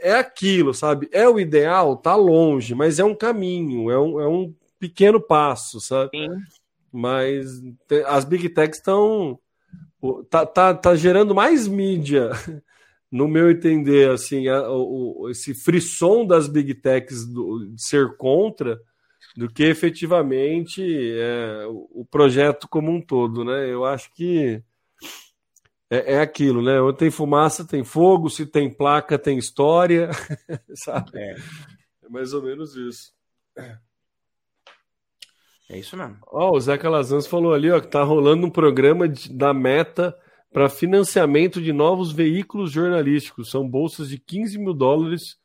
é 0.00 0.14
aquilo, 0.14 0.74
sabe? 0.74 1.08
É 1.12 1.28
o 1.28 1.38
ideal, 1.38 1.96
tá 1.96 2.16
longe, 2.16 2.74
mas 2.74 2.98
é 2.98 3.04
um 3.04 3.14
caminho, 3.14 3.92
é 3.92 3.98
um, 4.00 4.20
é 4.20 4.26
um 4.26 4.52
pequeno 4.76 5.20
passo, 5.20 5.80
sabe? 5.80 6.10
Sim. 6.10 6.28
Mas 6.90 7.62
as 8.06 8.24
big 8.24 8.48
techs 8.48 8.78
estão 8.78 9.38
tá, 10.28 10.44
tá, 10.44 10.74
tá 10.74 10.94
gerando 10.94 11.34
mais 11.34 11.68
mídia, 11.68 12.30
no 13.10 13.28
meu 13.28 13.50
entender, 13.50 14.10
assim, 14.10 14.48
a, 14.48 14.68
o, 14.70 15.28
esse 15.30 15.54
frisson 15.54 16.26
das 16.26 16.48
big 16.48 16.74
techs 16.74 17.26
do, 17.26 17.66
de 17.74 17.82
ser 17.82 18.16
contra 18.16 18.80
do 19.36 19.48
que 19.48 19.62
efetivamente 19.64 20.82
é, 20.82 21.64
o 21.66 22.06
projeto 22.10 22.68
como 22.68 22.90
um 22.90 23.00
todo, 23.00 23.44
né? 23.44 23.70
Eu 23.70 23.84
acho 23.84 24.12
que 24.14 24.62
é, 25.90 26.14
é 26.14 26.20
aquilo, 26.20 26.62
né? 26.62 26.80
Onde 26.80 26.98
tem 26.98 27.10
fumaça, 27.10 27.66
tem 27.66 27.84
fogo, 27.84 28.28
se 28.28 28.46
tem 28.46 28.72
placa, 28.72 29.18
tem 29.18 29.38
história, 29.38 30.10
sabe? 30.74 31.10
É. 31.14 31.34
é 32.04 32.08
mais 32.08 32.32
ou 32.32 32.42
menos 32.42 32.74
isso. 32.76 33.12
É 35.72 35.78
isso 35.78 35.96
mesmo. 35.96 36.18
Ó, 36.26 36.50
oh, 36.50 36.56
o 36.56 36.60
Zé 36.60 36.76
Calazans 36.76 37.26
falou 37.26 37.54
ali, 37.54 37.70
ó, 37.70 37.80
que 37.80 37.88
tá 37.88 38.02
rolando 38.02 38.46
um 38.46 38.50
programa 38.50 39.08
de, 39.08 39.32
da 39.32 39.54
Meta 39.54 40.14
para 40.52 40.68
financiamento 40.68 41.62
de 41.62 41.72
novos 41.72 42.12
veículos 42.12 42.70
jornalísticos. 42.70 43.50
São 43.50 43.66
bolsas 43.66 44.10
de 44.10 44.18
15 44.18 44.58
mil 44.58 44.74
dólares 44.74 45.38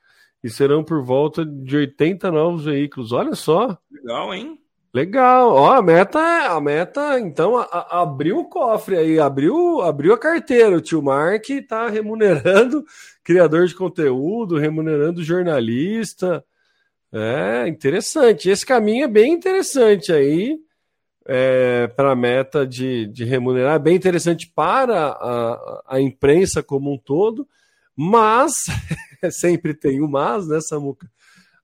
e 0.44 0.50
serão 0.50 0.84
por 0.84 1.02
volta 1.02 1.46
de 1.46 1.78
80 1.78 2.30
novos 2.30 2.66
veículos. 2.66 3.14
Olha 3.14 3.36
só. 3.36 3.78
Legal, 3.90 4.34
hein? 4.34 4.60
Legal. 4.94 5.54
Ó, 5.54 5.72
a 5.72 5.82
meta, 5.82 6.20
a 6.20 6.60
meta, 6.60 7.18
então, 7.22 7.56
a, 7.56 7.64
a, 7.64 8.02
abriu 8.02 8.40
o 8.40 8.50
cofre 8.50 8.98
aí, 8.98 9.20
abriu, 9.20 9.82
abriu 9.82 10.14
a 10.14 10.18
carteira. 10.18 10.76
O 10.76 10.82
tio 10.82 11.02
Mark 11.02 11.50
está 11.50 11.88
remunerando 11.88 12.84
criador 13.24 13.66
de 13.66 13.76
conteúdo, 13.76 14.58
remunerando 14.58 15.24
jornalista. 15.24 16.44
É 17.12 17.68
interessante. 17.68 18.50
Esse 18.50 18.66
caminho 18.66 19.06
é 19.06 19.08
bem 19.08 19.34
interessante 19.34 20.12
aí 20.12 20.60
é, 21.28 21.88
para 21.88 22.12
a 22.12 22.16
meta 22.16 22.66
de, 22.66 23.06
de 23.08 23.26
remunerar, 23.26 23.76
é 23.76 23.80
bem 23.80 23.96
interessante 23.96 24.48
para 24.48 25.10
a, 25.10 25.84
a 25.88 26.02
imprensa 26.02 26.64
como 26.64 26.94
um 26.94 26.98
todo, 26.98 27.46
mas 27.94 28.54
sempre 29.32 29.74
tem 29.74 30.02
o 30.02 30.08
mas, 30.08 30.48
né, 30.48 30.62
Samuca? 30.62 31.12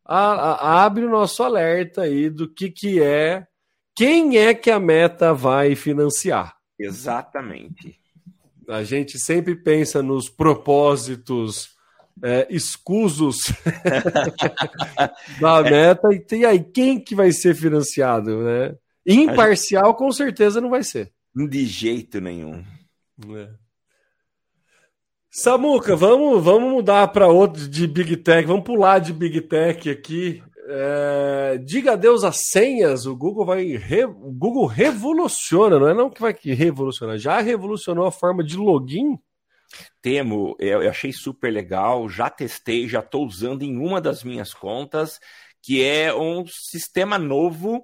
A, 0.04 0.34
a, 0.34 0.84
abre 0.84 1.06
o 1.06 1.10
nosso 1.10 1.42
alerta 1.42 2.02
aí 2.02 2.30
do 2.30 2.48
que, 2.48 2.70
que 2.70 3.02
é, 3.02 3.48
quem 3.96 4.38
é 4.38 4.54
que 4.54 4.70
a 4.70 4.80
meta 4.80 5.34
vai 5.34 5.76
financiar. 5.76 6.58
Exatamente. 6.78 7.98
A 8.68 8.84
gente 8.84 9.18
sempre 9.18 9.56
pensa 9.56 10.04
nos 10.04 10.30
propósitos 10.30 11.73
é, 12.22 12.48
escusos 12.50 13.38
da 15.40 15.62
meta. 15.64 16.10
E, 16.12 16.36
e 16.36 16.46
aí, 16.46 16.64
quem 16.64 17.00
que 17.00 17.16
vai 17.16 17.32
ser 17.32 17.56
financiado? 17.56 18.44
Né? 18.44 18.76
Imparcial, 19.06 19.96
com 19.96 20.12
certeza, 20.12 20.62
não 20.62 20.70
vai 20.70 20.84
ser. 20.84 21.12
De 21.36 21.66
jeito 21.66 22.22
nenhum. 22.22 22.64
É. 23.36 23.50
Samuca, 25.32 25.96
vamos, 25.96 26.44
vamos 26.44 26.72
mudar 26.72 27.08
para 27.08 27.28
outro 27.28 27.68
de 27.68 27.88
Big 27.88 28.18
Tech, 28.18 28.48
vamos 28.48 28.64
pular 28.64 29.00
de 29.00 29.12
Big 29.12 29.42
Tech 29.42 29.90
aqui. 29.90 30.44
É, 30.66 31.60
diga 31.66 31.94
adeus 31.94 32.24
às 32.24 32.38
senhas, 32.52 33.06
o 33.06 33.16
Google 33.16 33.46
vai. 33.46 33.76
Re, 33.76 34.06
o 34.06 34.32
Google 34.32 34.68
revoluciona, 34.68 35.80
não 35.80 35.90
é 35.90 35.94
não 35.94 36.10
que 36.10 36.22
vai 36.22 36.36
revolucionar, 36.42 37.18
já 37.18 37.42
revolucionou 37.42 38.06
a 38.06 38.12
forma 38.12 38.44
de 38.44 38.56
login 38.56 39.18
Temo, 40.02 40.56
eu, 40.60 40.90
achei 40.90 41.12
super 41.12 41.52
legal, 41.52 42.08
já 42.10 42.30
testei, 42.30 42.88
já 42.88 43.00
estou 43.00 43.26
usando 43.26 43.64
em 43.64 43.78
uma 43.78 44.00
das 44.00 44.24
minhas 44.24 44.54
contas, 44.54 45.20
que 45.62 45.84
é 45.84 46.14
um 46.14 46.46
sistema 46.46 47.18
novo 47.18 47.84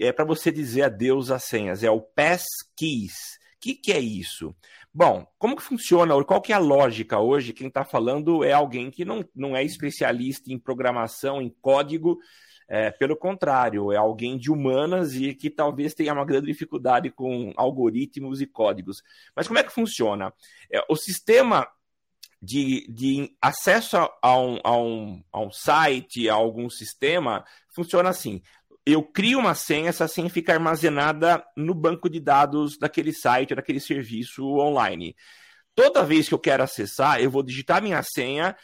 é 0.00 0.12
para 0.12 0.24
você 0.24 0.50
dizer 0.50 0.82
adeus 0.82 1.30
às 1.30 1.44
senhas, 1.44 1.84
é 1.84 1.90
o 1.90 2.00
Passkeys. 2.00 3.38
O 3.56 3.60
que, 3.60 3.74
que 3.74 3.92
é 3.92 4.00
isso? 4.00 4.56
Bom, 4.92 5.26
como 5.38 5.54
que 5.54 5.62
funciona? 5.62 6.24
Qual 6.24 6.40
que 6.40 6.52
é 6.52 6.56
a 6.56 6.58
lógica 6.58 7.18
hoje? 7.18 7.52
Quem 7.52 7.68
está 7.68 7.84
falando 7.84 8.42
é 8.42 8.52
alguém 8.52 8.90
que 8.90 9.04
não, 9.04 9.22
não 9.34 9.54
é 9.54 9.62
especialista 9.62 10.50
em 10.50 10.58
programação, 10.58 11.42
em 11.42 11.54
código, 11.60 12.18
é, 12.72 12.88
pelo 12.88 13.16
contrário, 13.16 13.90
é 13.90 13.96
alguém 13.96 14.38
de 14.38 14.48
humanas 14.48 15.16
e 15.16 15.34
que 15.34 15.50
talvez 15.50 15.92
tenha 15.92 16.12
uma 16.12 16.24
grande 16.24 16.46
dificuldade 16.46 17.10
com 17.10 17.52
algoritmos 17.56 18.40
e 18.40 18.46
códigos. 18.46 19.02
Mas 19.34 19.48
como 19.48 19.58
é 19.58 19.64
que 19.64 19.72
funciona? 19.72 20.32
É, 20.72 20.80
o 20.88 20.94
sistema 20.94 21.66
de, 22.40 22.86
de 22.88 23.36
acesso 23.42 23.96
a 24.22 24.38
um, 24.38 24.60
a, 24.62 24.76
um, 24.76 25.24
a 25.32 25.40
um 25.40 25.50
site, 25.50 26.28
a 26.28 26.34
algum 26.34 26.70
sistema, 26.70 27.44
funciona 27.74 28.08
assim. 28.08 28.40
Eu 28.86 29.02
crio 29.02 29.40
uma 29.40 29.54
senha, 29.56 29.88
essa 29.88 30.06
senha 30.06 30.30
fica 30.30 30.52
armazenada 30.52 31.44
no 31.56 31.74
banco 31.74 32.08
de 32.08 32.20
dados 32.20 32.78
daquele 32.78 33.12
site, 33.12 33.52
daquele 33.52 33.80
serviço 33.80 34.46
online. 34.46 35.16
Toda 35.74 36.04
vez 36.04 36.28
que 36.28 36.34
eu 36.34 36.38
quero 36.38 36.62
acessar, 36.62 37.20
eu 37.20 37.32
vou 37.32 37.42
digitar 37.42 37.82
minha 37.82 38.02
senha, 38.04 38.56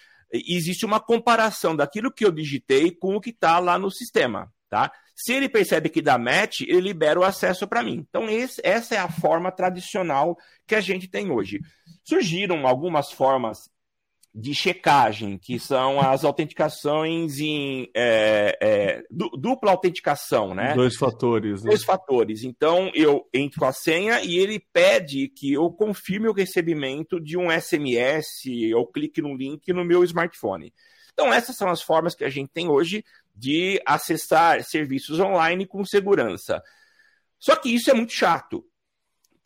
existe 0.47 0.85
uma 0.85 1.01
comparação 1.01 1.75
daquilo 1.75 2.13
que 2.13 2.25
eu 2.25 2.33
digitei 2.33 2.91
com 2.91 3.17
o 3.17 3.21
que 3.21 3.31
está 3.31 3.59
lá 3.59 3.79
no 3.79 3.91
sistema, 3.91 4.53
tá? 4.69 4.91
Se 5.15 5.33
ele 5.33 5.49
percebe 5.49 5.89
que 5.89 6.03
dá 6.03 6.19
match, 6.19 6.61
ele 6.61 6.81
libera 6.81 7.19
o 7.19 7.25
acesso 7.25 7.67
para 7.67 7.83
mim. 7.83 8.05
Então, 8.09 8.29
esse, 8.29 8.61
essa 8.63 8.95
é 8.95 8.99
a 8.99 9.09
forma 9.09 9.51
tradicional 9.51 10.37
que 10.67 10.75
a 10.75 10.81
gente 10.81 11.09
tem 11.09 11.31
hoje. 11.31 11.61
Surgiram 12.05 12.67
algumas 12.67 13.11
formas 13.11 13.71
de 14.39 14.55
checagem, 14.55 15.39
que 15.39 15.59
são 15.59 15.99
as 15.99 16.23
autenticações 16.23 17.39
em 17.39 17.89
é, 17.97 18.59
é, 18.61 19.03
dupla 19.11 19.71
autenticação, 19.71 20.55
né? 20.55 20.75
Dois 20.75 20.95
fatores. 20.95 21.63
Né? 21.63 21.71
Dois 21.71 21.83
fatores. 21.83 22.45
Então 22.45 22.91
eu 22.95 23.27
entro 23.33 23.61
com 23.61 23.65
a 23.65 23.73
senha 23.73 24.21
e 24.23 24.37
ele 24.37 24.61
pede 24.75 25.29
que 25.29 25.55
eu 25.55 25.71
confirme 25.71 26.29
o 26.29 26.35
recebimento 26.35 27.19
de 27.19 27.39
um 27.39 27.51
SMS 27.51 28.27
ou 28.75 28.87
clique 28.87 29.23
no 29.23 29.35
link 29.35 29.73
no 29.73 29.87
meu 29.87 30.05
smartphone. 30.05 30.71
Então 31.15 31.33
essas 31.33 31.57
são 31.57 31.71
as 31.71 31.81
formas 31.81 32.15
que 32.15 32.25
a 32.25 32.29
gente 32.29 32.51
tem 32.53 32.69
hoje 32.69 33.03
de 33.35 33.81
acessar 33.87 34.63
serviços 34.63 35.19
online 35.19 35.65
com 35.65 35.83
segurança. 35.83 36.63
Só 37.39 37.57
que 37.57 37.75
isso 37.75 37.91
é 37.91 37.95
muito 37.95 38.13
chato. 38.13 38.63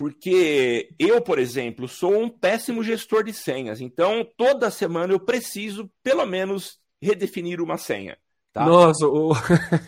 Porque 0.01 0.95
eu, 0.99 1.21
por 1.21 1.39
exemplo, 1.39 1.87
sou 1.87 2.23
um 2.23 2.31
péssimo 2.31 2.83
gestor 2.83 3.23
de 3.23 3.35
senhas. 3.35 3.83
Então, 3.83 4.27
toda 4.35 4.71
semana 4.71 5.13
eu 5.13 5.21
preciso, 5.21 5.91
pelo 6.03 6.25
menos, 6.25 6.79
redefinir 7.03 7.61
uma 7.61 7.77
senha. 7.77 8.17
Tá? 8.51 8.65
Nossa, 8.65 9.07
o, 9.07 9.33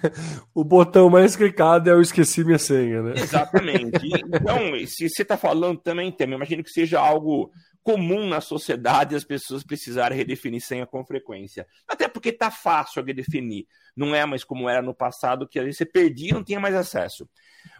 o 0.54 0.62
botão 0.62 1.08
mais 1.08 1.34
clicado 1.34 1.88
é 1.88 1.94
eu 1.94 2.02
esqueci 2.02 2.44
minha 2.44 2.58
senha, 2.58 3.02
né? 3.02 3.14
Exatamente. 3.16 4.02
Então, 4.34 4.86
se 4.86 5.08
você 5.08 5.22
está 5.22 5.38
falando 5.38 5.80
também, 5.80 6.12
Temer, 6.12 6.36
imagino 6.36 6.62
que 6.62 6.70
seja 6.70 7.00
algo 7.00 7.50
comum 7.82 8.28
na 8.28 8.40
sociedade 8.40 9.16
as 9.16 9.24
pessoas 9.24 9.64
precisarem 9.64 10.16
redefinir 10.16 10.60
senha 10.60 10.86
com 10.86 11.04
frequência. 11.04 11.66
Até 11.86 12.08
porque 12.08 12.28
está 12.28 12.50
fácil 12.50 13.04
redefinir. 13.04 13.66
Não 13.96 14.14
é 14.14 14.24
mais 14.24 14.44
como 14.44 14.68
era 14.68 14.82
no 14.82 14.94
passado, 14.94 15.48
que 15.48 15.58
às 15.58 15.64
vezes 15.64 15.78
você 15.78 15.86
perdia 15.86 16.30
e 16.30 16.32
não 16.32 16.44
tinha 16.44 16.60
mais 16.60 16.74
acesso. 16.74 17.28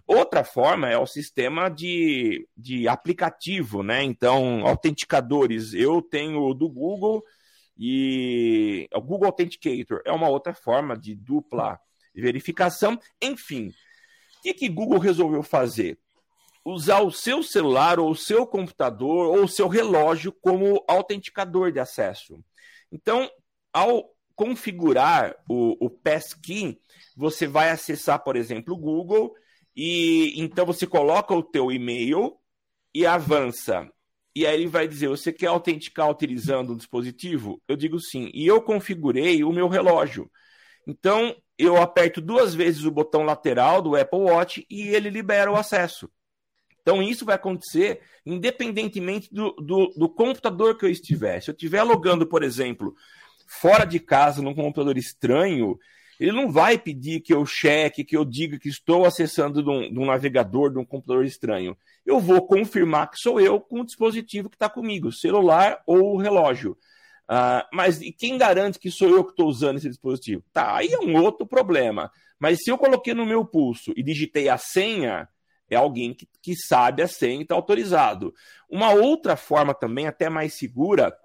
Outra 0.07 0.44
forma 0.44 0.88
é 0.88 0.98
o 0.98 1.07
sistema 1.07 1.68
de, 1.68 2.46
de 2.57 2.88
aplicativo, 2.88 3.82
né? 3.82 4.03
Então, 4.03 4.66
autenticadores. 4.66 5.72
Eu 5.72 6.03
tenho 6.03 6.53
do 6.55 6.68
Google 6.68 7.22
e 7.78 8.88
o 8.92 9.00
Google 9.00 9.26
Authenticator 9.26 10.03
é 10.05 10.12
uma 10.12 10.28
outra 10.28 10.53
forma 10.53 10.96
de 10.96 11.14
dupla 11.14 11.78
verificação. 12.14 12.98
Enfim, 13.22 13.68
o 13.68 14.42
que, 14.42 14.55
que 14.55 14.68
Google 14.68 14.98
resolveu 14.98 15.42
fazer? 15.42 15.98
Usar 16.64 17.00
o 17.00 17.10
seu 17.10 17.42
celular 17.42 17.98
ou 17.98 18.10
o 18.10 18.16
seu 18.16 18.46
computador 18.46 19.36
ou 19.36 19.44
o 19.44 19.48
seu 19.48 19.68
relógio 19.68 20.32
como 20.32 20.84
autenticador 20.86 21.72
de 21.72 21.80
acesso. 21.80 22.38
Então, 22.90 23.28
ao 23.72 24.12
configurar 24.34 25.36
o, 25.48 25.86
o 25.86 25.90
Passkey, 25.90 26.78
você 27.16 27.46
vai 27.46 27.70
acessar, 27.70 28.22
por 28.22 28.36
exemplo, 28.36 28.74
o 28.74 28.78
Google 28.78 29.34
e 29.74 30.34
então 30.40 30.66
você 30.66 30.86
coloca 30.86 31.34
o 31.34 31.42
teu 31.42 31.72
e-mail 31.72 32.36
e 32.94 33.06
avança. 33.06 33.88
E 34.34 34.46
aí 34.46 34.54
ele 34.54 34.68
vai 34.68 34.88
dizer: 34.88 35.08
você 35.08 35.32
quer 35.32 35.48
autenticar 35.48 36.10
utilizando 36.10 36.72
um 36.72 36.76
dispositivo? 36.76 37.60
Eu 37.68 37.76
digo 37.76 37.98
sim. 38.00 38.30
E 38.34 38.46
eu 38.46 38.62
configurei 38.62 39.44
o 39.44 39.52
meu 39.52 39.68
relógio. 39.68 40.30
Então 40.86 41.34
eu 41.58 41.76
aperto 41.80 42.20
duas 42.20 42.54
vezes 42.54 42.84
o 42.84 42.90
botão 42.90 43.22
lateral 43.22 43.80
do 43.80 43.94
Apple 43.94 44.20
Watch 44.20 44.66
e 44.68 44.88
ele 44.88 45.10
libera 45.10 45.50
o 45.50 45.56
acesso. 45.56 46.10
Então 46.83 47.03
isso 47.03 47.24
vai 47.24 47.37
acontecer 47.37 48.01
independentemente 48.26 49.33
do, 49.33 49.53
do, 49.53 49.89
do 49.97 50.09
computador 50.09 50.76
que 50.76 50.85
eu 50.85 50.91
estiver. 50.91 51.41
Se 51.41 51.51
eu 51.51 51.55
estiver 51.55 51.83
logando, 51.83 52.26
por 52.26 52.43
exemplo, 52.43 52.95
fora 53.47 53.85
de 53.85 53.99
casa 53.99 54.43
num 54.43 54.55
computador 54.55 54.97
estranho, 54.97 55.78
ele 56.18 56.33
não 56.33 56.51
vai 56.51 56.78
pedir 56.78 57.20
que 57.20 57.33
eu 57.33 57.45
cheque, 57.45 58.05
que 58.05 58.16
eu 58.16 58.24
diga 58.24 58.59
que 58.59 58.68
estou 58.68 59.05
acessando 59.05 59.62
de 59.62 59.68
um, 59.68 59.93
de 59.93 59.99
um 59.99 60.07
navegador, 60.07 60.70
de 60.70 60.78
um 60.78 60.85
computador 60.85 61.24
estranho. 61.24 61.76
Eu 62.05 62.20
vou 62.20 62.47
confirmar 62.47 63.11
que 63.11 63.18
sou 63.18 63.41
eu 63.41 63.61
com 63.61 63.80
o 63.80 63.87
dispositivo 63.87 64.49
que 64.49 64.57
está 64.57 64.68
comigo, 64.68 65.12
celular 65.12 65.83
ou 65.87 66.16
relógio. 66.16 66.76
Uh, 67.24 67.64
mas 67.72 68.01
e 68.01 68.12
quem 68.12 68.37
garante 68.37 68.78
que 68.78 68.91
sou 68.91 69.09
eu 69.09 69.24
que 69.24 69.30
estou 69.30 69.49
usando 69.49 69.78
esse 69.78 69.89
dispositivo? 69.89 70.45
Tá, 70.53 70.76
aí 70.76 70.93
é 70.93 70.99
um 70.99 71.16
outro 71.16 71.47
problema. 71.47 72.11
Mas 72.39 72.59
se 72.62 72.70
eu 72.70 72.76
coloquei 72.76 73.14
no 73.14 73.24
meu 73.24 73.45
pulso 73.45 73.93
e 73.97 74.03
digitei 74.03 74.49
a 74.49 74.59
senha, 74.59 75.28
é 75.70 75.76
alguém 75.76 76.14
que, 76.14 76.28
que 76.40 76.54
sabe 76.56 77.02
a 77.02 77.08
senha 77.08 77.40
e 77.40 77.42
está 77.42 77.54
autorizado. 77.54 78.34
Uma 78.68 78.92
outra 78.92 79.36
forma 79.36 79.74
também, 79.74 80.06
até 80.06 80.28
mais 80.28 80.54
segura, 80.54 81.16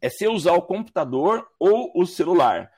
é 0.00 0.08
se 0.08 0.24
eu 0.24 0.32
usar 0.32 0.52
o 0.52 0.62
computador 0.62 1.46
ou 1.58 1.92
o 1.94 2.06
celular 2.06 2.70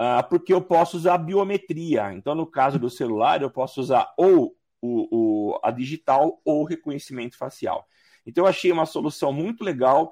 uh, 0.00 0.26
porque 0.28 0.52
eu 0.52 0.62
posso 0.62 0.96
usar 0.96 1.18
biometria. 1.18 2.12
Então, 2.14 2.34
no 2.34 2.46
caso 2.46 2.78
do 2.78 2.88
celular, 2.88 3.42
eu 3.42 3.50
posso 3.50 3.80
usar 3.80 4.12
ou 4.16 4.56
o, 4.80 5.52
o, 5.52 5.60
a 5.62 5.70
digital 5.70 6.40
ou 6.42 6.64
reconhecimento 6.64 7.36
facial. 7.36 7.86
Então, 8.24 8.44
eu 8.44 8.48
achei 8.48 8.72
uma 8.72 8.86
solução 8.86 9.32
muito 9.32 9.62
legal. 9.62 10.10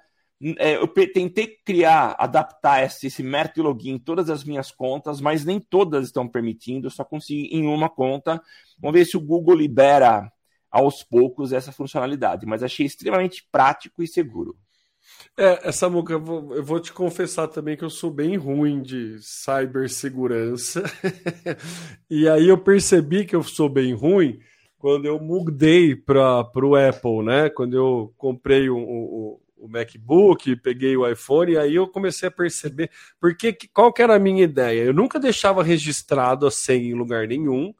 É, 0.58 0.76
eu 0.76 0.86
tentei 0.86 1.56
criar, 1.64 2.14
adaptar 2.18 2.84
esse, 2.84 3.08
esse 3.08 3.22
método 3.22 3.62
login 3.62 3.94
em 3.94 3.98
todas 3.98 4.30
as 4.30 4.44
minhas 4.44 4.70
contas, 4.70 5.20
mas 5.20 5.44
nem 5.44 5.58
todas 5.58 6.06
estão 6.06 6.28
permitindo, 6.28 6.86
eu 6.86 6.90
só 6.90 7.02
consegui 7.02 7.48
em 7.50 7.66
uma 7.66 7.88
conta. 7.88 8.40
Vamos 8.78 8.98
ver 8.98 9.04
se 9.04 9.16
o 9.16 9.20
Google 9.20 9.56
libera 9.56 10.30
aos 10.70 11.02
poucos 11.02 11.52
essa 11.52 11.72
funcionalidade, 11.72 12.46
mas 12.46 12.62
achei 12.62 12.84
extremamente 12.84 13.46
prático 13.50 14.02
e 14.02 14.08
seguro. 14.08 14.56
É, 15.36 15.68
essa 15.68 15.72
Samuca, 15.80 16.12
eu 16.12 16.20
vou, 16.20 16.54
eu 16.54 16.64
vou 16.64 16.80
te 16.80 16.92
confessar 16.92 17.48
também 17.48 17.76
que 17.76 17.84
eu 17.84 17.90
sou 17.90 18.10
bem 18.10 18.36
ruim 18.36 18.82
de 18.82 19.16
cibersegurança. 19.20 20.82
e 22.10 22.28
aí 22.28 22.48
eu 22.48 22.58
percebi 22.58 23.24
que 23.24 23.34
eu 23.34 23.42
sou 23.42 23.68
bem 23.68 23.94
ruim 23.94 24.40
quando 24.78 25.06
eu 25.06 25.18
mudei 25.18 25.94
para 25.96 26.44
o 26.54 26.76
Apple, 26.76 27.24
né? 27.24 27.50
Quando 27.50 27.74
eu 27.74 28.12
comprei 28.16 28.68
o, 28.68 28.78
o, 28.78 29.40
o, 29.56 29.68
MacBook, 29.68 30.56
peguei 30.56 30.96
o 30.96 31.08
iPhone, 31.08 31.52
e 31.52 31.58
aí 31.58 31.74
eu 31.74 31.88
comecei 31.88 32.28
a 32.28 32.32
perceber. 32.32 32.90
Porque 33.20 33.56
qual 33.72 33.92
que 33.92 34.02
era 34.02 34.14
a 34.14 34.20
minha 34.20 34.44
ideia? 34.44 34.82
Eu 34.82 34.94
nunca 34.94 35.18
deixava 35.18 35.62
registrado 35.62 36.46
a 36.46 36.50
senha 36.50 36.90
em 36.90 36.94
lugar 36.94 37.26
nenhum, 37.26 37.74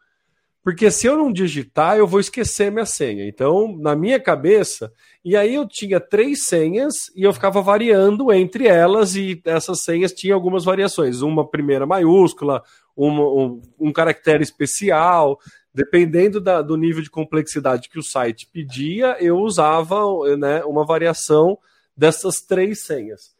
porque 0.69 0.91
se 0.91 1.07
eu 1.07 1.17
não 1.17 1.33
digitar, 1.33 1.97
eu 1.97 2.07
vou 2.07 2.21
esquecer 2.21 2.71
minha 2.71 2.85
senha. 2.85 3.27
Então, 3.27 3.75
na 3.79 3.97
minha 3.97 4.21
cabeça, 4.21 4.93
e 5.25 5.35
aí 5.35 5.55
eu 5.55 5.67
tinha 5.67 5.99
três 5.99 6.45
senhas 6.45 7.11
e 7.17 7.23
eu 7.23 7.33
ficava 7.33 7.63
variando 7.63 8.31
entre 8.31 8.67
elas, 8.67 9.17
e 9.17 9.41
essas 9.47 9.81
senhas 9.81 10.13
tinham 10.13 10.37
algumas 10.37 10.67
variações. 10.67 11.23
Uma 11.23 11.49
primeira 11.49 11.87
maiúscula, 11.87 12.63
uma, 12.95 13.23
um, 13.23 13.63
um 13.81 13.91
caractere 13.91 14.43
especial. 14.43 15.41
Dependendo 15.73 16.39
da, 16.39 16.61
do 16.61 16.77
nível 16.77 17.03
de 17.03 17.09
complexidade 17.09 17.89
que 17.89 17.99
o 17.99 18.03
site 18.03 18.47
pedia, 18.53 19.17
eu 19.21 19.39
usava 19.39 19.97
né, 20.37 20.63
uma 20.65 20.85
variação 20.85 21.59
dessas 21.97 22.43
três 22.43 22.85
senhas. 22.85 23.35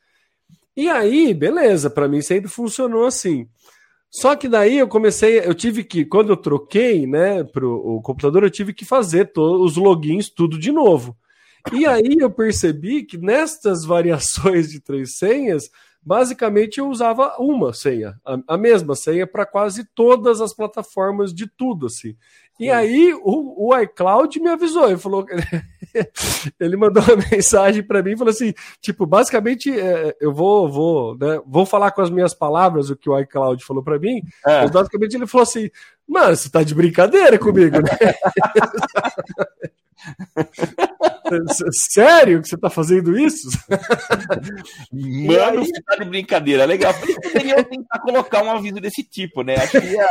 E 0.75 0.89
aí, 0.89 1.35
beleza, 1.35 1.91
para 1.91 2.09
mim 2.09 2.23
sempre 2.23 2.49
funcionou 2.49 3.05
assim. 3.05 3.47
Só 4.11 4.35
que 4.35 4.49
daí 4.49 4.79
eu 4.79 4.89
comecei, 4.89 5.39
eu 5.39 5.55
tive 5.55 5.85
que, 5.85 6.05
quando 6.05 6.31
eu 6.31 6.37
troquei, 6.37 7.07
né, 7.07 7.45
pro 7.45 7.75
o 7.75 8.01
computador, 8.01 8.43
eu 8.43 8.51
tive 8.51 8.73
que 8.73 8.85
fazer 8.85 9.31
os 9.37 9.77
logins 9.77 10.31
tudo 10.31 10.59
de 10.59 10.73
novo. 10.73 11.17
E 11.73 11.87
aí 11.87 12.17
eu 12.19 12.31
percebi 12.31 13.05
que 13.05 13.19
nestas 13.19 13.85
variações 13.85 14.71
de 14.71 14.81
três 14.81 15.19
senhas, 15.19 15.71
basicamente 16.01 16.79
eu 16.79 16.89
usava 16.89 17.37
uma 17.39 17.75
senha, 17.75 18.19
a, 18.25 18.55
a 18.55 18.57
mesma 18.57 18.95
senha 18.95 19.27
para 19.27 19.45
quase 19.45 19.85
todas 19.95 20.41
as 20.41 20.55
plataformas 20.55 21.35
de 21.35 21.47
tudo, 21.47 21.87
assim. 21.87 22.17
E 22.59 22.71
aí 22.71 23.15
o, 23.23 23.69
o 23.69 23.79
iCloud 23.79 24.41
me 24.41 24.49
avisou, 24.49 24.89
ele 24.89 24.99
falou, 24.99 25.25
ele 26.59 26.77
mandou 26.77 27.03
uma 27.03 27.17
mensagem 27.31 27.83
para 27.83 28.03
mim, 28.03 28.17
falou 28.17 28.33
assim, 28.33 28.53
tipo, 28.81 29.07
basicamente 29.07 29.79
é, 29.79 30.17
eu 30.21 30.33
vou, 30.33 30.69
vou, 30.69 31.17
né, 31.17 31.41
vou 31.47 31.65
falar 31.65 31.93
com 31.93 32.03
as 32.03 32.11
minhas 32.11 32.35
palavras 32.35 32.91
o 32.91 32.97
que 32.97 33.09
o 33.09 33.19
iCloud 33.19 33.65
falou 33.65 33.83
para 33.83 33.99
mim, 33.99 34.21
é. 34.45 34.63
mas 34.63 34.71
basicamente 34.71 35.15
ele 35.15 35.27
falou 35.27 35.45
assim, 35.45 35.71
mano, 36.07 36.35
você 36.35 36.51
tá 36.51 36.63
de 36.63 36.75
brincadeira 36.75 37.39
comigo, 37.39 37.79
né? 37.79 37.89
Sério 41.93 42.43
que 42.43 42.49
você 42.49 42.57
tá 42.57 42.71
fazendo 42.71 43.19
isso? 43.19 43.49
Mano, 44.93 45.61
aí... 45.61 45.67
você 45.67 45.83
tá 45.83 45.97
de 45.97 46.05
brincadeira. 46.05 46.65
Legal. 46.65 46.95
Por 46.95 47.09
isso 47.09 47.21
poderia 47.21 47.63
tentar 47.65 47.99
colocar 48.01 48.43
um 48.43 48.51
aviso 48.51 48.81
desse 48.81 49.03
tipo, 49.03 49.43
né? 49.43 49.57
Acho 49.57 49.81
que 49.81 49.87
ia... 49.87 50.09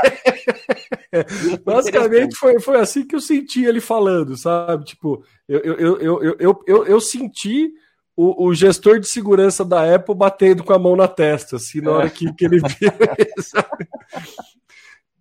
Basicamente 1.63 2.35
foi, 2.35 2.59
foi 2.59 2.79
assim 2.79 3.05
que 3.05 3.15
eu 3.15 3.21
senti 3.21 3.63
ele 3.63 3.79
falando, 3.79 4.37
sabe? 4.37 4.85
Tipo, 4.85 5.23
eu, 5.47 5.59
eu, 5.59 5.75
eu, 5.77 6.01
eu, 6.01 6.37
eu, 6.39 6.63
eu, 6.67 6.85
eu 6.85 7.01
senti 7.01 7.71
o, 8.15 8.47
o, 8.47 8.53
gestor 8.53 8.99
de 8.99 9.07
segurança 9.07 9.63
da 9.63 9.95
Apple 9.95 10.15
batendo 10.15 10.63
com 10.63 10.73
a 10.73 10.79
mão 10.79 10.95
na 10.95 11.07
testa, 11.07 11.57
assim, 11.57 11.81
na 11.81 11.91
hora 11.91 12.09
que, 12.09 12.33
que 12.33 12.45
ele 12.45 12.59
viu 12.59 12.91
isso. 13.37 13.55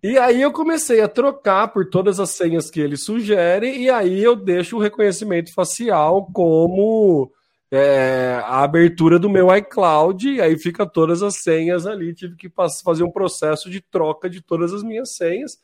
E 0.01 0.17
aí 0.17 0.41
eu 0.41 0.51
comecei 0.51 1.01
a 1.01 1.07
trocar 1.07 1.69
por 1.69 1.89
todas 1.89 2.19
as 2.19 2.29
senhas 2.29 2.69
que 2.69 2.79
ele 2.79 2.95
sugere, 2.95 3.77
e 3.77 3.89
aí 3.89 4.23
eu 4.23 4.35
deixo 4.35 4.77
o 4.77 4.79
reconhecimento 4.79 5.51
facial 5.53 6.27
como 6.31 7.31
é, 7.71 8.39
a 8.43 8.63
abertura 8.63 9.17
do 9.17 9.29
meu 9.29 9.53
iCloud, 9.55 10.29
e 10.29 10.39
aí 10.39 10.57
fica 10.57 10.85
todas 10.85 11.23
as 11.23 11.37
senhas 11.37 11.87
ali. 11.87 12.13
Tive 12.13 12.35
que 12.35 12.51
fazer 12.83 13.03
um 13.03 13.11
processo 13.11 13.69
de 13.69 13.81
troca 13.81 14.29
de 14.29 14.39
todas 14.39 14.71
as 14.71 14.83
minhas 14.83 15.15
senhas. 15.15 15.59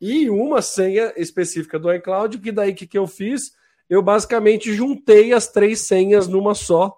E 0.00 0.28
uma 0.30 0.62
senha 0.62 1.12
específica 1.16 1.78
do 1.78 1.92
iCloud, 1.92 2.38
que 2.38 2.50
daí 2.50 2.74
que, 2.74 2.86
que 2.86 2.98
eu 2.98 3.06
fiz? 3.06 3.52
Eu 3.88 4.02
basicamente 4.02 4.72
juntei 4.72 5.32
as 5.32 5.46
três 5.46 5.86
senhas 5.86 6.26
numa 6.26 6.54
só 6.54 6.96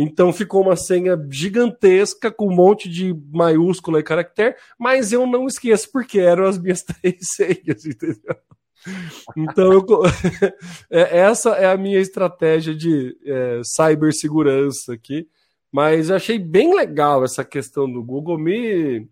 então 0.00 0.32
ficou 0.32 0.62
uma 0.62 0.76
senha 0.76 1.18
gigantesca 1.28 2.30
com 2.30 2.46
um 2.46 2.54
monte 2.54 2.88
de 2.88 3.12
maiúscula 3.32 3.98
e 3.98 4.04
caractere, 4.04 4.54
mas 4.78 5.12
eu 5.12 5.26
não 5.26 5.48
esqueço 5.48 5.90
porque 5.90 6.20
eram 6.20 6.44
as 6.44 6.56
minhas 6.56 6.84
três 7.02 7.16
senhas, 7.34 7.84
entendeu? 7.84 8.36
Então, 9.36 9.72
eu, 9.72 9.84
é, 10.88 11.18
essa 11.18 11.50
é 11.56 11.66
a 11.66 11.76
minha 11.76 11.98
estratégia 11.98 12.72
de 12.76 13.18
é, 13.26 13.60
cibersegurança 13.64 14.94
aqui. 14.94 15.26
Mas 15.70 16.12
achei 16.12 16.38
bem 16.38 16.74
legal 16.74 17.24
essa 17.24 17.44
questão 17.44 17.90
do 17.90 18.02
Google. 18.02 18.38
Me, 18.38 19.06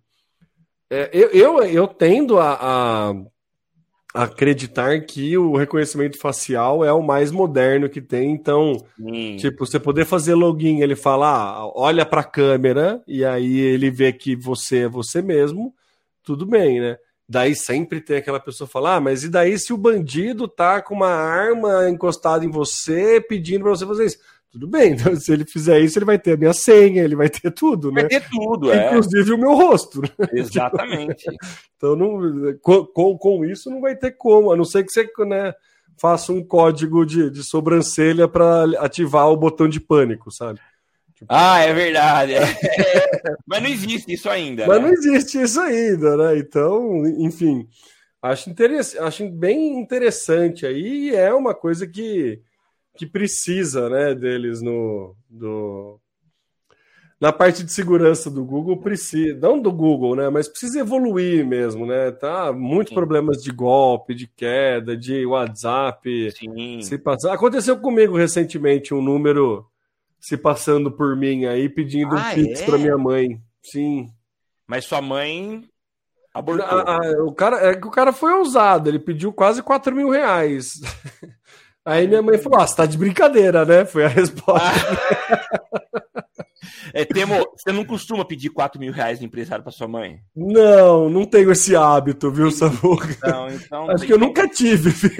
é, 0.88 1.10
eu, 1.12 1.30
eu, 1.30 1.62
eu, 1.64 1.88
tendo 1.88 2.38
a, 2.38 2.54
a 2.60 3.14
acreditar 4.16 4.98
que 5.02 5.36
o 5.36 5.56
reconhecimento 5.56 6.18
facial 6.18 6.82
é 6.82 6.92
o 6.92 7.02
mais 7.02 7.30
moderno 7.30 7.88
que 7.88 8.00
tem. 8.00 8.32
Então, 8.32 8.72
hum. 8.98 9.36
tipo, 9.36 9.66
você 9.66 9.78
poder 9.78 10.06
fazer 10.06 10.34
login, 10.34 10.80
ele 10.80 10.96
fala, 10.96 11.28
ah, 11.28 11.70
olha 11.74 12.06
para 12.06 12.22
a 12.22 12.24
câmera 12.24 13.02
e 13.06 13.24
aí 13.24 13.58
ele 13.58 13.90
vê 13.90 14.12
que 14.12 14.34
você 14.34 14.84
é 14.84 14.88
você 14.88 15.20
mesmo, 15.20 15.74
tudo 16.24 16.46
bem, 16.46 16.80
né? 16.80 16.96
Daí 17.28 17.54
sempre 17.54 18.00
tem 18.00 18.16
aquela 18.16 18.40
pessoa 18.40 18.66
falar, 18.66 18.96
ah, 18.96 19.00
mas 19.00 19.22
e 19.24 19.28
daí 19.28 19.58
se 19.58 19.72
o 19.72 19.76
bandido 19.76 20.48
tá 20.48 20.80
com 20.80 20.94
uma 20.94 21.10
arma 21.10 21.90
encostada 21.90 22.44
em 22.44 22.50
você, 22.50 23.20
pedindo 23.20 23.64
para 23.64 23.70
você 23.70 23.84
fazer 23.84 24.06
isso? 24.06 24.18
Tudo 24.56 24.66
bem. 24.66 24.92
Então, 24.92 25.14
se 25.14 25.30
ele 25.32 25.44
fizer 25.44 25.78
isso, 25.80 25.98
ele 25.98 26.06
vai 26.06 26.18
ter 26.18 26.32
a 26.32 26.36
minha 26.36 26.54
senha, 26.54 27.02
ele 27.02 27.14
vai 27.14 27.28
ter 27.28 27.50
tudo, 27.50 27.92
vai 27.92 28.04
né? 28.04 28.08
Vai 28.08 28.20
ter 28.20 28.28
tudo, 28.30 28.72
é. 28.72 28.86
Inclusive 28.86 29.32
o 29.32 29.38
meu 29.38 29.54
rosto. 29.54 30.00
Né? 30.00 30.08
Exatamente. 30.32 31.26
então, 31.76 31.94
não, 31.94 32.18
com, 32.62 33.18
com, 33.18 33.44
isso 33.44 33.70
não 33.70 33.82
vai 33.82 33.94
ter 33.94 34.12
como, 34.12 34.50
a 34.50 34.56
não 34.56 34.64
ser 34.64 34.84
que 34.84 34.90
você 34.90 35.06
né, 35.26 35.54
faça 35.98 36.32
um 36.32 36.42
código 36.42 37.04
de, 37.04 37.30
de 37.30 37.44
sobrancelha 37.44 38.26
para 38.26 38.64
ativar 38.78 39.28
o 39.30 39.36
botão 39.36 39.68
de 39.68 39.78
pânico, 39.78 40.30
sabe? 40.30 40.58
Tipo... 41.14 41.26
Ah, 41.28 41.60
é 41.60 41.72
verdade. 41.72 42.34
É. 42.34 42.40
Mas 43.46 43.62
não 43.62 43.68
existe 43.68 44.12
isso 44.12 44.28
ainda. 44.28 44.66
Mas 44.66 44.78
né? 44.78 44.86
não 44.86 44.92
existe 44.92 45.40
isso 45.40 45.60
ainda, 45.60 46.16
né? 46.16 46.38
Então, 46.38 47.06
enfim, 47.18 47.66
acho, 48.22 48.48
interessante, 48.50 49.02
acho 49.02 49.28
bem 49.30 49.78
interessante 49.78 50.64
aí. 50.64 51.14
é 51.14 51.32
uma 51.32 51.54
coisa 51.54 51.86
que, 51.86 52.40
que 52.96 53.06
precisa, 53.06 53.88
né, 53.88 54.14
deles 54.14 54.62
no. 54.62 55.14
Do... 55.28 56.00
Na 57.18 57.32
parte 57.32 57.64
de 57.64 57.72
segurança 57.72 58.30
do 58.30 58.44
Google, 58.44 58.76
precisa, 58.76 59.38
não 59.40 59.58
do 59.58 59.72
Google, 59.72 60.14
né? 60.14 60.28
Mas 60.28 60.48
precisa 60.48 60.80
evoluir 60.80 61.46
mesmo, 61.46 61.86
né? 61.86 62.10
Tá 62.10 62.52
muitos 62.52 62.90
Sim. 62.90 62.94
problemas 62.94 63.42
de 63.42 63.50
golpe, 63.50 64.14
de 64.14 64.26
queda, 64.26 64.94
de 64.94 65.24
WhatsApp. 65.24 66.30
Sim. 66.32 66.82
Se 66.82 66.98
passar. 66.98 67.32
Aconteceu 67.32 67.78
comigo 67.78 68.18
recentemente 68.18 68.92
um 68.92 69.00
número 69.00 69.66
se 70.20 70.36
passando 70.36 70.90
por 70.90 71.16
mim 71.16 71.46
aí, 71.46 71.68
pedindo 71.68 72.16
ah, 72.16 72.30
um 72.30 72.34
pix 72.34 72.60
é? 72.60 72.66
para 72.66 72.78
minha 72.78 72.98
mãe. 72.98 73.40
Sim. 73.62 74.10
Mas 74.66 74.84
sua 74.84 75.00
mãe 75.00 75.64
abortou. 76.34 76.66
Ah, 76.66 76.98
ah, 77.00 77.22
o 77.24 77.32
cara, 77.32 77.70
é 77.70 77.76
que 77.76 77.86
o 77.86 77.90
cara 77.90 78.12
foi 78.12 78.32
ousado, 78.34 78.88
ele 78.88 78.98
pediu 78.98 79.32
quase 79.32 79.62
4 79.62 79.94
mil 79.94 80.10
reais. 80.10 80.80
Aí 81.86 82.08
minha 82.08 82.20
mãe 82.20 82.36
falou: 82.36 82.60
Ah, 82.60 82.66
você 82.66 82.74
tá 82.74 82.84
de 82.84 82.98
brincadeira, 82.98 83.64
né? 83.64 83.84
Foi 83.84 84.04
a 84.04 84.08
resposta. 84.08 84.66
É, 86.96 87.04
Temo, 87.04 87.46
você 87.54 87.70
não 87.70 87.84
costuma 87.84 88.24
pedir 88.24 88.48
4 88.48 88.80
mil 88.80 88.90
reais 88.90 89.18
de 89.18 89.26
empresário 89.26 89.62
para 89.62 89.70
sua 89.70 89.86
mãe? 89.86 90.18
Não, 90.34 91.10
não 91.10 91.26
tenho 91.26 91.52
esse 91.52 91.76
hábito, 91.76 92.30
viu, 92.30 92.50
Samuca? 92.50 93.06
Não, 93.22 93.48
então. 93.50 93.90
Acho 93.90 94.06
que 94.06 94.14
eu 94.14 94.18
nunca 94.18 94.48
tive, 94.48 94.88
viu? 94.88 95.10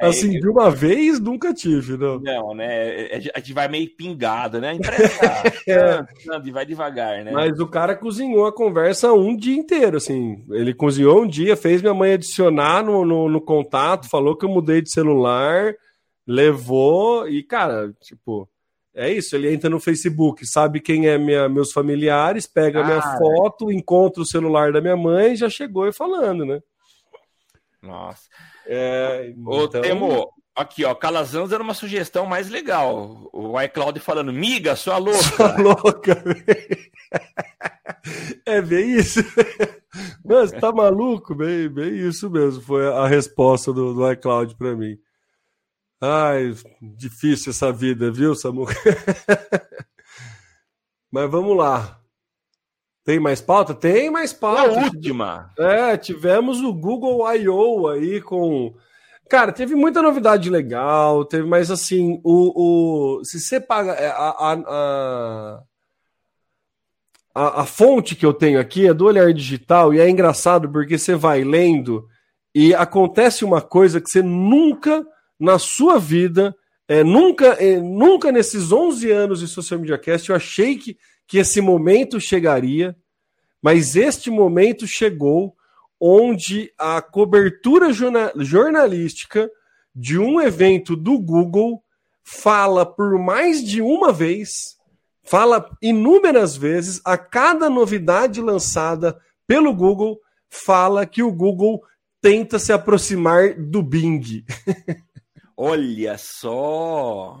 É, 0.00 0.06
assim, 0.06 0.36
eu... 0.36 0.40
de 0.40 0.48
uma 0.48 0.70
vez, 0.70 1.18
nunca 1.18 1.52
tive, 1.52 1.96
não. 1.96 2.20
Não, 2.20 2.54
né? 2.54 2.66
É, 2.68 3.16
é, 3.16 3.30
a 3.34 3.40
gente 3.40 3.52
vai 3.52 3.66
meio 3.66 3.90
pingado, 3.96 4.60
né? 4.60 4.74
Emprestar. 4.74 5.42
é. 5.66 6.50
vai 6.52 6.64
devagar, 6.64 7.24
né? 7.24 7.32
Mas 7.32 7.58
o 7.58 7.66
cara 7.66 7.96
cozinhou 7.96 8.46
a 8.46 8.52
conversa 8.52 9.12
um 9.12 9.36
dia 9.36 9.56
inteiro, 9.56 9.96
assim. 9.96 10.44
Ele 10.50 10.72
cozinhou 10.72 11.22
um 11.22 11.26
dia, 11.26 11.56
fez 11.56 11.82
minha 11.82 11.92
mãe 11.94 12.12
adicionar 12.12 12.84
no, 12.84 13.04
no, 13.04 13.28
no 13.28 13.40
contato, 13.40 14.08
falou 14.08 14.36
que 14.36 14.44
eu 14.44 14.48
mudei 14.48 14.80
de 14.80 14.92
celular, 14.92 15.74
levou 16.24 17.28
e, 17.28 17.42
cara, 17.42 17.92
tipo 18.00 18.48
é 18.98 19.12
isso, 19.12 19.36
ele 19.36 19.54
entra 19.54 19.70
no 19.70 19.78
Facebook, 19.78 20.44
sabe 20.44 20.80
quem 20.80 21.06
é 21.06 21.16
minha, 21.16 21.48
meus 21.48 21.70
familiares, 21.70 22.48
pega 22.48 22.80
a 22.80 22.84
minha 22.84 23.00
foto, 23.00 23.70
encontra 23.70 24.20
o 24.20 24.26
celular 24.26 24.72
da 24.72 24.80
minha 24.80 24.96
mãe 24.96 25.34
e 25.34 25.36
já 25.36 25.48
chegou 25.48 25.86
e 25.86 25.92
falando, 25.92 26.44
né? 26.44 26.60
Nossa. 27.80 28.22
É, 28.66 29.32
Ô, 29.46 29.66
então... 29.66 29.82
Temo, 29.82 30.28
aqui, 30.52 30.84
ó, 30.84 30.96
Calazans 30.96 31.52
era 31.52 31.62
uma 31.62 31.74
sugestão 31.74 32.26
mais 32.26 32.48
legal. 32.48 33.30
O 33.32 33.60
iCloud 33.60 34.00
falando, 34.00 34.32
miga, 34.32 34.74
sua 34.74 34.98
louca. 34.98 35.22
Sua 35.22 35.56
louca, 35.56 36.20
É 38.44 38.60
bem 38.60 38.96
isso. 38.96 39.20
Mas 40.24 40.50
tá 40.50 40.72
maluco? 40.72 41.36
Bem, 41.36 41.68
bem 41.68 42.08
isso 42.08 42.28
mesmo. 42.28 42.60
Foi 42.62 42.88
a 42.88 43.06
resposta 43.06 43.72
do, 43.72 43.94
do 43.94 44.10
iCloud 44.10 44.56
para 44.56 44.74
mim. 44.74 44.98
Ai, 46.00 46.54
difícil 46.80 47.50
essa 47.50 47.72
vida, 47.72 48.10
viu, 48.10 48.34
Samu? 48.34 48.66
Mas 51.10 51.30
vamos 51.30 51.56
lá. 51.56 51.98
Tem 53.04 53.18
mais 53.18 53.40
pauta? 53.40 53.74
Tem 53.74 54.10
mais 54.10 54.32
pauta. 54.32 54.80
A 54.80 54.84
última. 54.84 55.50
É, 55.58 55.96
tivemos 55.96 56.60
o 56.60 56.72
Google 56.72 57.26
I.O. 57.34 57.88
aí 57.88 58.20
com. 58.20 58.74
Cara, 59.28 59.50
teve 59.50 59.74
muita 59.74 60.02
novidade 60.02 60.48
legal, 60.48 61.24
teve, 61.24 61.46
mas 61.46 61.70
assim, 61.70 62.20
o, 62.24 63.18
o 63.18 63.24
se 63.24 63.40
você 63.40 63.60
paga 63.60 63.92
é, 63.92 64.08
a, 64.08 64.14
a, 64.14 65.62
a, 67.34 67.62
a, 67.62 67.66
fonte 67.66 68.16
que 68.16 68.24
eu 68.24 68.32
tenho 68.32 68.58
aqui 68.58 68.86
é 68.86 68.94
do 68.94 69.04
Olhar 69.04 69.30
Digital 69.34 69.92
e 69.92 70.00
é 70.00 70.08
engraçado 70.08 70.70
porque 70.70 70.96
você 70.96 71.14
vai 71.14 71.44
lendo 71.44 72.08
e 72.54 72.74
acontece 72.74 73.44
uma 73.44 73.60
coisa 73.60 74.00
que 74.00 74.08
você 74.08 74.22
nunca 74.22 75.04
na 75.38 75.58
sua 75.58 75.98
vida, 75.98 76.54
é, 76.88 77.04
nunca, 77.04 77.48
é, 77.62 77.78
nunca 77.78 78.32
nesses 78.32 78.72
11 78.72 79.10
anos 79.10 79.40
de 79.40 79.46
Social 79.46 79.78
Media 79.78 79.98
Cast 79.98 80.30
eu 80.30 80.36
achei 80.36 80.76
que, 80.76 80.96
que 81.26 81.38
esse 81.38 81.60
momento 81.60 82.20
chegaria, 82.20 82.96
mas 83.62 83.94
este 83.94 84.30
momento 84.30 84.86
chegou 84.86 85.54
onde 86.00 86.72
a 86.78 87.02
cobertura 87.02 87.90
jornalística 87.92 89.50
de 89.94 90.18
um 90.18 90.40
evento 90.40 90.94
do 90.94 91.18
Google 91.18 91.82
fala 92.22 92.86
por 92.86 93.18
mais 93.18 93.64
de 93.64 93.82
uma 93.82 94.12
vez, 94.12 94.76
fala 95.24 95.68
inúmeras 95.82 96.56
vezes, 96.56 97.00
a 97.04 97.18
cada 97.18 97.68
novidade 97.68 98.40
lançada 98.40 99.18
pelo 99.46 99.74
Google, 99.74 100.20
fala 100.48 101.04
que 101.04 101.22
o 101.22 101.32
Google 101.32 101.82
tenta 102.20 102.58
se 102.58 102.72
aproximar 102.72 103.54
do 103.54 103.82
Bing. 103.82 104.44
Olha 105.60 106.16
só! 106.16 107.36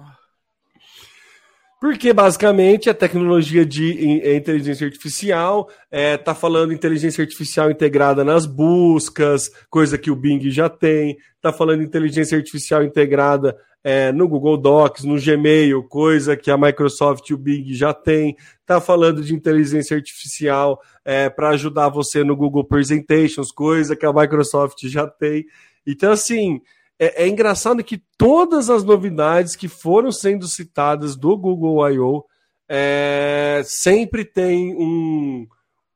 Porque 1.80 2.12
basicamente 2.12 2.90
a 2.90 2.94
tecnologia 2.94 3.64
de 3.64 4.20
é, 4.22 4.34
inteligência 4.34 4.84
artificial 4.84 5.68
está 5.70 5.86
é, 5.92 6.16
tá 6.16 6.34
falando 6.34 6.72
inteligência 6.72 7.22
artificial 7.22 7.70
integrada 7.70 8.24
nas 8.24 8.44
buscas, 8.44 9.48
coisa 9.70 9.96
que 9.96 10.10
o 10.10 10.16
Bing 10.16 10.50
já 10.50 10.68
tem, 10.68 11.16
está 11.36 11.52
falando 11.52 11.84
inteligência 11.84 12.36
artificial 12.36 12.82
integrada 12.82 13.56
é, 13.84 14.10
no 14.10 14.26
Google 14.26 14.56
Docs, 14.56 15.04
no 15.04 15.14
Gmail, 15.14 15.84
coisa 15.84 16.36
que 16.36 16.50
a 16.50 16.58
Microsoft 16.58 17.30
e 17.30 17.34
o 17.34 17.38
Bing 17.38 17.72
já 17.72 17.94
tem, 17.94 18.34
está 18.60 18.80
falando 18.80 19.22
de 19.22 19.32
inteligência 19.32 19.96
artificial 19.96 20.82
é, 21.04 21.30
para 21.30 21.50
ajudar 21.50 21.88
você 21.88 22.24
no 22.24 22.34
Google 22.34 22.64
Presentations, 22.64 23.52
coisa 23.52 23.94
que 23.94 24.04
a 24.04 24.12
Microsoft 24.12 24.84
já 24.88 25.06
tem. 25.06 25.46
Então, 25.86 26.10
assim, 26.10 26.60
é, 26.98 27.24
é, 27.24 27.28
engraçado 27.28 27.84
que 27.84 28.02
todas 28.16 28.68
as 28.68 28.82
novidades 28.82 29.54
que 29.54 29.68
foram 29.68 30.10
sendo 30.10 30.46
citadas 30.48 31.16
do 31.16 31.36
Google 31.36 31.88
I.O. 31.90 32.24
É, 32.68 33.62
sempre 33.64 34.24
tem 34.24 34.74
um, 34.74 35.46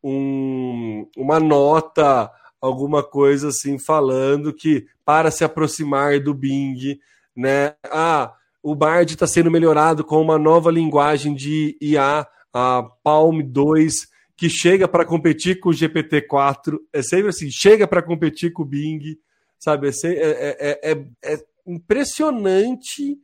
um, 0.03 1.07
uma 1.17 1.39
nota, 1.39 2.31
alguma 2.61 3.03
coisa 3.03 3.49
assim, 3.49 3.79
falando 3.79 4.55
que 4.55 4.87
para 5.05 5.31
se 5.31 5.45
aproximar 5.45 6.21
do 6.21 6.33
Bing, 6.33 6.99
né? 7.37 7.75
Ah, 7.85 8.33
o 8.63 8.75
Bard 8.75 9.13
está 9.13 9.27
sendo 9.27 9.51
melhorado 9.51 10.05
com 10.05 10.23
uma 10.23 10.39
nova 10.39 10.71
linguagem 10.71 11.35
de 11.35 11.77
IA, 11.81 12.27
a 12.55 12.83
Palm 13.03 13.43
2, 13.43 14.09
que 14.37 14.49
chega 14.49 14.87
para 14.87 15.05
competir 15.05 15.59
com 15.59 15.71
o 15.71 15.73
GPT-4. 15.73 16.79
É 16.93 17.03
sempre 17.03 17.31
assim, 17.31 17.51
chega 17.51 17.87
para 17.87 18.03
competir 18.03 18.53
com 18.53 18.63
o 18.63 18.67
Bing. 18.67 19.17
Sabe, 19.63 19.91
é, 19.91 19.91
é, 20.03 20.91
é, 20.91 21.07
é 21.23 21.45
impressionante 21.65 23.17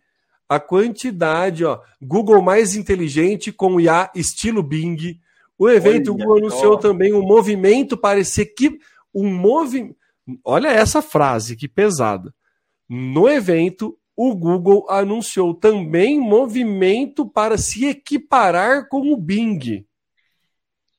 a 0.48 0.60
quantidade, 0.60 1.64
ó. 1.64 1.80
Google 2.00 2.40
mais 2.40 2.76
inteligente 2.76 3.50
com 3.50 3.80
IA 3.80 4.08
estilo 4.14 4.62
Bing. 4.62 5.20
O 5.58 5.68
evento 5.68 6.12
Olha, 6.12 6.24
Google 6.24 6.38
anunciou 6.38 6.74
ó. 6.74 6.76
também 6.76 7.12
um 7.12 7.22
movimento 7.22 7.96
para 7.96 8.20
esse 8.20 8.42
equipe. 8.42 8.78
Um 9.12 9.28
movimento. 9.28 9.96
Olha 10.44 10.68
essa 10.68 11.02
frase, 11.02 11.56
que 11.56 11.66
pesada. 11.66 12.32
No 12.88 13.28
evento, 13.28 13.98
o 14.14 14.32
Google 14.32 14.86
anunciou 14.88 15.52
também 15.52 16.20
movimento 16.20 17.28
para 17.28 17.58
se 17.58 17.84
equiparar 17.84 18.88
com 18.88 19.12
o 19.12 19.16
Bing. 19.16 19.84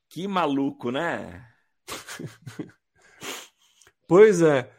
Que 0.10 0.28
maluco, 0.28 0.92
né? 0.92 1.46
pois 4.06 4.42
é. 4.42 4.70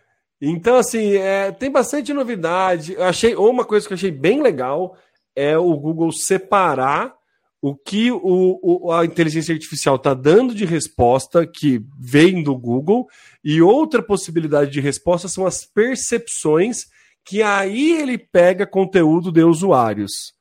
Então, 0.41 0.77
assim, 0.77 1.15
é, 1.17 1.53
tem 1.53 1.71
bastante 1.71 2.13
novidade. 2.13 2.95
Eu 2.95 3.05
achei 3.05 3.35
uma 3.35 3.65
coisa 3.65 3.87
que 3.87 3.93
eu 3.93 3.97
achei 3.97 4.11
bem 4.11 4.43
legal 4.43 4.97
é 5.37 5.57
o 5.59 5.77
Google 5.77 6.11
separar 6.13 7.15
o 7.63 7.75
que 7.77 8.11
o, 8.11 8.59
o 8.63 8.91
a 8.91 9.05
inteligência 9.05 9.53
artificial 9.53 9.97
está 9.97 10.15
dando 10.15 10.55
de 10.55 10.65
resposta 10.65 11.47
que 11.47 11.85
vem 11.99 12.43
do 12.43 12.57
Google 12.57 13.07
e 13.45 13.61
outra 13.61 14.03
possibilidade 14.03 14.71
de 14.71 14.81
resposta 14.81 15.29
são 15.29 15.47
as 15.47 15.67
percepções 15.67 16.87
que 17.25 17.43
aí 17.43 17.93
ele 18.01 18.17
pega 18.17 18.67
conteúdo 18.67 19.31
de 19.31 19.45
usuários. 19.45 20.33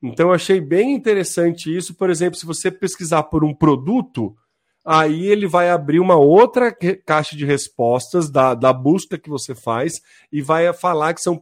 Então, 0.00 0.28
eu 0.28 0.34
achei 0.34 0.60
bem 0.60 0.94
interessante 0.94 1.74
isso. 1.74 1.94
Por 1.94 2.08
exemplo, 2.08 2.38
se 2.38 2.46
você 2.46 2.70
pesquisar 2.70 3.24
por 3.24 3.42
um 3.42 3.54
produto, 3.54 4.36
aí 4.84 5.26
ele 5.26 5.46
vai 5.46 5.70
abrir 5.70 5.98
uma 5.98 6.16
outra 6.16 6.76
caixa 7.06 7.36
de 7.36 7.44
respostas 7.44 8.30
da, 8.30 8.54
da 8.54 8.72
busca 8.72 9.16
que 9.16 9.30
você 9.30 9.54
faz 9.54 9.94
e 10.30 10.42
vai 10.42 10.70
falar 10.72 11.14
que 11.14 11.22
são 11.22 11.40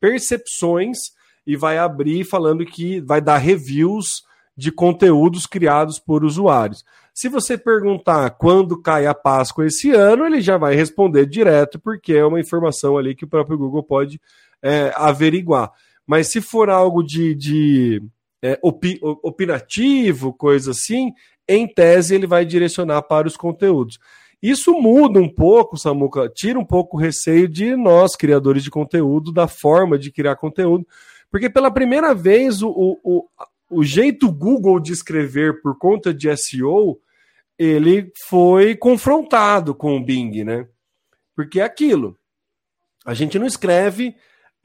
percepções 0.00 0.98
e 1.46 1.56
vai 1.56 1.78
abrir 1.78 2.24
falando 2.24 2.66
que 2.66 3.00
vai 3.00 3.20
dar 3.20 3.38
reviews 3.38 4.22
de 4.56 4.70
conteúdos 4.70 5.46
criados 5.46 5.98
por 5.98 6.24
usuários. 6.24 6.84
Se 7.14 7.28
você 7.28 7.56
perguntar 7.56 8.28
quando 8.30 8.80
cai 8.80 9.06
a 9.06 9.14
Páscoa 9.14 9.66
esse 9.66 9.90
ano, 9.90 10.26
ele 10.26 10.40
já 10.40 10.58
vai 10.58 10.74
responder 10.74 11.24
direto, 11.24 11.78
porque 11.78 12.12
é 12.12 12.24
uma 12.24 12.40
informação 12.40 12.98
ali 12.98 13.14
que 13.14 13.24
o 13.24 13.28
próprio 13.28 13.56
Google 13.56 13.82
pode 13.82 14.20
é, 14.62 14.92
averiguar. 14.94 15.72
Mas 16.06 16.30
se 16.30 16.40
for 16.40 16.68
algo 16.68 17.02
de, 17.02 17.34
de 17.34 18.02
é, 18.46 18.58
opi, 18.62 18.98
opinativo, 19.02 20.32
coisa 20.32 20.70
assim, 20.70 21.12
em 21.48 21.66
tese 21.66 22.14
ele 22.14 22.26
vai 22.26 22.44
direcionar 22.44 23.02
para 23.02 23.26
os 23.26 23.36
conteúdos. 23.36 23.98
Isso 24.40 24.72
muda 24.74 25.18
um 25.18 25.28
pouco, 25.28 25.76
Samuca, 25.76 26.28
tira 26.28 26.58
um 26.58 26.64
pouco 26.64 26.96
o 26.96 27.00
receio 27.00 27.48
de 27.48 27.74
nós, 27.74 28.14
criadores 28.14 28.62
de 28.62 28.70
conteúdo, 28.70 29.32
da 29.32 29.48
forma 29.48 29.98
de 29.98 30.12
criar 30.12 30.36
conteúdo, 30.36 30.86
porque 31.30 31.50
pela 31.50 31.70
primeira 31.70 32.14
vez 32.14 32.62
o, 32.62 32.70
o, 33.02 33.26
o 33.68 33.82
jeito 33.82 34.30
Google 34.30 34.78
de 34.78 34.92
escrever 34.92 35.60
por 35.60 35.76
conta 35.76 36.14
de 36.14 36.34
SEO, 36.36 37.00
ele 37.58 38.12
foi 38.28 38.76
confrontado 38.76 39.74
com 39.74 39.96
o 39.96 40.04
Bing, 40.04 40.44
né? 40.44 40.68
Porque 41.34 41.60
é 41.60 41.64
aquilo. 41.64 42.16
A 43.04 43.14
gente 43.14 43.38
não 43.38 43.46
escreve 43.46 44.14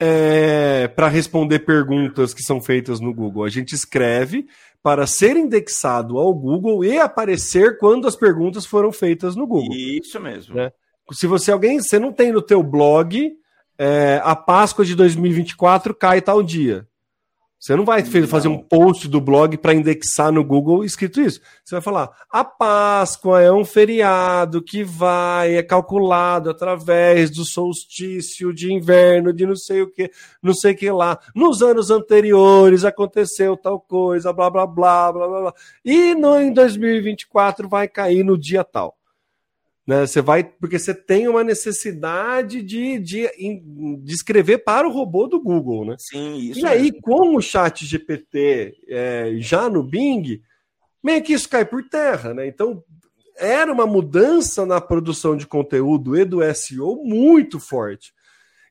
é, 0.04 0.88
para 0.88 1.06
responder 1.06 1.60
perguntas 1.60 2.34
que 2.34 2.42
são 2.42 2.60
feitas 2.60 2.98
no 2.98 3.14
Google. 3.14 3.44
A 3.44 3.48
gente 3.48 3.72
escreve 3.72 4.48
para 4.82 5.06
ser 5.06 5.36
indexado 5.36 6.18
ao 6.18 6.34
Google 6.34 6.84
e 6.84 6.98
aparecer 6.98 7.78
quando 7.78 8.08
as 8.08 8.16
perguntas 8.16 8.66
foram 8.66 8.90
feitas 8.90 9.36
no 9.36 9.46
Google. 9.46 9.72
Isso 9.72 10.18
mesmo. 10.18 10.56
Né? 10.56 10.72
Se 11.12 11.28
você 11.28 11.52
alguém, 11.52 11.80
você 11.80 12.00
não 12.00 12.12
tem 12.12 12.32
no 12.32 12.42
teu 12.42 12.64
blog 12.64 13.32
é, 13.78 14.20
a 14.24 14.34
Páscoa 14.34 14.84
de 14.84 14.96
2024 14.96 15.94
cai 15.94 16.20
tal 16.20 16.42
dia. 16.42 16.84
Você 17.62 17.76
não 17.76 17.84
vai 17.84 18.02
fazer 18.26 18.48
um 18.48 18.58
post 18.58 19.06
do 19.06 19.20
blog 19.20 19.56
para 19.56 19.72
indexar 19.72 20.32
no 20.32 20.42
Google 20.42 20.84
escrito 20.84 21.20
isso. 21.20 21.40
Você 21.64 21.76
vai 21.76 21.80
falar: 21.80 22.10
a 22.28 22.42
Páscoa 22.42 23.40
é 23.40 23.52
um 23.52 23.64
feriado 23.64 24.60
que 24.60 24.82
vai, 24.82 25.54
é 25.54 25.62
calculado 25.62 26.50
através 26.50 27.30
do 27.30 27.44
solstício 27.44 28.52
de 28.52 28.72
inverno, 28.72 29.32
de 29.32 29.46
não 29.46 29.54
sei 29.54 29.80
o 29.80 29.88
que, 29.88 30.10
não 30.42 30.52
sei 30.52 30.72
o 30.72 30.76
que 30.76 30.90
lá. 30.90 31.20
Nos 31.36 31.62
anos 31.62 31.88
anteriores 31.88 32.84
aconteceu 32.84 33.56
tal 33.56 33.78
coisa, 33.78 34.32
blá 34.32 34.50
blá 34.50 34.66
blá 34.66 35.12
blá 35.12 35.28
blá. 35.28 35.40
blá. 35.42 35.54
E 35.84 36.16
no, 36.16 36.40
em 36.40 36.52
2024 36.52 37.68
vai 37.68 37.86
cair 37.86 38.24
no 38.24 38.36
dia 38.36 38.64
tal. 38.64 38.98
Né? 39.86 40.06
Você 40.06 40.20
vai, 40.20 40.44
porque 40.44 40.78
você 40.78 40.94
tem 40.94 41.26
uma 41.26 41.42
necessidade 41.42 42.62
de, 42.62 42.98
de, 42.98 43.28
de 44.00 44.14
escrever 44.14 44.58
para 44.58 44.88
o 44.88 44.92
robô 44.92 45.26
do 45.26 45.40
Google, 45.40 45.84
né? 45.84 45.96
Sim, 45.98 46.36
isso. 46.36 46.60
E 46.60 46.66
aí, 46.66 46.92
com 47.00 47.36
o 47.36 47.42
chat 47.42 47.84
GPT 47.84 48.74
é, 48.88 49.34
já 49.38 49.68
no 49.68 49.82
Bing, 49.82 50.40
meio 51.02 51.22
que 51.22 51.32
isso 51.32 51.48
cai 51.48 51.64
por 51.64 51.82
terra, 51.88 52.32
né? 52.32 52.46
Então, 52.46 52.82
era 53.36 53.72
uma 53.72 53.86
mudança 53.86 54.64
na 54.64 54.80
produção 54.80 55.36
de 55.36 55.46
conteúdo 55.46 56.16
e 56.16 56.24
do 56.24 56.38
SEO 56.54 57.02
muito 57.04 57.58
forte. 57.58 58.12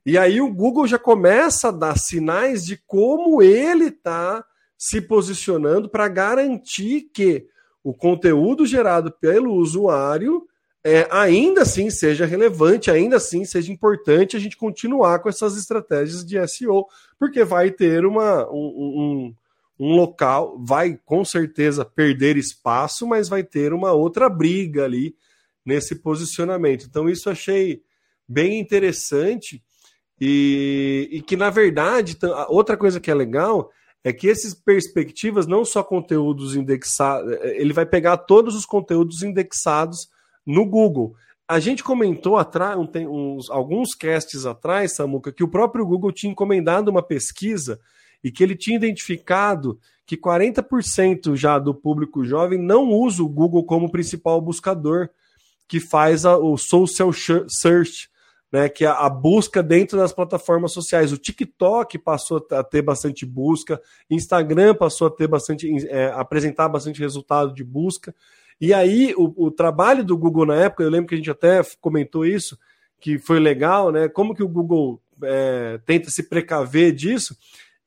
E 0.05 0.17
aí 0.17 0.41
o 0.41 0.51
Google 0.51 0.87
já 0.87 0.97
começa 0.97 1.67
a 1.67 1.71
dar 1.71 1.97
sinais 1.97 2.65
de 2.65 2.77
como 2.87 3.41
ele 3.41 3.85
está 3.85 4.43
se 4.77 4.99
posicionando 5.01 5.89
para 5.89 6.07
garantir 6.07 7.09
que 7.13 7.45
o 7.83 7.93
conteúdo 7.93 8.65
gerado 8.65 9.11
pelo 9.11 9.53
usuário 9.53 10.43
é, 10.83 11.07
ainda 11.11 11.61
assim 11.61 11.89
seja 11.91 12.25
relevante, 12.25 12.89
ainda 12.89 13.17
assim 13.17 13.45
seja 13.45 13.71
importante 13.71 14.35
a 14.35 14.39
gente 14.39 14.57
continuar 14.57 15.19
com 15.19 15.29
essas 15.29 15.55
estratégias 15.55 16.25
de 16.25 16.47
SEO, 16.47 16.87
porque 17.19 17.43
vai 17.43 17.69
ter 17.69 18.03
uma, 18.03 18.49
um, 18.49 19.35
um, 19.79 19.85
um, 19.85 19.95
local, 19.95 20.57
vai 20.59 20.99
com 21.05 21.23
certeza 21.23 21.85
perder 21.85 22.35
espaço, 22.35 23.05
mas 23.05 23.29
vai 23.29 23.43
ter 23.43 23.73
uma 23.73 23.91
outra 23.91 24.27
briga 24.27 24.85
ali 24.85 25.15
nesse 25.63 25.95
posicionamento. 25.95 26.87
Então, 26.89 27.07
isso 27.07 27.29
achei 27.29 27.83
bem 28.27 28.59
interessante 28.59 29.61
e, 30.19 31.09
e 31.11 31.21
que, 31.21 31.35
na 31.35 31.51
verdade, 31.51 32.17
outra 32.47 32.75
coisa 32.75 32.99
que 32.99 33.11
é 33.11 33.13
legal 33.13 33.71
é 34.03 34.11
que 34.11 34.25
esses 34.25 34.55
perspectivas, 34.55 35.45
não 35.45 35.63
só 35.63 35.83
conteúdos 35.83 36.55
indexados, 36.55 37.33
é, 37.33 37.61
ele 37.61 37.71
vai 37.71 37.85
pegar 37.85 38.17
todos 38.17 38.55
os 38.55 38.65
conteúdos 38.65 39.21
indexados 39.21 40.09
no 40.45 40.65
Google. 40.65 41.15
A 41.47 41.59
gente 41.59 41.83
comentou 41.83 42.37
atrás, 42.37 42.77
tem 42.91 43.07
uns, 43.07 43.49
alguns 43.49 43.93
casts 43.93 44.45
atrás, 44.45 44.95
Samuca, 44.95 45.31
que 45.31 45.43
o 45.43 45.49
próprio 45.49 45.85
Google 45.85 46.11
tinha 46.11 46.31
encomendado 46.31 46.89
uma 46.89 47.03
pesquisa 47.03 47.79
e 48.23 48.31
que 48.31 48.43
ele 48.43 48.55
tinha 48.55 48.77
identificado 48.77 49.79
que 50.05 50.17
40% 50.17 51.35
já 51.35 51.57
do 51.57 51.73
público 51.73 52.23
jovem 52.23 52.59
não 52.59 52.89
usa 52.89 53.23
o 53.23 53.29
Google 53.29 53.65
como 53.65 53.91
principal 53.91 54.41
buscador, 54.41 55.09
que 55.67 55.79
faz 55.79 56.25
a, 56.25 56.37
o 56.37 56.57
social 56.57 57.11
search, 57.13 58.09
né, 58.51 58.67
que 58.67 58.83
é 58.83 58.89
a 58.89 59.09
busca 59.09 59.63
dentro 59.63 59.97
das 59.97 60.11
plataformas 60.11 60.73
sociais. 60.73 61.13
O 61.13 61.17
TikTok 61.17 61.97
passou 61.97 62.45
a 62.51 62.63
ter 62.63 62.81
bastante 62.81 63.25
busca, 63.25 63.81
Instagram 64.09 64.75
passou 64.75 65.07
a 65.07 65.11
ter 65.11 65.27
bastante, 65.27 65.87
é, 65.87 66.11
apresentar 66.11 66.67
bastante 66.67 66.99
resultado 66.99 67.53
de 67.53 67.63
busca. 67.63 68.13
E 68.61 68.75
aí, 68.75 69.11
o, 69.17 69.47
o, 69.47 69.49
trabalho 69.49 70.03
do 70.03 70.15
Google 70.15 70.45
na 70.45 70.55
época, 70.55 70.83
eu 70.83 70.89
lembro 70.89 71.07
que 71.07 71.15
a 71.15 71.17
gente 71.17 71.31
até 71.31 71.63
comentou 71.81 72.23
isso, 72.23 72.55
que 72.99 73.17
foi 73.17 73.39
legal, 73.39 73.91
né? 73.91 74.07
Como 74.07 74.35
que 74.35 74.43
o 74.43 74.47
Google 74.47 75.01
é, 75.23 75.79
tenta 75.83 76.11
se 76.11 76.29
precaver 76.29 76.93
disso? 76.93 77.35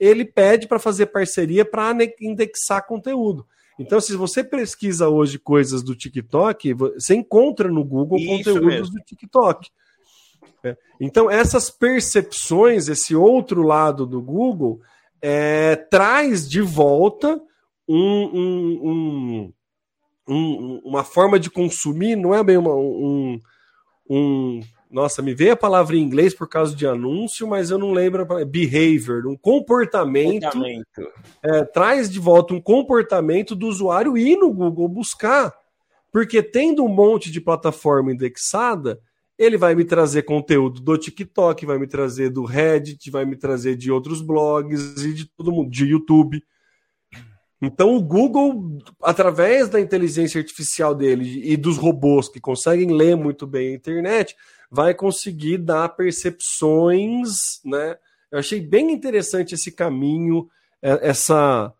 Ele 0.00 0.24
pede 0.24 0.66
para 0.66 0.80
fazer 0.80 1.06
parceria 1.06 1.64
para 1.64 1.96
indexar 2.20 2.84
conteúdo. 2.84 3.46
Então, 3.78 4.00
se 4.00 4.16
você 4.16 4.42
pesquisa 4.42 5.08
hoje 5.08 5.38
coisas 5.38 5.80
do 5.80 5.94
TikTok, 5.94 6.74
você 6.74 7.14
encontra 7.14 7.68
no 7.68 7.84
Google 7.84 8.18
isso 8.18 8.28
conteúdos 8.28 8.64
mesmo. 8.66 8.94
do 8.94 9.04
TikTok. 9.04 9.70
É. 10.64 10.76
Então, 11.00 11.30
essas 11.30 11.70
percepções, 11.70 12.88
esse 12.88 13.14
outro 13.14 13.62
lado 13.62 14.06
do 14.06 14.20
Google, 14.20 14.80
é, 15.22 15.76
traz 15.76 16.48
de 16.48 16.60
volta 16.60 17.40
um, 17.88 17.96
um, 17.96 19.52
um 20.28 20.34
um, 20.36 20.80
uma 20.84 21.04
forma 21.04 21.38
de 21.38 21.50
consumir, 21.50 22.16
não 22.16 22.34
é 22.34 22.42
bem 22.42 22.56
uma, 22.56 22.74
um, 22.74 23.40
um. 24.08 24.60
Nossa, 24.90 25.20
me 25.20 25.34
veio 25.34 25.52
a 25.52 25.56
palavra 25.56 25.96
em 25.96 26.00
inglês 26.00 26.34
por 26.34 26.48
causa 26.48 26.74
de 26.74 26.86
anúncio, 26.86 27.48
mas 27.48 27.70
eu 27.70 27.78
não 27.78 27.92
lembro. 27.92 28.26
Behavior, 28.46 29.26
um 29.26 29.36
comportamento. 29.36 30.44
comportamento. 30.44 31.12
É, 31.42 31.64
traz 31.64 32.08
de 32.08 32.20
volta 32.20 32.54
um 32.54 32.60
comportamento 32.60 33.56
do 33.56 33.66
usuário 33.66 34.16
ir 34.16 34.36
no 34.36 34.52
Google 34.52 34.88
buscar. 34.88 35.52
Porque 36.12 36.40
tendo 36.42 36.84
um 36.84 36.88
monte 36.88 37.28
de 37.28 37.40
plataforma 37.40 38.12
indexada, 38.12 39.00
ele 39.36 39.56
vai 39.56 39.74
me 39.74 39.84
trazer 39.84 40.22
conteúdo 40.22 40.80
do 40.80 40.96
TikTok, 40.96 41.66
vai 41.66 41.76
me 41.76 41.88
trazer 41.88 42.30
do 42.30 42.44
Reddit, 42.44 43.10
vai 43.10 43.24
me 43.24 43.34
trazer 43.34 43.74
de 43.74 43.90
outros 43.90 44.20
blogs 44.20 45.04
e 45.04 45.12
de 45.12 45.24
todo 45.24 45.50
mundo, 45.50 45.70
de 45.70 45.86
YouTube. 45.86 46.40
Então, 47.62 47.96
o 47.96 48.02
Google, 48.02 48.78
através 49.02 49.68
da 49.68 49.80
inteligência 49.80 50.38
artificial 50.38 50.94
dele 50.94 51.42
e 51.44 51.56
dos 51.56 51.76
robôs 51.76 52.28
que 52.28 52.40
conseguem 52.40 52.92
ler 52.92 53.16
muito 53.16 53.46
bem 53.46 53.68
a 53.68 53.76
internet, 53.76 54.36
vai 54.70 54.94
conseguir 54.94 55.58
dar 55.58 55.88
percepções, 55.90 57.60
né? 57.64 57.96
Eu 58.30 58.38
achei 58.38 58.60
bem 58.60 58.90
interessante 58.90 59.54
esse 59.54 59.70
caminho, 59.70 60.48
é, 60.82 61.08
essa, 61.08 61.72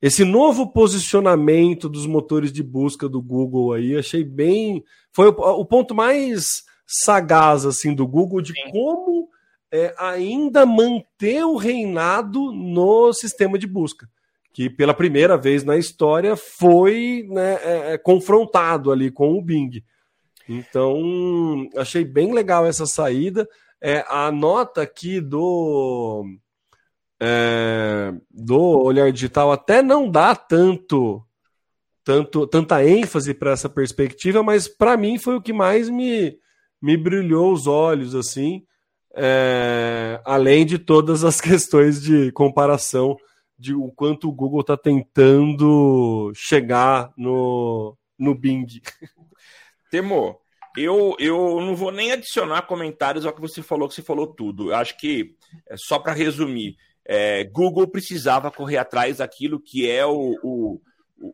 esse 0.00 0.24
novo 0.24 0.72
posicionamento 0.72 1.88
dos 1.88 2.06
motores 2.06 2.50
de 2.50 2.62
busca 2.62 3.08
do 3.08 3.20
Google 3.20 3.74
aí. 3.74 3.96
Achei 3.96 4.24
bem, 4.24 4.82
foi 5.12 5.28
o, 5.28 5.32
o 5.32 5.64
ponto 5.66 5.94
mais 5.94 6.64
sagaz 6.86 7.66
assim 7.66 7.94
do 7.94 8.06
Google 8.06 8.40
de 8.40 8.54
Sim. 8.54 8.70
como 8.72 9.28
é, 9.70 9.94
ainda 9.98 10.64
manter 10.64 11.44
o 11.44 11.56
reinado 11.56 12.50
no 12.50 13.12
sistema 13.12 13.58
de 13.58 13.66
busca 13.66 14.08
que 14.58 14.68
pela 14.68 14.92
primeira 14.92 15.38
vez 15.38 15.62
na 15.62 15.76
história 15.76 16.34
foi 16.34 17.24
né, 17.28 17.60
é, 17.62 17.92
é, 17.92 17.98
confrontado 17.98 18.90
ali 18.90 19.08
com 19.08 19.38
o 19.38 19.40
Bing. 19.40 19.84
Então, 20.48 21.68
achei 21.76 22.04
bem 22.04 22.34
legal 22.34 22.66
essa 22.66 22.84
saída. 22.84 23.48
É, 23.80 24.04
a 24.08 24.32
nota 24.32 24.82
aqui 24.82 25.20
do, 25.20 26.24
é, 27.20 28.12
do 28.28 28.60
Olhar 28.82 29.12
Digital 29.12 29.52
até 29.52 29.80
não 29.80 30.10
dá 30.10 30.34
tanto, 30.34 31.22
tanto 32.02 32.44
tanta 32.44 32.84
ênfase 32.84 33.34
para 33.34 33.52
essa 33.52 33.68
perspectiva, 33.68 34.42
mas 34.42 34.66
para 34.66 34.96
mim 34.96 35.20
foi 35.20 35.36
o 35.36 35.40
que 35.40 35.52
mais 35.52 35.88
me, 35.88 36.36
me 36.82 36.96
brilhou 36.96 37.52
os 37.52 37.68
olhos, 37.68 38.12
assim, 38.12 38.64
é, 39.14 40.20
além 40.24 40.66
de 40.66 40.80
todas 40.80 41.22
as 41.22 41.38
questões 41.40 42.02
de 42.02 42.32
comparação 42.32 43.16
de 43.58 43.74
o 43.74 43.90
quanto 43.90 44.28
o 44.28 44.32
Google 44.32 44.60
está 44.60 44.76
tentando 44.76 46.32
chegar 46.34 47.12
no, 47.16 47.96
no 48.18 48.34
Bing. 48.34 48.66
Temo, 49.90 50.38
eu, 50.76 51.16
eu 51.18 51.60
não 51.60 51.74
vou 51.74 51.90
nem 51.90 52.12
adicionar 52.12 52.62
comentários 52.62 53.26
ao 53.26 53.32
que 53.32 53.40
você 53.40 53.62
falou, 53.62 53.88
que 53.88 53.94
você 53.94 54.02
falou 54.02 54.26
tudo. 54.26 54.70
Eu 54.70 54.76
acho 54.76 54.96
que, 54.96 55.34
é 55.68 55.76
só 55.76 55.98
para 55.98 56.12
resumir, 56.12 56.76
é, 57.04 57.44
Google 57.44 57.88
precisava 57.88 58.50
correr 58.50 58.76
atrás 58.76 59.16
daquilo 59.16 59.58
que 59.58 59.90
é 59.90 60.06
o, 60.06 60.38
o, 60.42 60.80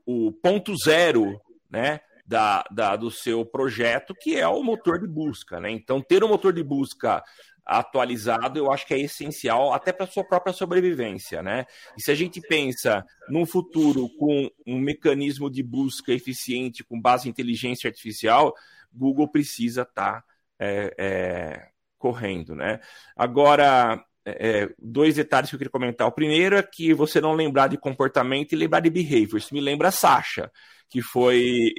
o 0.07 0.33
ponto 0.33 0.75
zero 0.77 1.41
né, 1.69 2.01
da, 2.25 2.65
da, 2.71 2.97
do 2.97 3.11
seu 3.11 3.45
projeto, 3.45 4.15
que 4.15 4.37
é 4.37 4.49
o 4.49 4.63
motor 4.63 4.99
de 5.01 5.07
busca. 5.07 5.61
Né? 5.61 5.71
Então, 5.71 6.01
ter 6.01 6.25
um 6.25 6.29
motor 6.29 6.53
de 6.53 6.63
busca 6.63 7.23
atualizado, 7.65 8.59
eu 8.59 8.71
acho 8.71 8.87
que 8.87 8.95
é 8.95 9.01
essencial 9.01 9.73
até 9.73 9.93
para 9.93 10.05
a 10.05 10.09
sua 10.09 10.25
própria 10.25 10.53
sobrevivência, 10.53 11.43
né? 11.43 11.65
E 11.97 12.03
se 12.03 12.11
a 12.11 12.15
gente 12.15 12.41
pensa 12.41 13.05
num 13.29 13.47
futuro 13.47 14.09
com 14.19 14.51
um 14.67 14.79
mecanismo 14.79 15.51
de 15.51 15.63
busca 15.63 16.13
eficiente 16.13 16.85
com 16.85 17.01
base 17.01 17.27
em 17.27 17.31
inteligência 17.31 17.89
artificial, 17.89 18.55
Google 18.93 19.29
precisa 19.29 19.83
estar 19.83 20.21
tá, 20.21 20.25
é, 20.59 20.95
é, 20.99 21.69
correndo, 21.99 22.55
né? 22.55 22.81
Agora, 23.17 24.05
é, 24.25 24.63
é, 24.63 24.75
dois 24.79 25.17
detalhes 25.17 25.51
que 25.51 25.57
eu 25.57 25.59
queria 25.59 25.71
comentar. 25.71 26.07
O 26.07 26.13
primeiro 26.13 26.57
é 26.57 26.63
que 26.63 26.95
você 26.95 27.21
não 27.21 27.35
lembrar 27.35 27.69
de 27.69 27.77
comportamento 27.77 28.53
e 28.53 28.57
lembrar 28.57 28.81
de 28.81 28.91
behavior. 28.91 29.39
Isso 29.39 29.55
me 29.55 29.61
lembra 29.61 29.89
a 29.89 29.93
Sasha, 29.93 30.51
que 30.95 31.03
foi 31.03 31.75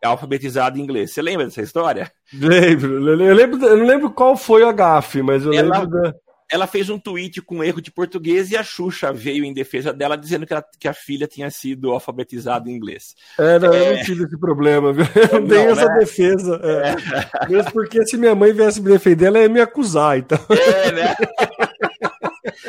alfabetizada 0.00 0.78
em 0.78 0.82
inglês. 0.82 1.12
Você 1.12 1.20
lembra 1.20 1.44
dessa 1.44 1.60
história? 1.60 2.08
Lembro. 2.32 3.04
Eu, 3.20 3.34
lembro, 3.34 3.66
eu 3.66 3.76
não 3.76 3.84
lembro 3.84 4.12
qual 4.12 4.36
foi 4.36 4.62
a 4.62 4.70
gafe, 4.70 5.22
mas 5.22 5.44
eu 5.44 5.52
ela, 5.52 5.80
lembro 5.80 5.90
da... 6.00 6.14
Ela 6.48 6.68
fez 6.68 6.88
um 6.88 6.96
tweet 6.96 7.42
com 7.42 7.64
erro 7.64 7.80
de 7.80 7.90
português 7.90 8.52
e 8.52 8.56
a 8.56 8.62
Xuxa 8.62 9.12
veio 9.12 9.44
em 9.44 9.52
defesa 9.52 9.92
dela 9.92 10.16
dizendo 10.16 10.46
que, 10.46 10.52
ela, 10.52 10.64
que 10.78 10.86
a 10.86 10.94
filha 10.94 11.26
tinha 11.26 11.50
sido 11.50 11.90
alfabetizada 11.90 12.70
em 12.70 12.76
inglês. 12.76 13.16
É, 13.36 13.58
não, 13.58 13.74
é... 13.74 13.88
eu 13.90 13.96
não 13.96 14.04
tive 14.04 14.22
esse 14.22 14.38
problema, 14.38 14.92
viu? 14.92 15.04
Eu 15.32 15.40
não, 15.40 15.48
tenho 15.48 15.70
essa 15.70 15.86
né? 15.86 15.98
defesa. 15.98 16.60
É. 16.62 17.44
É. 17.44 17.48
Mesmo 17.48 17.72
porque 17.72 18.06
se 18.06 18.16
minha 18.16 18.36
mãe 18.36 18.52
viesse 18.52 18.80
me 18.80 18.88
defender, 18.88 19.26
ela 19.26 19.40
ia 19.40 19.48
me 19.48 19.60
acusar, 19.60 20.16
então. 20.16 20.38
É, 20.48 20.92
né? 20.92 21.14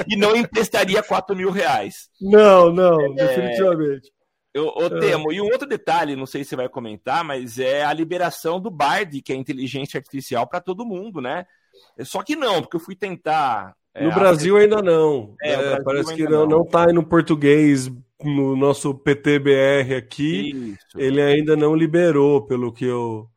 e 0.07 0.15
não 0.15 0.35
emprestaria 0.35 1.03
4 1.03 1.35
mil 1.35 1.51
reais. 1.51 2.09
Não, 2.19 2.73
não, 2.73 2.99
é, 2.99 3.13
definitivamente. 3.13 4.09
Eu, 4.53 4.73
eu 4.77 4.97
é. 4.97 4.99
temo. 4.99 5.31
E 5.31 5.41
um 5.41 5.45
outro 5.45 5.67
detalhe, 5.67 6.15
não 6.15 6.25
sei 6.25 6.43
se 6.43 6.49
você 6.49 6.55
vai 6.55 6.69
comentar, 6.69 7.23
mas 7.23 7.57
é 7.57 7.83
a 7.83 7.93
liberação 7.93 8.59
do 8.59 8.69
Bard, 8.69 9.21
que 9.21 9.31
é 9.31 9.35
inteligência 9.35 9.97
artificial 9.97 10.47
para 10.47 10.59
todo 10.59 10.85
mundo, 10.85 11.21
né? 11.21 11.45
Só 12.01 12.21
que 12.21 12.35
não, 12.35 12.61
porque 12.61 12.75
eu 12.75 12.81
fui 12.81 12.95
tentar. 12.95 13.75
É, 13.93 14.03
no 14.03 14.13
Brasil 14.13 14.57
ainda 14.57 14.81
não. 14.81 15.35
É, 15.41 15.53
é 15.53 15.83
parece 15.83 16.15
que 16.15 16.23
não, 16.23 16.45
não 16.45 16.65
tá 16.65 16.87
no 16.87 17.05
português 17.05 17.89
no 18.23 18.55
nosso 18.55 18.93
PTBR 18.93 19.95
aqui. 19.95 20.51
Isso. 20.73 20.99
Ele 20.99 21.21
ainda 21.21 21.55
não 21.55 21.75
liberou, 21.75 22.41
pelo 22.45 22.71
que 22.71 22.85
eu 22.85 23.27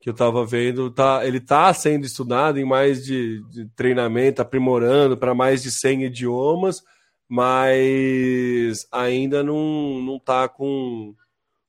que 0.00 0.08
eu 0.08 0.12
estava 0.12 0.46
vendo, 0.46 0.90
tá, 0.92 1.26
ele 1.26 1.38
está 1.38 1.74
sendo 1.74 2.06
estudado 2.06 2.58
em 2.58 2.64
mais 2.64 3.04
de, 3.04 3.42
de 3.50 3.66
treinamento, 3.74 4.40
aprimorando 4.40 5.16
para 5.16 5.34
mais 5.34 5.60
de 5.60 5.72
100 5.72 6.04
idiomas, 6.04 6.84
mas 7.28 8.86
ainda 8.90 9.42
não, 9.42 10.00
não 10.00 10.18
tá 10.18 10.48
com, 10.48 11.14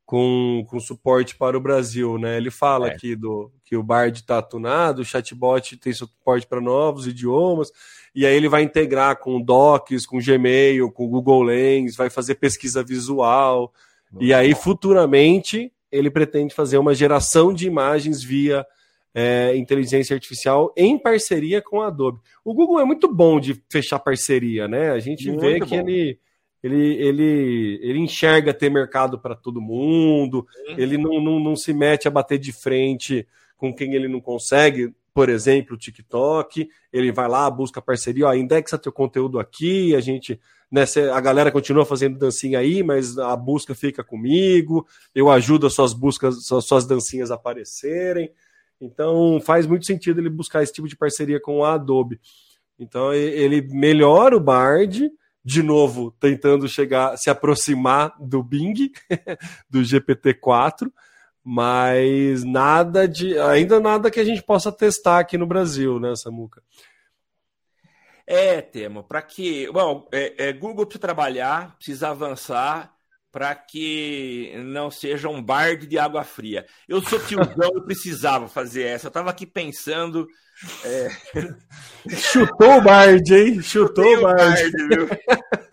com, 0.06 0.66
com 0.68 0.80
suporte 0.80 1.36
para 1.36 1.58
o 1.58 1.62
Brasil, 1.62 2.18
né? 2.18 2.38
Ele 2.38 2.50
fala 2.50 2.88
é. 2.88 2.92
aqui 2.92 3.16
do 3.16 3.52
que 3.66 3.76
o 3.76 3.84
Bard 3.84 4.18
está 4.18 4.42
tunado, 4.42 5.02
o 5.02 5.06
chatbot 5.06 5.78
tem 5.78 5.94
suporte 5.94 6.48
para 6.48 6.62
novos 6.62 7.06
idiomas, 7.06 7.72
e 8.16 8.26
aí 8.26 8.36
ele 8.36 8.50
vai 8.50 8.64
integrar 8.64 9.18
com 9.18 9.42
Docs, 9.42 10.06
com 10.06 10.18
Gmail, 10.20 10.92
com 10.92 11.08
Google 11.08 11.44
Lens, 11.44 11.96
vai 11.96 12.10
fazer 12.10 12.36
pesquisa 12.36 12.82
visual, 12.82 13.72
e 14.20 14.34
aí 14.34 14.56
futuramente 14.56 15.72
ele 15.92 16.10
pretende 16.10 16.54
fazer 16.54 16.78
uma 16.78 16.96
geração 16.96 17.54
de 17.54 17.68
imagens 17.68 18.24
via 18.24 18.66
é, 19.14 19.56
inteligência 19.56 20.14
artificial 20.14 20.74
em 20.78 20.98
parceria 20.98 21.62
com 21.62 21.82
a 21.82 21.88
Adobe. 21.88 22.20
O 22.44 22.54
Google 22.54 22.80
é 22.80 22.86
muito 22.86 23.12
bom 23.14 23.40
de 23.40 23.62
fechar 23.70 24.00
parceria, 24.00 24.68
né? 24.68 24.92
A 24.92 25.00
gente 25.00 25.28
muito 25.28 25.42
vê 25.42 25.60
que 25.60 25.76
ele, 25.76 26.20
ele, 26.64 26.94
ele, 26.96 27.80
ele 27.82 28.00
enxerga 28.00 28.54
ter 28.54 28.70
mercado 28.70 29.20
para 29.20 29.36
todo 29.36 29.62
mundo, 29.62 30.46
Sim. 30.52 30.76
ele 30.78 30.98
não, 30.98 31.22
não, 31.22 31.40
não 31.40 31.56
se 31.56 31.74
mete 31.74 32.08
a 32.08 32.12
bater 32.12 32.38
de 32.38 32.52
frente 32.52 33.28
com 33.58 33.74
quem 33.74 33.94
ele 33.94 34.08
não 34.08 34.22
consegue. 34.22 34.94
Por 35.14 35.28
exemplo, 35.28 35.76
o 35.76 35.78
TikTok, 35.78 36.70
ele 36.94 37.12
vai 37.12 37.28
lá, 37.28 37.50
busca 37.50 37.82
parceria, 37.82 38.28
ó, 38.28 38.34
indexa 38.34 38.78
teu 38.78 38.92
conteúdo 38.92 39.40
aqui, 39.40 39.96
a 39.96 40.00
gente 40.00 40.40
né, 40.72 40.84
a 41.12 41.20
galera 41.20 41.52
continua 41.52 41.84
fazendo 41.84 42.18
dancinha 42.18 42.60
aí, 42.60 42.84
mas 42.84 43.18
a 43.18 43.36
busca 43.36 43.74
fica 43.74 44.04
comigo, 44.04 44.86
eu 45.16 45.30
ajudo 45.30 45.66
as 45.66 45.74
suas 45.74 45.94
buscas, 45.94 46.52
as 46.52 46.64
suas 46.64 46.86
dancinhas 46.86 47.32
a 47.32 47.36
aparecerem. 47.36 48.32
Então 48.80 49.40
faz 49.42 49.66
muito 49.66 49.86
sentido 49.86 50.20
ele 50.20 50.30
buscar 50.30 50.64
esse 50.64 50.74
tipo 50.74 50.88
de 50.88 50.96
parceria 50.96 51.40
com 51.40 51.64
a 51.64 51.74
Adobe. 51.74 52.20
Então 52.78 53.14
ele 53.14 53.62
melhora 53.62 54.38
o 54.38 54.40
Bard, 54.40 55.12
de 55.44 55.64
novo 55.64 56.12
tentando 56.20 56.68
chegar, 56.68 57.18
se 57.18 57.30
aproximar 57.30 58.16
do 58.20 58.42
Bing, 58.42 58.92
do 59.70 59.80
GPT-4, 59.80 60.92
mas 61.44 62.44
nada 62.44 63.08
de, 63.08 63.38
ainda 63.40 63.80
nada 63.80 64.12
que 64.12 64.20
a 64.20 64.24
gente 64.24 64.44
possa 64.44 64.72
testar 64.72 65.20
aqui 65.20 65.38
no 65.38 65.48
Brasil, 65.48 66.00
né, 66.00 66.14
Samuca? 66.16 66.62
É, 68.32 68.62
Temo, 68.62 69.04
para 69.04 69.24
que. 69.24 69.72
Bom, 69.72 70.08
é, 70.12 70.50
é, 70.50 70.54
Google 70.54 70.86
precisa 70.86 71.02
trabalhar, 71.02 71.76
precisa 71.78 72.10
avançar 72.10 72.96
para 73.32 73.54
que 73.56 74.54
não 74.66 74.90
seja 74.90 75.30
um 75.30 75.42
barde 75.42 75.86
de 75.88 76.00
água 76.00 76.24
fria. 76.24 76.66
Eu 76.88 77.02
sou 77.02 77.20
tiozão 77.20 77.72
e 77.78 77.86
precisava 77.86 78.48
fazer 78.48 78.84
essa. 78.84 79.08
Eu 79.08 79.10
estava 79.10 79.30
aqui 79.30 79.46
pensando. 79.46 80.28
É... 80.84 81.10
Chutou 82.16 82.78
o 82.78 82.82
barde, 82.82 83.34
hein? 83.36 83.62
Chutou 83.62 84.18
o 84.18 84.22
barde. 84.22 84.72
viu? 84.72 85.10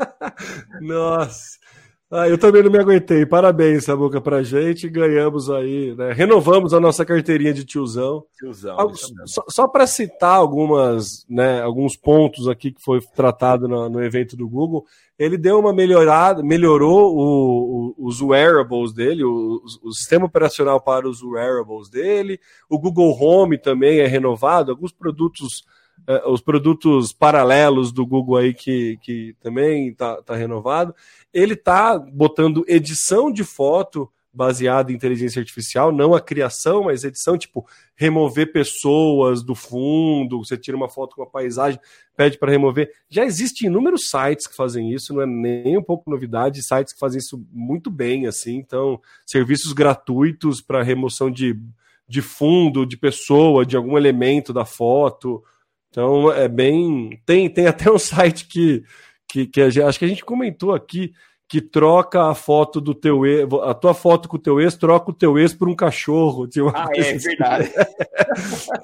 Nossa. 0.81 1.66
Ah, 2.09 2.29
eu 2.29 2.39
também 2.39 2.63
não 2.63 2.71
me 2.71 2.79
aguentei. 2.79 3.27
Parabéns, 3.27 3.85
Samuca, 3.85 4.21
pra 4.21 4.41
gente. 4.41 4.89
Ganhamos 4.89 5.51
aí, 5.51 5.93
né? 5.97 6.13
Renovamos 6.13 6.73
a 6.73 6.79
nossa 6.79 7.05
carteirinha 7.05 7.53
de 7.53 7.65
tiozão. 7.65 8.25
Tiozão. 8.39 8.79
Ah, 8.79 8.87
só, 9.27 9.45
só 9.49 9.67
para 9.67 9.89
citar 9.89 10.37
algumas, 10.37 11.27
né, 11.29 11.61
alguns 11.63 11.97
pontos 11.97 12.47
aqui 12.47 12.71
que 12.71 12.81
foi 12.81 13.01
tratado 13.01 13.67
no, 13.67 13.89
no, 13.89 14.05
evento 14.05 14.37
do 14.37 14.49
Google, 14.49 14.87
ele 15.19 15.37
deu 15.37 15.59
uma 15.59 15.73
melhorada, 15.73 16.45
melhorou 16.45 17.13
o, 17.17 17.95
o, 17.99 18.07
os 18.07 18.23
wearables 18.23 18.93
dele, 18.93 19.25
o, 19.25 19.61
o, 19.83 19.93
sistema 19.93 20.27
operacional 20.27 20.81
para 20.81 21.09
os 21.09 21.25
wearables 21.25 21.89
dele. 21.89 22.39
O 22.71 22.79
Google 22.79 23.17
Home 23.21 23.59
também 23.59 23.99
é 23.99 24.07
renovado. 24.07 24.71
Alguns 24.71 24.93
produtos 24.93 25.65
uh, 26.09 26.31
os 26.31 26.41
produtos 26.41 27.13
paralelos 27.13 27.93
do 27.93 28.07
Google 28.07 28.37
aí 28.37 28.55
que, 28.55 28.99
que 29.03 29.35
também 29.41 29.89
está 29.89 30.21
tá 30.23 30.35
renovado. 30.35 30.95
Ele 31.33 31.55
está 31.55 31.99
botando 31.99 32.65
edição 32.67 33.31
de 33.31 33.45
foto 33.45 34.11
baseada 34.37 34.93
em 34.93 34.95
inteligência 34.95 35.41
artificial, 35.41 35.91
não 35.91 36.15
a 36.15 36.21
criação, 36.21 36.85
mas 36.85 37.05
edição, 37.05 37.39
tipo, 37.39 37.67
remover 37.95 38.53
pessoas 38.53 39.43
do 39.43 39.55
fundo, 39.55 40.45
você 40.45 40.59
tira 40.59 40.77
uma 40.77 40.91
foto 40.91 41.17
com 41.17 41.23
a 41.23 41.27
paisagem, 41.27 41.81
pede 42.15 42.39
para 42.39 42.53
remover. 42.53 42.93
Já 43.09 43.25
existem 43.25 43.69
inúmeros 43.69 44.09
sites 44.11 44.47
que 44.47 44.55
fazem 44.55 44.93
isso, 44.93 45.15
não 45.15 45.23
é 45.23 45.27
nem 45.27 45.79
um 45.79 45.83
pouco 45.83 46.11
novidade, 46.11 46.63
sites 46.63 46.93
que 46.93 47.01
fazem 47.01 47.19
isso 47.19 47.43
muito 47.51 47.91
bem, 47.91 48.27
assim, 48.27 48.57
então, 48.57 49.01
serviços 49.25 49.73
gratuitos 49.73 50.61
para 50.61 50.83
remoção 50.83 51.31
de, 51.31 51.59
de 52.07 52.21
fundo, 52.21 52.85
de 52.85 52.99
pessoa, 52.99 53.65
de 53.65 53.75
algum 53.75 53.97
elemento 53.97 54.53
da 54.53 54.67
foto, 54.67 55.43
então 55.89 56.33
é 56.33 56.49
bem. 56.49 57.21
Tem, 57.25 57.49
tem 57.49 57.67
até 57.69 57.91
um 57.91 57.99
site 57.99 58.47
que, 58.47 58.85
que, 59.29 59.47
que 59.47 59.61
a, 59.61 59.67
acho 59.89 59.99
que 59.99 60.05
a 60.05 60.09
gente 60.09 60.25
comentou 60.25 60.75
aqui 60.75 61.13
que 61.49 61.61
troca 61.61 62.29
a 62.29 62.35
foto 62.35 62.81
do 62.81 62.93
teu 62.93 63.25
ex, 63.25 63.47
a 63.63 63.73
tua 63.73 63.95
foto 63.95 64.29
com 64.29 64.37
o 64.37 64.41
teu 64.41 64.61
ex, 64.61 64.75
troca 64.75 65.11
o 65.11 65.15
teu 65.15 65.39
ex 65.39 65.55
por 65.55 65.69
um 65.69 65.77
cachorro. 65.77 66.49
ah, 66.75 66.89
é, 66.93 67.01
assim. 67.01 67.29
verdade. 67.29 67.71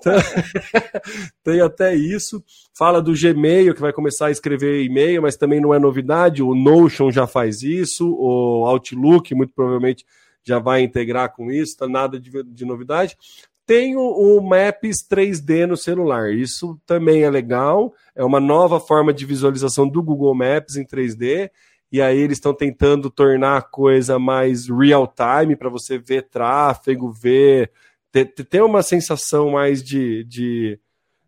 tem 1.42 1.60
até 1.60 1.94
isso. 1.94 2.42
Fala 2.72 3.02
do 3.02 3.14
Gmail, 3.14 3.74
que 3.74 3.80
vai 3.80 3.92
começar 3.92 4.26
a 4.26 4.30
escrever 4.30 4.84
e-mail, 4.84 5.22
mas 5.22 5.36
também 5.36 5.60
não 5.60 5.74
é 5.74 5.78
novidade. 5.78 6.42
O 6.42 6.54
Notion 6.54 7.10
já 7.10 7.26
faz 7.26 7.62
isso, 7.62 8.08
o 8.08 8.64
Outlook 8.64 9.34
muito 9.34 9.52
provavelmente 9.52 10.04
já 10.44 10.58
vai 10.58 10.82
integrar 10.82 11.32
com 11.32 11.50
isso, 11.50 11.76
tá 11.76 11.88
nada 11.88 12.18
de, 12.18 12.30
de 12.44 12.64
novidade. 12.64 13.16
Tem 13.64 13.96
o, 13.96 14.00
o 14.00 14.42
Maps 14.42 15.06
3D 15.08 15.66
no 15.66 15.76
celular. 15.76 16.32
Isso 16.32 16.78
também 16.84 17.22
é 17.22 17.30
legal. 17.30 17.94
É 18.14 18.24
uma 18.24 18.40
nova 18.40 18.80
forma 18.80 19.12
de 19.12 19.24
visualização 19.24 19.88
do 19.88 20.02
Google 20.02 20.34
Maps 20.34 20.76
em 20.76 20.84
3D. 20.84 21.50
E 21.90 22.00
aí 22.00 22.18
eles 22.18 22.38
estão 22.38 22.54
tentando 22.54 23.10
tornar 23.10 23.58
a 23.58 23.62
coisa 23.62 24.18
mais 24.18 24.68
real 24.68 25.06
time 25.06 25.54
para 25.54 25.68
você 25.68 25.98
ver 25.98 26.28
tráfego, 26.28 27.12
ver 27.12 27.70
ter, 28.10 28.26
ter 28.26 28.62
uma 28.62 28.82
sensação 28.82 29.50
mais 29.50 29.82
de, 29.82 30.24
de 30.24 30.78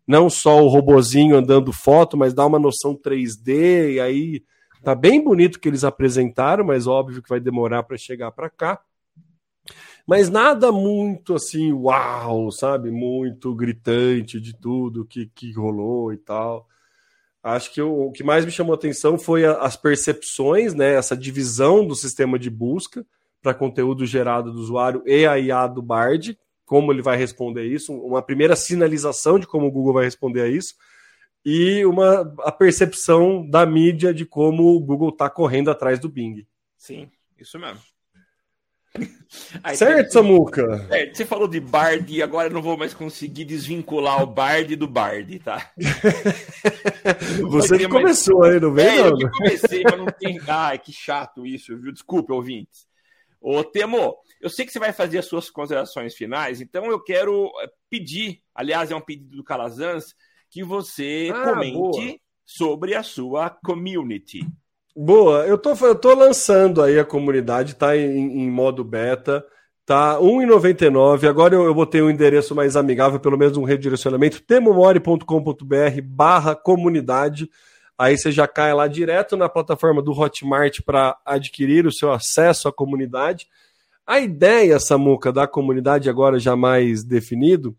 não 0.07 0.29
só 0.29 0.61
o 0.61 0.67
robozinho 0.67 1.35
andando 1.35 1.71
foto, 1.71 2.17
mas 2.17 2.33
dar 2.33 2.45
uma 2.45 2.59
noção 2.59 2.95
3D. 2.95 3.93
E 3.93 3.99
aí 3.99 4.43
tá 4.83 4.93
bem 4.93 5.23
bonito 5.23 5.59
que 5.59 5.69
eles 5.69 5.83
apresentaram, 5.83 6.65
mas 6.65 6.85
óbvio 6.85 7.21
que 7.21 7.29
vai 7.29 7.39
demorar 7.39 7.83
para 7.83 7.97
chegar 7.97 8.31
para 8.31 8.49
cá 8.49 8.81
mas 10.07 10.29
nada 10.29 10.71
muito 10.71 11.33
assim, 11.33 11.71
uau, 11.73 12.51
sabe? 12.51 12.91
Muito 12.91 13.53
gritante 13.55 14.39
de 14.39 14.55
tudo 14.55 15.05
que, 15.05 15.27
que 15.33 15.51
rolou 15.51 16.13
e 16.13 16.17
tal. 16.17 16.67
Acho 17.41 17.71
que 17.71 17.81
o, 17.81 18.07
o 18.07 18.11
que 18.11 18.23
mais 18.23 18.45
me 18.45 18.51
chamou 18.51 18.73
a 18.73 18.75
atenção 18.75 19.17
foi 19.17 19.45
a, 19.45 19.53
as 19.59 19.75
percepções, 19.75 20.73
né? 20.73 20.95
Essa 20.95 21.15
divisão 21.15 21.85
do 21.85 21.95
sistema 21.95 22.37
de 22.37 22.49
busca 22.49 23.05
para 23.41 23.53
conteúdo 23.53 24.05
gerado 24.05 24.51
do 24.51 24.59
usuário 24.59 25.03
e 25.05 25.25
a 25.27 25.37
IA 25.37 25.67
do 25.67 25.81
Bard, 25.81 26.37
como 26.65 26.91
ele 26.91 27.03
vai 27.03 27.15
responder 27.15 27.63
isso, 27.65 27.93
uma 27.93 28.21
primeira 28.21 28.55
sinalização 28.55 29.37
de 29.37 29.45
como 29.45 29.67
o 29.67 29.71
Google 29.71 29.93
vai 29.93 30.05
responder 30.05 30.41
a 30.41 30.47
isso, 30.47 30.73
e 31.45 31.85
uma 31.85 32.33
a 32.39 32.51
percepção 32.51 33.47
da 33.47 33.63
mídia 33.63 34.11
de 34.11 34.25
como 34.25 34.75
o 34.75 34.79
Google 34.79 35.09
está 35.09 35.29
correndo 35.29 35.69
atrás 35.69 35.99
do 35.99 36.09
Bing. 36.09 36.47
Sim, 36.75 37.11
isso 37.37 37.59
mesmo. 37.59 37.79
Aí, 39.63 39.75
certo, 39.75 40.13
Samuca? 40.13 40.87
É, 40.89 41.13
você 41.13 41.25
falou 41.25 41.47
de 41.47 41.59
Bard 41.59 42.13
e 42.13 42.21
agora 42.21 42.47
eu 42.47 42.53
não 42.53 42.61
vou 42.61 42.77
mais 42.77 42.93
conseguir 42.93 43.45
desvincular 43.45 44.23
o 44.23 44.27
Bard 44.27 44.75
do 44.75 44.87
Bard, 44.87 45.39
tá? 45.39 45.71
você 47.49 47.77
que 47.77 47.87
começou 47.87 48.39
mais... 48.39 48.53
aí, 48.53 48.59
não 48.59 48.73
vem? 48.73 48.87
É, 48.87 49.09
não? 49.09 49.19
eu 49.19 49.31
comecei, 49.31 49.83
mas 49.83 49.97
não 49.97 50.05
tem. 50.05 50.39
Ai, 50.47 50.79
que 50.79 50.93
chato 50.93 51.45
isso, 51.45 51.77
viu? 51.77 51.91
Desculpa, 51.91 52.33
ouvintes. 52.33 52.87
Ô, 53.41 53.63
Temo, 53.63 54.15
eu 54.41 54.49
sei 54.49 54.65
que 54.65 54.71
você 54.71 54.79
vai 54.79 54.91
fazer 54.91 55.19
as 55.19 55.25
suas 55.25 55.49
considerações 55.49 56.15
finais, 56.15 56.61
então 56.61 56.85
eu 56.85 56.99
quero 56.99 57.51
eh, 57.61 57.69
pedir, 57.89 58.41
aliás, 58.55 58.89
é 58.89 58.95
um 58.95 59.01
pedido 59.01 59.37
do 59.37 59.43
Calazans, 59.43 60.15
que 60.49 60.63
você 60.63 61.31
ah, 61.33 61.51
comente 61.51 61.73
boa. 61.73 62.19
sobre 62.45 62.95
a 62.95 63.03
sua 63.03 63.49
community. 63.49 64.39
Boa, 64.97 65.45
eu 65.45 65.57
tô, 65.57 65.73
eu 65.85 65.95
tô 65.95 66.13
lançando 66.13 66.81
aí 66.81 66.97
a 66.97 67.03
comunidade, 67.03 67.75
tá 67.75 67.97
em, 67.97 68.43
em 68.43 68.49
modo 68.49 68.81
beta, 68.81 69.45
tá 69.85 70.13
R$1,99. 70.13 71.27
Agora 71.27 71.53
eu, 71.53 71.65
eu 71.65 71.75
botei 71.75 72.01
um 72.01 72.09
endereço 72.09 72.55
mais 72.55 72.77
amigável, 72.77 73.19
pelo 73.19 73.37
menos 73.37 73.57
um 73.57 73.65
redirecionamento, 73.65 74.41
temomori.com.br 74.41 76.01
barra 76.01 76.55
comunidade. 76.55 77.49
Aí 77.97 78.17
você 78.17 78.31
já 78.31 78.47
cai 78.47 78.73
lá 78.73 78.87
direto 78.87 79.35
na 79.35 79.49
plataforma 79.49 80.01
do 80.01 80.17
Hotmart 80.17 80.79
para 80.85 81.17
adquirir 81.25 81.85
o 81.85 81.91
seu 81.91 82.13
acesso 82.13 82.69
à 82.69 82.73
comunidade. 82.73 83.47
A 84.07 84.21
ideia, 84.21 84.79
Samuca, 84.79 85.29
da 85.29 85.45
comunidade 85.45 86.09
agora 86.09 86.39
já 86.39 86.55
mais 86.55 87.03
definido, 87.03 87.75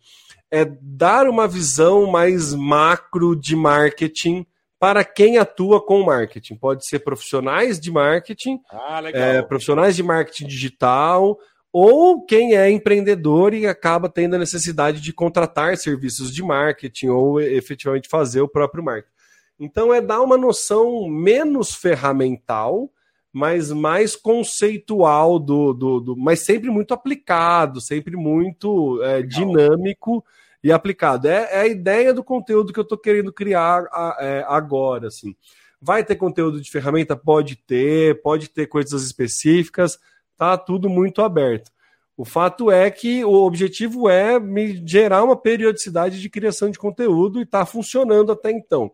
é 0.50 0.66
dar 0.82 1.26
uma 1.28 1.48
visão 1.48 2.10
mais 2.10 2.52
macro 2.52 3.34
de 3.34 3.56
marketing 3.56 4.46
para 4.78 5.04
quem 5.04 5.38
atua 5.38 5.84
com 5.84 6.02
marketing. 6.02 6.56
Pode 6.56 6.86
ser 6.86 7.00
profissionais 7.00 7.80
de 7.80 7.90
marketing, 7.90 8.60
ah, 8.70 9.00
é, 9.12 9.42
profissionais 9.42 9.96
de 9.96 10.02
marketing 10.02 10.46
digital, 10.46 11.38
ou 11.72 12.24
quem 12.24 12.56
é 12.56 12.70
empreendedor 12.70 13.52
e 13.54 13.66
acaba 13.66 14.08
tendo 14.08 14.34
a 14.34 14.38
necessidade 14.38 15.00
de 15.00 15.12
contratar 15.12 15.76
serviços 15.76 16.32
de 16.34 16.42
marketing 16.42 17.08
ou 17.08 17.40
efetivamente 17.40 18.08
fazer 18.08 18.40
o 18.40 18.48
próprio 18.48 18.84
marketing. 18.84 19.14
Então 19.58 19.92
é 19.92 20.00
dar 20.00 20.20
uma 20.20 20.36
noção 20.36 21.08
menos 21.08 21.74
ferramental, 21.74 22.90
mas 23.32 23.70
mais 23.70 24.16
conceitual 24.16 25.38
do, 25.38 25.72
do, 25.72 26.00
do 26.00 26.16
mas 26.16 26.44
sempre 26.44 26.70
muito 26.70 26.94
aplicado, 26.94 27.80
sempre 27.80 28.16
muito 28.16 29.02
é, 29.02 29.22
dinâmico 29.22 30.24
e 30.66 30.72
aplicado. 30.72 31.28
É, 31.28 31.48
é, 31.52 31.60
a 31.60 31.66
ideia 31.68 32.12
do 32.12 32.24
conteúdo 32.24 32.72
que 32.72 32.78
eu 32.80 32.82
estou 32.82 32.98
querendo 32.98 33.32
criar 33.32 33.86
a, 33.92 34.16
é, 34.18 34.44
agora, 34.48 35.06
assim. 35.06 35.36
Vai 35.80 36.02
ter 36.02 36.16
conteúdo 36.16 36.60
de 36.60 36.68
ferramenta? 36.68 37.14
Pode 37.14 37.54
ter, 37.54 38.20
pode 38.20 38.50
ter 38.50 38.66
coisas 38.66 39.04
específicas, 39.04 39.96
tá 40.36 40.58
tudo 40.58 40.88
muito 40.88 41.22
aberto. 41.22 41.70
O 42.16 42.24
fato 42.24 42.68
é 42.68 42.90
que 42.90 43.24
o 43.24 43.32
objetivo 43.44 44.08
é 44.08 44.40
me 44.40 44.84
gerar 44.84 45.22
uma 45.22 45.36
periodicidade 45.36 46.20
de 46.20 46.28
criação 46.28 46.68
de 46.68 46.80
conteúdo 46.80 47.38
e 47.38 47.44
está 47.44 47.64
funcionando 47.64 48.32
até 48.32 48.50
então. 48.50 48.90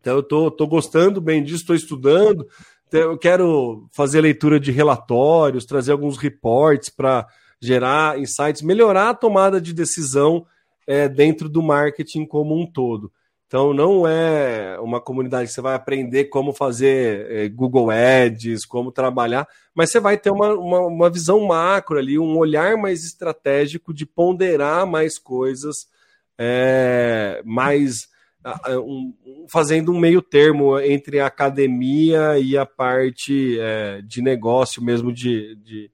Então 0.00 0.14
eu 0.14 0.22
tô, 0.22 0.48
tô 0.48 0.64
gostando 0.64 1.20
bem 1.20 1.42
disso, 1.42 1.62
estou 1.62 1.74
estudando. 1.74 2.46
Eu 2.92 3.18
quero 3.18 3.88
fazer 3.90 4.20
leitura 4.20 4.60
de 4.60 4.70
relatórios, 4.70 5.66
trazer 5.66 5.90
alguns 5.90 6.16
reports 6.16 6.88
para 6.88 7.26
gerar 7.60 8.16
insights, 8.16 8.62
melhorar 8.62 9.08
a 9.08 9.14
tomada 9.14 9.60
de 9.60 9.74
decisão 9.74 10.46
é, 10.86 11.08
dentro 11.08 11.48
do 11.48 11.62
marketing 11.62 12.26
como 12.26 12.58
um 12.58 12.66
todo. 12.66 13.12
Então 13.46 13.72
não 13.72 14.06
é 14.06 14.78
uma 14.80 15.00
comunidade 15.00 15.48
que 15.48 15.54
você 15.54 15.60
vai 15.60 15.74
aprender 15.74 16.24
como 16.24 16.52
fazer 16.52 17.30
é, 17.30 17.48
Google 17.48 17.90
Ads, 17.90 18.64
como 18.64 18.90
trabalhar, 18.90 19.46
mas 19.74 19.90
você 19.90 20.00
vai 20.00 20.16
ter 20.16 20.30
uma, 20.30 20.54
uma, 20.54 20.80
uma, 20.80 21.10
visão 21.10 21.40
macro 21.46 21.98
ali, 21.98 22.18
um 22.18 22.36
olhar 22.36 22.76
mais 22.76 23.04
estratégico 23.04 23.94
de 23.94 24.06
ponderar 24.06 24.86
mais 24.86 25.18
coisas, 25.18 25.86
é, 26.36 27.40
mais 27.44 28.08
um, 28.84 29.14
fazendo 29.48 29.92
um 29.92 29.98
meio 29.98 30.20
termo 30.20 30.78
entre 30.78 31.20
a 31.20 31.26
academia 31.26 32.38
e 32.38 32.56
a 32.58 32.66
parte 32.66 33.58
é, 33.58 34.02
de 34.02 34.20
negócio 34.20 34.82
mesmo 34.82 35.12
de, 35.12 35.56
de, 35.56 35.90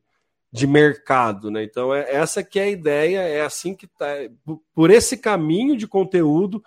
de, 0.53 0.67
mercado, 0.67 1.51
né? 1.51 1.63
Então 1.65 1.95
é 1.95 2.13
essa 2.15 2.43
que 2.43 2.59
é 2.59 2.65
a 2.65 2.71
ideia, 2.71 3.21
é 3.21 3.43
assim 3.43 3.75
que 3.75 3.87
tá, 3.87 4.07
por 4.75 4.91
esse 4.91 5.17
caminho 5.17 5.77
de 5.77 5.87
conteúdo 5.87 6.63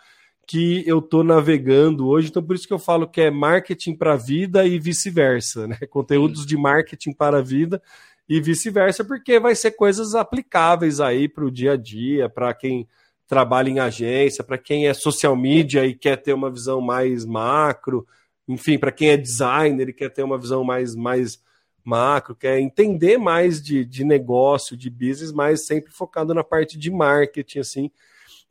que 0.46 0.84
eu 0.86 1.00
estou 1.00 1.24
navegando 1.24 2.08
hoje, 2.08 2.28
então 2.30 2.44
por 2.44 2.56
isso 2.56 2.68
que 2.68 2.74
eu 2.74 2.80
falo 2.80 3.08
que 3.08 3.22
é 3.22 3.32
marketing 3.32 3.96
para 3.96 4.14
a 4.14 4.18
vida 4.18 4.66
e 4.66 4.78
vice-versa, 4.80 5.68
né? 5.68 5.78
Conteúdos 5.90 6.46
de 6.46 6.58
marketing 6.58 7.14
para 7.14 7.40
a 7.40 7.42
vida 7.42 7.82
e 8.28 8.40
vice-versa, 8.42 9.04
porque 9.04 9.40
vai 9.40 9.56
ser 9.56 9.72
coisas 9.72 10.16
aplicáveis 10.16 11.00
aí 11.00 11.28
para 11.28 11.46
o 11.46 11.52
dia 11.52 11.74
a 11.74 11.78
dia, 11.78 12.30
para 12.30 12.54
quem 12.54 12.88
trabalha 13.28 13.70
em 13.70 13.80
agência, 13.80 14.44
para 14.44 14.58
quem 14.58 14.88
é 14.88 14.94
social 14.94 15.36
media 15.36 15.86
e 15.86 15.94
quer 15.94 16.18
ter 16.18 16.34
uma 16.34 16.52
visão 16.52 16.82
mais 16.82 17.26
macro, 17.26 18.06
enfim, 18.48 18.78
para 18.78 18.92
quem 18.92 19.10
é 19.10 19.18
designer 19.18 19.90
e 19.90 19.94
quer 19.94 20.10
ter 20.10 20.24
uma 20.24 20.38
visão 20.38 20.64
mais, 20.64 20.96
mais 20.96 21.42
macro, 21.84 22.36
quer 22.36 22.60
entender 22.60 23.18
mais 23.18 23.62
de, 23.62 23.84
de 23.84 24.04
negócio, 24.04 24.78
de 24.78 24.90
business, 24.90 25.32
mas 25.32 25.66
sempre 25.66 25.92
focado 25.92 26.34
na 26.34 26.44
parte 26.44 26.78
de 26.78 26.90
marketing, 26.90 27.60
assim, 27.60 27.92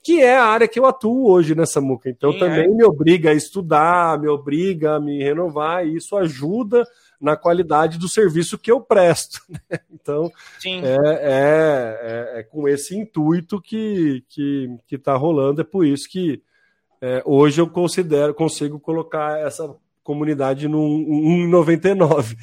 que 0.03 0.20
é 0.20 0.37
a 0.37 0.45
área 0.45 0.68
que 0.68 0.78
eu 0.78 0.87
atuo 0.87 1.30
hoje 1.30 1.55
nessa 1.55 1.80
muca. 1.80 2.11
Então 2.11 2.33
Sim, 2.33 2.41
também 2.41 2.64
é. 2.64 2.68
me 2.68 2.85
obriga 2.85 3.30
a 3.30 3.35
estudar, 3.35 4.18
me 4.18 4.28
obriga 4.28 4.97
a 4.97 5.01
me 5.01 5.22
renovar, 5.22 5.87
e 5.87 5.97
isso 5.97 6.16
ajuda 6.16 6.85
na 7.20 7.37
qualidade 7.37 7.99
do 7.99 8.09
serviço 8.09 8.59
que 8.59 8.70
eu 8.70 8.80
presto. 8.80 9.41
Né? 9.70 9.78
Então, 9.93 10.33
é, 10.66 10.80
é, 10.80 12.37
é, 12.37 12.41
é, 12.41 12.43
com 12.43 12.66
esse 12.66 12.97
intuito 12.97 13.61
que 13.61 14.24
que 14.28 14.68
está 14.91 15.14
rolando. 15.14 15.61
É 15.61 15.64
por 15.64 15.87
isso 15.87 16.09
que 16.11 16.43
é, 17.01 17.22
hoje 17.24 17.61
eu 17.61 17.68
considero, 17.68 18.35
consigo 18.35 18.80
colocar 18.80 19.39
essa 19.39 19.72
comunidade 20.03 20.66
no 20.66 20.80
1,99. 20.80 22.37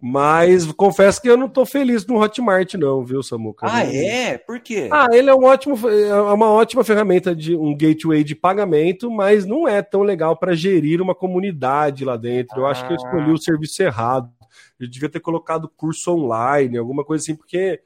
Mas 0.00 0.70
confesso 0.72 1.20
que 1.20 1.28
eu 1.28 1.36
não 1.36 1.46
estou 1.46 1.66
feliz 1.66 2.06
no 2.06 2.20
Hotmart, 2.22 2.74
não, 2.74 3.04
viu, 3.04 3.20
Samuca? 3.20 3.66
Ah, 3.68 3.84
é? 3.84 4.38
Por 4.38 4.60
quê? 4.60 4.88
Ah, 4.92 5.08
ele 5.10 5.28
é 5.28 5.34
um 5.34 5.42
ótimo, 5.42 5.76
é 5.88 6.14
uma 6.32 6.52
ótima 6.52 6.84
ferramenta 6.84 7.34
de 7.34 7.56
um 7.56 7.76
gateway 7.76 8.22
de 8.22 8.36
pagamento, 8.36 9.10
mas 9.10 9.44
não 9.44 9.66
é 9.66 9.82
tão 9.82 10.02
legal 10.02 10.36
para 10.36 10.54
gerir 10.54 11.02
uma 11.02 11.16
comunidade 11.16 12.04
lá 12.04 12.16
dentro. 12.16 12.60
Eu 12.60 12.66
acho 12.66 12.86
que 12.86 12.92
eu 12.92 12.96
escolhi 12.96 13.32
o 13.32 13.34
ah. 13.34 13.38
serviço 13.38 13.82
errado. 13.82 14.30
Eu 14.78 14.88
devia 14.88 15.08
ter 15.08 15.18
colocado 15.18 15.68
curso 15.68 16.12
online, 16.12 16.78
alguma 16.78 17.04
coisa 17.04 17.24
assim, 17.24 17.34
porque 17.34 17.80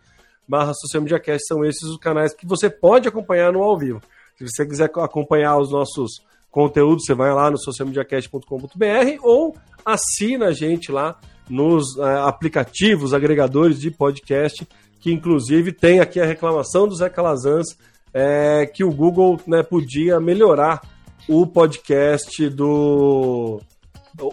barra 0.48 0.74
Social 0.74 1.04
Media 1.04 1.20
Cast. 1.20 1.48
São 1.48 1.66
esses 1.66 1.84
os 1.84 1.98
canais 1.98 2.34
que 2.34 2.46
você 2.46 2.70
pode 2.70 3.08
acompanhar 3.08 3.52
no 3.52 3.64
ao 3.64 3.78
vivo. 3.78 4.02
Se 4.38 4.48
você 4.48 4.66
quiser 4.66 4.86
acompanhar 4.86 5.58
os 5.58 5.72
nossos 5.72 6.22
conteúdos, 6.52 7.06
você 7.06 7.14
vai 7.14 7.34
lá 7.34 7.50
no 7.50 7.58
socialmediacast.com.br 7.58 9.20
ou 9.22 9.56
assina 9.86 10.48
a 10.48 10.54
gente 10.54 10.92
lá 10.92 11.18
nos 11.50 11.96
uh, 11.98 12.26
aplicativos, 12.26 13.14
agregadores 13.14 13.80
de 13.80 13.92
podcast, 13.92 14.68
que 15.00 15.12
inclusive 15.12 15.72
tem 15.72 16.00
aqui 16.00 16.20
a 16.20 16.26
reclamação 16.26 16.88
do 16.88 16.96
Zé 16.96 17.10
Calazans, 17.10 17.78
é, 18.14 18.66
que 18.66 18.84
o 18.84 18.92
Google 18.92 19.40
né, 19.46 19.62
podia 19.62 20.20
melhorar 20.20 20.82
o 21.28 21.46
podcast 21.46 22.50
do. 22.50 23.62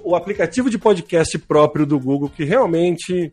O 0.04 0.14
aplicativo 0.14 0.70
de 0.70 0.78
podcast 0.78 1.36
próprio 1.40 1.84
do 1.84 1.98
Google, 1.98 2.28
que 2.28 2.44
realmente 2.44 3.32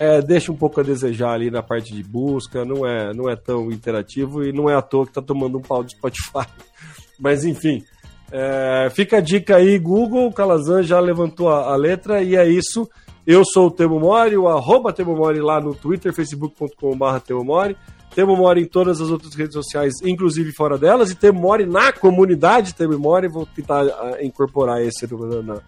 é, 0.00 0.22
deixa 0.22 0.50
um 0.50 0.56
pouco 0.56 0.80
a 0.80 0.82
desejar 0.82 1.34
ali 1.34 1.50
na 1.50 1.62
parte 1.62 1.94
de 1.94 2.02
busca, 2.02 2.64
não 2.64 2.86
é, 2.86 3.12
não 3.12 3.28
é 3.28 3.36
tão 3.36 3.70
interativo 3.70 4.42
e 4.42 4.50
não 4.50 4.68
é 4.68 4.74
à 4.74 4.80
toa 4.80 5.04
que 5.04 5.10
está 5.10 5.20
tomando 5.20 5.58
um 5.58 5.60
pau 5.60 5.84
de 5.84 5.92
Spotify. 5.92 6.48
Mas 7.20 7.44
enfim, 7.44 7.84
é, 8.32 8.88
fica 8.90 9.18
a 9.18 9.20
dica 9.20 9.56
aí, 9.56 9.78
Google, 9.78 10.28
o 10.28 10.32
Calazan 10.32 10.82
já 10.82 10.98
levantou 10.98 11.50
a, 11.50 11.74
a, 11.74 11.76
letra 11.76 12.22
e 12.22 12.34
é 12.34 12.48
isso. 12.48 12.88
Eu 13.26 13.44
sou 13.44 13.66
o 13.66 13.70
Temo 13.70 14.00
Mori, 14.00 14.38
o 14.38 14.48
arroba 14.48 14.90
Temo 14.90 15.14
Mori 15.14 15.38
lá 15.38 15.60
no 15.60 15.74
Twitter, 15.74 16.14
facebook.com.br 16.14 17.18
Temo 17.26 17.44
Mori. 17.44 17.76
Temo 18.14 18.34
Mori 18.34 18.62
em 18.62 18.66
todas 18.66 19.02
as 19.02 19.10
outras 19.10 19.34
redes 19.34 19.52
sociais, 19.52 19.92
inclusive 20.02 20.50
fora 20.52 20.78
delas, 20.78 21.10
e 21.10 21.14
Temo 21.14 21.40
Mori 21.40 21.66
na 21.66 21.92
comunidade 21.92 22.74
Temo 22.74 22.98
Mori. 22.98 23.28
Vou 23.28 23.44
tentar 23.44 23.84
uh, 23.84 24.16
incorporar 24.22 24.82
esse 24.82 25.06
na, 25.44 25.60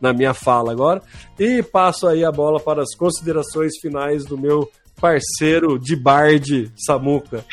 na 0.00 0.12
minha 0.12 0.34
fala 0.34 0.72
agora. 0.72 1.02
E 1.38 1.62
passo 1.62 2.06
aí 2.06 2.24
a 2.24 2.32
bola 2.32 2.58
para 2.60 2.82
as 2.82 2.94
considerações 2.96 3.72
finais 3.80 4.24
do 4.24 4.38
meu 4.38 4.70
parceiro 5.00 5.78
de 5.78 5.96
Bard, 5.96 6.70
Samuca. 6.76 7.44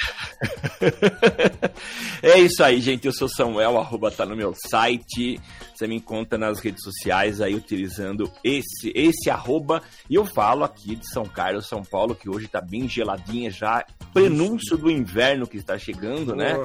é 2.21 2.39
isso 2.39 2.61
aí, 2.61 2.81
gente. 2.81 3.07
Eu 3.07 3.13
sou 3.13 3.29
Samuel, 3.29 3.79
arroba 3.79 4.11
tá 4.11 4.25
no 4.25 4.35
meu 4.35 4.53
site. 4.53 5.39
Você 5.73 5.87
me 5.87 5.95
encontra 5.95 6.37
nas 6.37 6.59
redes 6.59 6.83
sociais 6.83 7.39
aí 7.39 7.55
utilizando 7.55 8.29
esse, 8.43 8.91
esse 8.93 9.29
arroba. 9.29 9.81
E 10.09 10.15
eu 10.15 10.25
falo 10.25 10.63
aqui 10.63 10.95
de 10.95 11.09
São 11.09 11.23
Carlos, 11.23 11.67
São 11.67 11.81
Paulo, 11.83 12.15
que 12.15 12.29
hoje 12.29 12.47
tá 12.47 12.59
bem 12.59 12.87
geladinha 12.89 13.49
já. 13.49 13.85
Prenúncio 14.13 14.77
do 14.77 14.91
inverno 14.91 15.47
que 15.47 15.57
está 15.57 15.77
chegando, 15.77 16.35
né? 16.35 16.61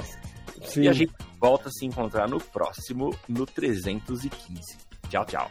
Sim. 0.64 0.82
E 0.82 0.88
a 0.88 0.92
gente 0.92 1.12
volta 1.40 1.68
a 1.68 1.72
se 1.72 1.86
encontrar 1.86 2.28
no 2.28 2.38
próximo, 2.38 3.16
no 3.28 3.46
315. 3.46 4.78
Tchau, 5.08 5.24
tchau. 5.24 5.50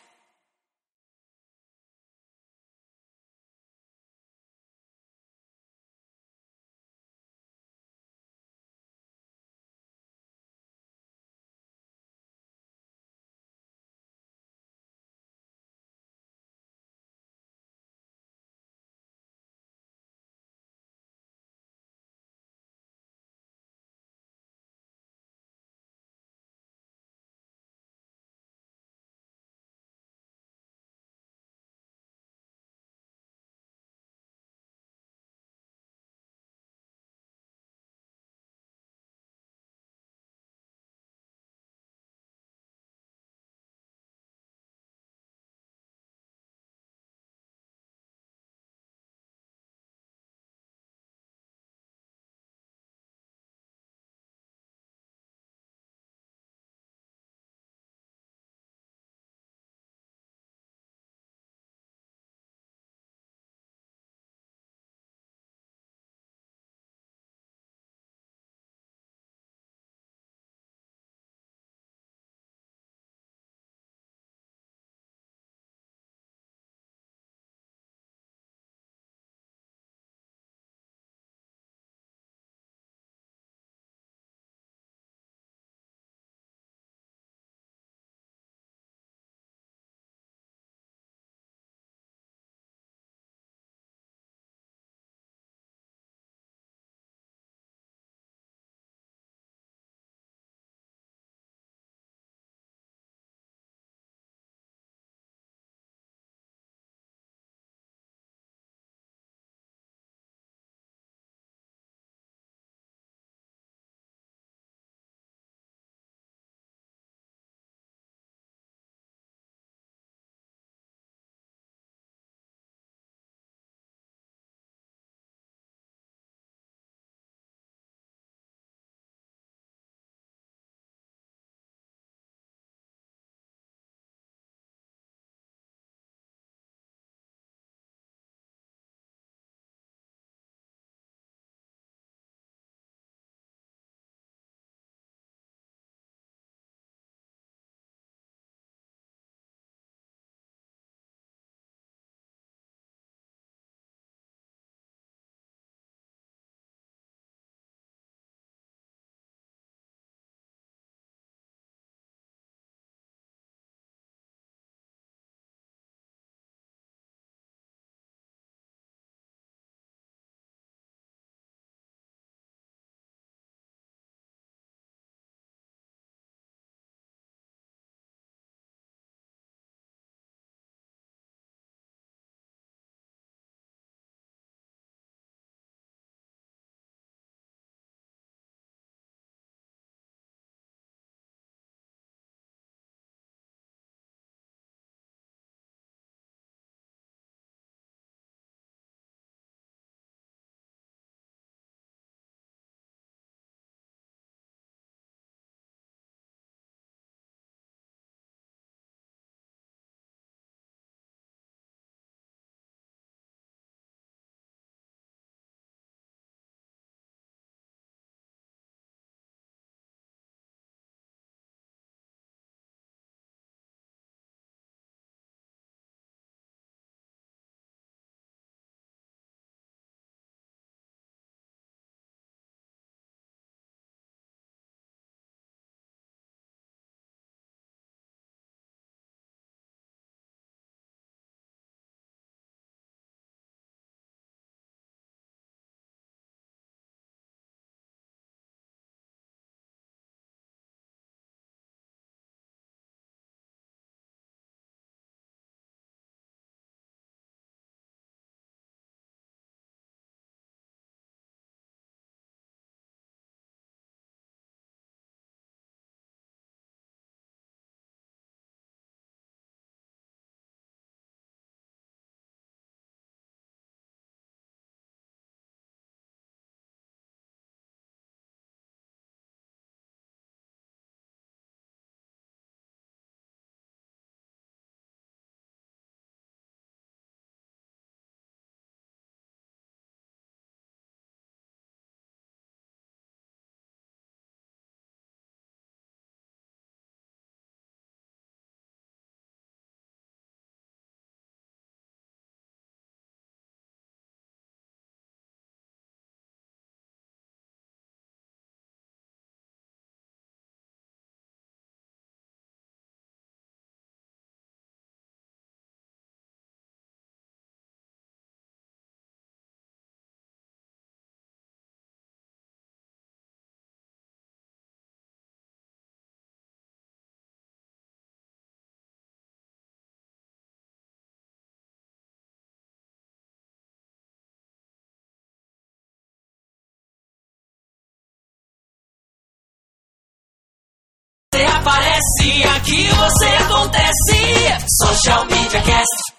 Aparece, 342.21 342.43
aqui 342.43 342.87
você 342.87 343.25
acontece. 343.43 344.65
Social 344.79 345.25
Media 345.25 345.61
Cast. 345.61 346.10